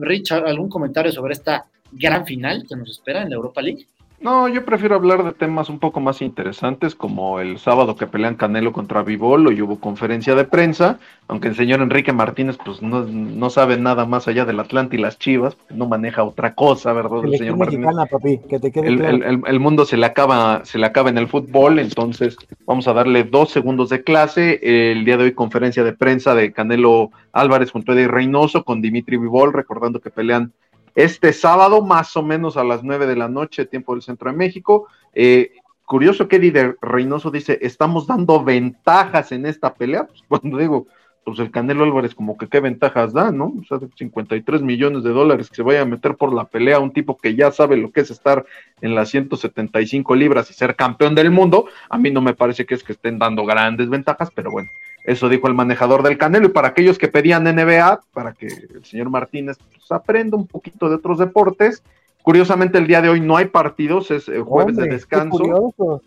Richard, 0.00 0.46
¿algún 0.46 0.68
comentario 0.68 1.10
sobre 1.10 1.32
esta 1.34 1.66
gran 1.90 2.24
final 2.24 2.64
que 2.68 2.76
nos 2.76 2.88
espera 2.88 3.22
en 3.22 3.30
la 3.30 3.34
Europa 3.36 3.60
League? 3.60 3.86
No, 4.22 4.46
yo 4.46 4.64
prefiero 4.64 4.94
hablar 4.94 5.24
de 5.24 5.32
temas 5.32 5.68
un 5.68 5.80
poco 5.80 5.98
más 5.98 6.22
interesantes, 6.22 6.94
como 6.94 7.40
el 7.40 7.58
sábado 7.58 7.96
que 7.96 8.06
pelean 8.06 8.36
Canelo 8.36 8.72
contra 8.72 9.02
Vivolo 9.02 9.50
y 9.50 9.60
hubo 9.60 9.80
conferencia 9.80 10.36
de 10.36 10.44
prensa, 10.44 11.00
aunque 11.26 11.48
el 11.48 11.56
señor 11.56 11.80
Enrique 11.80 12.12
Martínez 12.12 12.56
pues 12.64 12.82
no, 12.82 13.02
no 13.04 13.50
sabe 13.50 13.78
nada 13.78 14.06
más 14.06 14.28
allá 14.28 14.44
del 14.44 14.60
Atlante 14.60 14.94
y 14.96 15.00
las 15.00 15.18
Chivas, 15.18 15.56
porque 15.56 15.74
no 15.74 15.88
maneja 15.88 16.22
otra 16.22 16.54
cosa, 16.54 16.92
¿verdad? 16.92 17.24
El 17.24 17.36
señor 17.36 17.56
Martínez. 17.56 17.86
mexicana, 17.86 18.06
papi, 18.06 18.38
que 18.48 18.60
te 18.60 18.70
quede 18.70 18.86
El, 18.86 18.98
claro. 18.98 19.16
el- 19.16 19.22
el- 19.24 19.42
el 19.44 19.60
mundo 19.60 19.84
se 19.84 19.96
le 19.96 20.06
acaba, 20.06 20.64
se 20.64 20.78
le 20.78 20.86
acaba 20.86 21.10
en 21.10 21.18
el 21.18 21.26
fútbol, 21.26 21.80
entonces 21.80 22.36
vamos 22.64 22.86
a 22.86 22.92
darle 22.92 23.24
dos 23.24 23.50
segundos 23.50 23.88
de 23.88 24.04
clase. 24.04 24.60
El 24.92 25.04
día 25.04 25.16
de 25.16 25.24
hoy 25.24 25.32
conferencia 25.32 25.82
de 25.82 25.94
prensa 25.94 26.36
de 26.36 26.52
Canelo 26.52 27.10
Álvarez 27.32 27.72
junto 27.72 27.90
a 27.90 27.96
Eddie 27.96 28.06
Reynoso 28.06 28.62
con 28.62 28.80
Dimitri 28.82 29.16
Vivol, 29.16 29.52
recordando 29.52 29.98
que 30.00 30.10
pelean 30.10 30.52
este 30.94 31.32
sábado 31.32 31.82
más 31.82 32.16
o 32.16 32.22
menos 32.22 32.56
a 32.56 32.64
las 32.64 32.82
9 32.82 33.06
de 33.06 33.16
la 33.16 33.28
noche, 33.28 33.66
tiempo 33.66 33.94
del 33.94 34.02
centro 34.02 34.30
de 34.30 34.36
México. 34.36 34.88
Eh, 35.14 35.52
curioso 35.84 36.28
que 36.28 36.36
Eddie 36.36 36.76
Reynoso 36.80 37.30
dice, 37.30 37.58
estamos 37.62 38.06
dando 38.06 38.42
ventajas 38.42 39.32
en 39.32 39.46
esta 39.46 39.74
pelea, 39.74 40.06
pues 40.28 40.40
cuando 40.40 40.58
digo, 40.58 40.86
pues 41.24 41.38
el 41.38 41.50
Canelo 41.50 41.84
Álvarez 41.84 42.14
como 42.14 42.36
que 42.36 42.48
qué 42.48 42.60
ventajas 42.60 43.12
da, 43.12 43.30
¿no? 43.30 43.52
O 43.60 43.64
sea, 43.68 43.78
53 43.96 44.62
millones 44.62 45.04
de 45.04 45.10
dólares 45.10 45.48
que 45.48 45.56
se 45.56 45.62
vaya 45.62 45.82
a 45.82 45.84
meter 45.86 46.16
por 46.16 46.34
la 46.34 46.46
pelea 46.46 46.80
un 46.80 46.92
tipo 46.92 47.16
que 47.16 47.36
ya 47.36 47.52
sabe 47.52 47.76
lo 47.76 47.92
que 47.92 48.00
es 48.00 48.10
estar 48.10 48.44
en 48.80 48.94
las 48.94 49.10
175 49.10 50.14
libras 50.16 50.50
y 50.50 50.54
ser 50.54 50.74
campeón 50.74 51.14
del 51.14 51.30
mundo, 51.30 51.66
a 51.88 51.98
mí 51.98 52.10
no 52.10 52.20
me 52.20 52.34
parece 52.34 52.66
que 52.66 52.74
es 52.74 52.82
que 52.82 52.92
estén 52.92 53.18
dando 53.18 53.44
grandes 53.44 53.88
ventajas, 53.88 54.30
pero 54.34 54.50
bueno, 54.50 54.70
eso 55.04 55.28
dijo 55.28 55.48
el 55.48 55.54
manejador 55.54 56.02
del 56.02 56.18
Canelo. 56.18 56.46
Y 56.46 56.50
para 56.50 56.68
aquellos 56.68 56.98
que 56.98 57.08
pedían 57.08 57.44
NBA, 57.44 58.00
para 58.12 58.32
que 58.32 58.46
el 58.46 58.84
señor 58.84 59.10
Martínez 59.10 59.58
pues, 59.58 59.90
aprenda 59.90 60.36
un 60.36 60.46
poquito 60.46 60.88
de 60.88 60.96
otros 60.96 61.18
deportes, 61.18 61.82
curiosamente 62.22 62.78
el 62.78 62.86
día 62.86 63.02
de 63.02 63.08
hoy 63.08 63.20
no 63.20 63.36
hay 63.36 63.46
partidos, 63.46 64.10
es 64.10 64.26
jueves 64.26 64.76
Hombre, 64.76 64.86
de 64.86 64.94
descanso. 64.94 66.02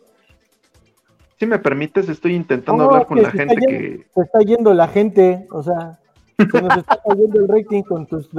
Si 1.37 1.45
me 1.45 1.59
permites, 1.59 2.07
estoy 2.07 2.35
intentando 2.35 2.83
No, 2.83 2.89
hablar 2.89 3.07
con 3.07 3.21
la 3.21 3.29
gente 3.29 3.55
que... 3.57 4.05
Se 4.13 4.21
está 4.21 4.39
yendo 4.39 4.73
la 4.73 4.87
gente, 4.87 5.45
o 5.51 5.61
sea, 5.61 5.99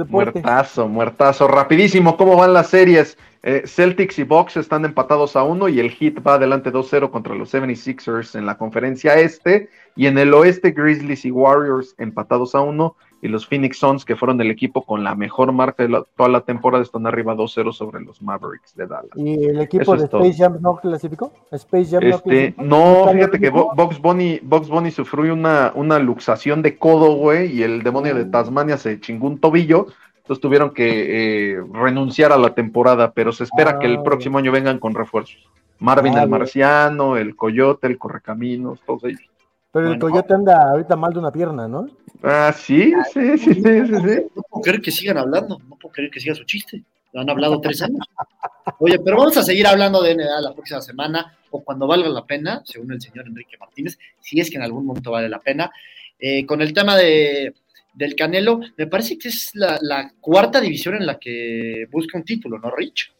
Muertazo, 0.07 0.87
muertazo. 0.87 1.47
Rapidísimo, 1.47 2.17
¿cómo 2.17 2.35
van 2.35 2.53
las 2.53 2.69
series? 2.69 3.17
Eh, 3.43 3.63
Celtics 3.65 4.19
y 4.19 4.23
Bucks 4.23 4.57
están 4.57 4.83
empatados 4.83 5.35
a 5.35 5.43
uno 5.43 5.69
y 5.69 5.79
el 5.79 5.91
Heat 5.91 6.15
va 6.25 6.35
adelante 6.35 6.71
2-0 6.71 7.09
contra 7.11 7.35
los 7.35 7.53
76ers 7.53 8.37
en 8.37 8.45
la 8.45 8.57
conferencia 8.57 9.15
este. 9.15 9.69
Y 9.95 10.07
en 10.07 10.17
el 10.17 10.33
oeste, 10.33 10.71
Grizzlies 10.71 11.25
y 11.25 11.31
Warriors 11.31 11.95
empatados 11.97 12.55
a 12.55 12.61
uno. 12.61 12.95
Y 13.21 13.27
los 13.29 13.47
Phoenix 13.47 13.79
Suns, 13.79 14.05
que 14.05 14.15
fueron 14.15 14.39
el 14.41 14.51
equipo 14.51 14.85
con 14.85 15.03
la 15.03 15.15
mejor 15.15 15.51
marca 15.51 15.81
de 15.83 15.89
la- 15.89 16.03
toda 16.15 16.29
la 16.29 16.41
temporada, 16.41 16.83
están 16.83 17.07
arriba 17.07 17.33
2-0 17.35 17.73
sobre 17.73 17.99
los 18.01 18.21
Mavericks 18.21 18.75
de 18.75 18.85
Dallas. 18.85 19.09
¿Y 19.15 19.43
el 19.45 19.59
equipo 19.61 19.81
Eso 19.95 20.03
de 20.03 20.07
todo. 20.07 20.21
Space 20.21 20.43
Jam 20.43 20.57
no 20.61 20.75
clasificó? 20.77 21.33
¿Space 21.51 21.85
Jam 21.91 22.03
no 22.03 22.15
Este, 22.15 22.29
clasificó? 22.29 22.63
no, 22.63 22.99
¿Está 22.99 23.11
fíjate 23.13 23.39
que 23.39 23.49
Box 23.49 23.99
Bunny, 23.99 24.39
Box 24.43 24.69
Bunny 24.69 24.91
sufrió 24.91 25.33
una, 25.33 25.71
una 25.73 25.97
luxación 25.97 26.61
de 26.61 26.77
codo, 26.77 27.15
güey, 27.15 27.51
y 27.57 27.63
el 27.63 27.81
demonio 27.81 28.13
de 28.13 28.25
Tasmania 28.25 28.77
se 28.77 28.99
chingó 28.99 29.25
un 29.27 29.39
tobillo, 29.39 29.87
entonces 30.17 30.39
tuvieron 30.41 30.69
que 30.71 31.53
eh, 31.55 31.63
renunciar 31.73 32.31
a 32.31 32.37
la 32.37 32.53
temporada, 32.53 33.11
pero 33.13 33.31
se 33.31 33.45
espera 33.45 33.71
Ah, 33.71 33.79
que 33.79 33.87
el 33.87 33.93
bien. 33.93 34.03
próximo 34.03 34.37
año 34.37 34.51
vengan 34.51 34.77
con 34.77 34.93
refuerzos. 34.93 35.37
Marvin 35.79 36.17
Ah, 36.17 36.23
el. 36.23 36.29
Marciano, 36.29 37.17
el 37.17 37.35
Coyote, 37.35 37.87
el 37.87 37.97
Correcaminos, 37.97 38.79
todos 38.85 39.05
ellos. 39.05 39.21
Pero 39.77 39.93
el. 39.93 39.99
Coyote 39.99 40.33
anda 40.33 40.71
ahorita 40.71 40.95
mal 40.95 41.13
de 41.13 41.19
una 41.19 41.31
pierna, 41.31 41.67
¿no? 41.67 41.87
Ah, 42.23 42.51
sí, 42.51 42.93
sí, 43.13 43.37
sí, 43.37 43.53
sí, 43.53 43.61
sí, 43.61 43.61
sí. 43.61 44.25
No 44.35 44.41
puedo 44.49 44.63
creer 44.63 44.81
que 44.81 44.91
sigan 44.91 45.19
hablando, 45.19 45.59
no 45.69 45.75
puedo 45.75 45.93
creer 45.93 46.09
que 46.09 46.19
siga 46.19 46.33
su 46.33 46.45
chiste. 46.45 46.83
Han 47.13 47.29
hablado 47.29 47.61
tres 47.61 47.83
años. 47.83 47.99
Oye, 48.79 48.97
pero 48.99 49.17
vamos 49.17 49.37
a 49.37 49.43
seguir 49.43 49.67
hablando 49.67 50.01
de 50.01 50.15
NBA 50.15 50.41
la 50.41 50.53
próxima 50.53 50.81
semana 50.81 51.37
o 51.51 51.63
cuando 51.63 51.85
valga 51.85 52.09
la 52.09 52.25
pena, 52.25 52.63
según 52.65 52.91
el 52.91 53.01
señor 53.01 53.27
Enrique 53.27 53.57
Martínez, 53.59 53.99
si 54.19 54.39
es 54.39 54.49
que 54.49 54.57
en 54.57 54.63
algún 54.63 54.85
momento 54.85 55.11
vale 55.11 55.29
la 55.29 55.39
pena. 55.39 55.71
Eh, 56.19 56.43
con 56.45 56.61
el 56.61 56.73
tema 56.73 56.97
de, 56.97 57.53
del 57.93 58.15
Canelo, 58.15 58.61
me 58.75 58.87
parece 58.87 59.17
que 59.17 59.27
es 59.27 59.51
la, 59.53 59.77
la 59.81 60.11
cuarta 60.19 60.59
división 60.59 60.95
en 60.95 61.05
la 61.05 61.19
que 61.19 61.87
busca 61.91 62.17
un 62.17 62.23
título, 62.23 62.57
¿no, 62.57 62.71
Rich? 62.71 63.13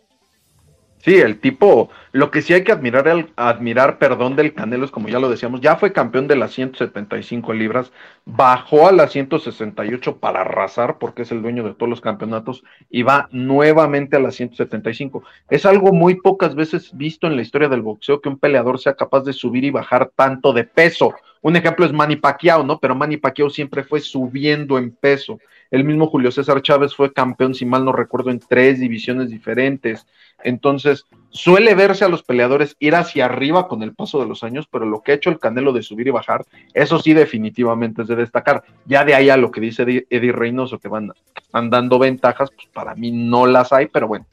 Sí, 1.00 1.16
el 1.16 1.40
tipo, 1.40 1.90
lo 2.12 2.32
que 2.32 2.42
sí 2.42 2.54
hay 2.54 2.64
que 2.64 2.72
admirar, 2.72 3.08
el, 3.08 3.32
admirar, 3.36 3.98
perdón, 4.00 4.36
del 4.36 4.54
Canelo 4.54 4.84
es 4.84 4.92
como 4.92 5.08
ya 5.08 5.20
lo 5.20 5.30
decíamos, 5.30 5.62
ya 5.62 5.76
fue 5.76 5.94
campeón 5.94 6.28
de 6.28 6.36
las 6.36 6.52
175 6.54 7.54
libras, 7.54 7.94
bajó 8.26 8.88
a 8.88 8.92
las 8.92 9.12
168 9.12 10.18
para 10.18 10.42
arrasar 10.42 10.98
porque 10.98 11.22
es 11.22 11.32
el 11.32 11.42
dueño 11.42 11.64
de 11.64 11.76
todos 11.76 11.90
los 11.90 12.02
campeonatos 12.02 12.64
y 12.90 13.04
va 13.04 13.30
nuevamente 13.32 14.18
a 14.18 14.20
las 14.20 14.36
175. 14.36 15.24
Es 15.50 15.66
algo 15.66 15.94
muy 15.94 16.16
pocas 16.16 16.56
veces 16.56 16.90
visto 16.98 17.28
en 17.28 17.36
la 17.36 17.44
historia 17.44 17.70
del 17.70 17.84
boxeo 17.84 18.20
que 18.20 18.30
un 18.30 18.40
peleador 18.40 18.80
sea 18.80 18.96
capaz 18.96 19.22
de 19.22 19.34
subir 19.34 19.64
y 19.64 19.70
bajar 19.70 20.12
tanto 20.16 20.52
de 20.52 20.64
peso. 20.64 21.14
Un 21.42 21.56
ejemplo 21.56 21.86
es 21.86 21.94
Manny 21.94 22.18
Pacquiao, 22.18 22.64
¿no? 22.64 22.80
Pero 22.80 22.96
Manny 22.96 23.18
Pacquiao 23.18 23.50
siempre 23.50 23.84
fue 23.84 24.02
subiendo 24.02 24.78
en 24.78 24.92
peso. 24.92 25.40
El 25.70 25.84
mismo 25.84 26.08
Julio 26.08 26.32
César 26.32 26.62
Chávez 26.62 26.96
fue 26.96 27.14
campeón, 27.14 27.54
si 27.54 27.66
mal 27.66 27.84
no 27.84 27.92
recuerdo, 27.92 28.32
en 28.32 28.40
tres 28.40 28.80
divisiones 28.80 29.30
diferentes. 29.30 30.08
Entonces, 30.48 31.06
suele 31.30 31.76
verse 31.76 32.06
a 32.06 32.08
los 32.08 32.24
peleadores 32.24 32.78
ir 32.80 32.96
hacia 32.96 33.26
arriba 33.26 33.68
con 33.68 33.84
el 33.84 33.94
paso 33.94 34.22
de 34.22 34.28
los 34.28 34.46
años, 34.46 34.66
pero 34.72 34.86
lo 34.86 35.02
que 35.02 35.12
ha 35.12 35.16
hecho 35.16 35.30
el 35.30 35.40
Canelo 35.40 35.74
de 35.74 35.84
subir 35.84 36.08
y 36.08 36.12
bajar, 36.12 36.46
eso 36.74 37.00
sí 37.00 37.14
definitivamente 37.14 38.04
es 38.04 38.08
de 38.08 38.16
destacar. 38.16 38.64
Ya 38.86 39.04
de 39.04 39.14
ahí 39.14 39.30
a 39.30 39.36
lo 39.36 39.52
que 39.52 39.60
dice 39.60 39.84
Eddie 40.10 40.32
Reynoso, 40.32 40.80
que 40.80 40.88
van, 40.88 41.12
están 41.36 41.70
dando 41.70 42.00
ventajas, 42.00 42.50
pues 42.56 42.66
para 42.68 42.96
mí 42.96 43.12
no 43.12 43.46
las 43.46 43.74
hay, 43.74 43.88
pero 43.88 44.08
bueno, 44.08 44.26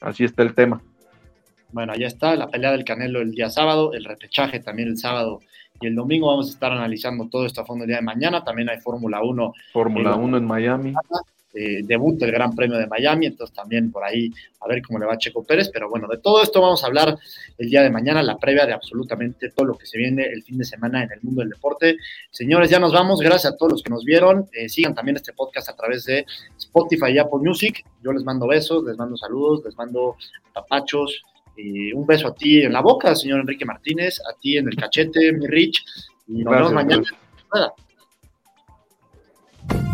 así 0.00 0.24
está 0.24 0.42
el 0.42 0.54
tema. 0.54 0.82
Bueno, 1.70 1.94
ya 1.94 2.08
está 2.08 2.34
la 2.34 2.48
pelea 2.48 2.72
del 2.72 2.84
Canelo 2.84 3.20
el 3.20 3.30
día 3.30 3.48
sábado, 3.48 3.92
el 3.92 4.04
repechaje 4.04 4.58
también 4.58 4.88
el 4.88 4.98
sábado 4.98 5.38
y 5.80 5.86
el 5.86 5.94
domingo 5.94 6.26
vamos 6.26 6.48
a 6.48 6.50
estar 6.50 6.72
analizando 6.72 7.28
todo 7.28 7.46
esto 7.46 7.60
a 7.60 7.64
fondo 7.64 7.84
el 7.84 7.88
día 7.88 7.98
de 7.98 8.02
mañana. 8.02 8.42
También 8.42 8.68
hay 8.68 8.80
Fórmula 8.80 9.22
1. 9.22 9.54
Fórmula 9.72 10.16
1 10.16 10.36
en 10.36 10.44
Miami. 10.44 10.94
Eh, 11.52 11.80
debut 11.82 12.22
el 12.22 12.30
Gran 12.30 12.54
Premio 12.54 12.78
de 12.78 12.86
Miami, 12.86 13.26
entonces 13.26 13.54
también 13.54 13.90
por 13.90 14.04
ahí 14.04 14.32
a 14.60 14.68
ver 14.68 14.80
cómo 14.82 15.00
le 15.00 15.06
va 15.06 15.14
a 15.14 15.18
Checo 15.18 15.42
Pérez, 15.42 15.68
pero 15.72 15.90
bueno, 15.90 16.06
de 16.06 16.18
todo 16.18 16.42
esto 16.44 16.60
vamos 16.60 16.84
a 16.84 16.86
hablar 16.86 17.18
el 17.58 17.68
día 17.68 17.82
de 17.82 17.90
mañana, 17.90 18.22
la 18.22 18.38
previa 18.38 18.66
de 18.66 18.72
absolutamente 18.72 19.50
todo 19.50 19.66
lo 19.66 19.76
que 19.76 19.84
se 19.84 19.98
viene 19.98 20.26
el 20.26 20.44
fin 20.44 20.58
de 20.58 20.64
semana 20.64 21.02
en 21.02 21.10
el 21.10 21.18
mundo 21.22 21.40
del 21.40 21.50
deporte. 21.50 21.96
Señores, 22.30 22.70
ya 22.70 22.78
nos 22.78 22.92
vamos, 22.92 23.20
gracias 23.20 23.52
a 23.52 23.56
todos 23.56 23.72
los 23.72 23.82
que 23.82 23.90
nos 23.90 24.04
vieron, 24.04 24.48
eh, 24.52 24.68
sigan 24.68 24.94
también 24.94 25.16
este 25.16 25.32
podcast 25.32 25.68
a 25.68 25.74
través 25.74 26.04
de 26.04 26.24
Spotify 26.56 27.10
y 27.14 27.18
Apple 27.18 27.40
Music, 27.42 27.84
yo 28.00 28.12
les 28.12 28.22
mando 28.22 28.46
besos, 28.46 28.84
les 28.84 28.96
mando 28.96 29.16
saludos, 29.16 29.62
les 29.64 29.76
mando 29.76 30.16
tapachos, 30.54 31.20
y 31.56 31.92
un 31.92 32.06
beso 32.06 32.28
a 32.28 32.34
ti 32.34 32.62
en 32.62 32.72
la 32.72 32.80
boca, 32.80 33.16
señor 33.16 33.40
Enrique 33.40 33.64
Martínez, 33.64 34.20
a 34.20 34.38
ti 34.38 34.56
en 34.56 34.68
el 34.68 34.76
cachete, 34.76 35.32
mi 35.32 35.48
Rich, 35.48 35.84
y 36.28 36.44
nos 36.44 36.54
vemos 36.54 36.72
mañana. 36.72 37.02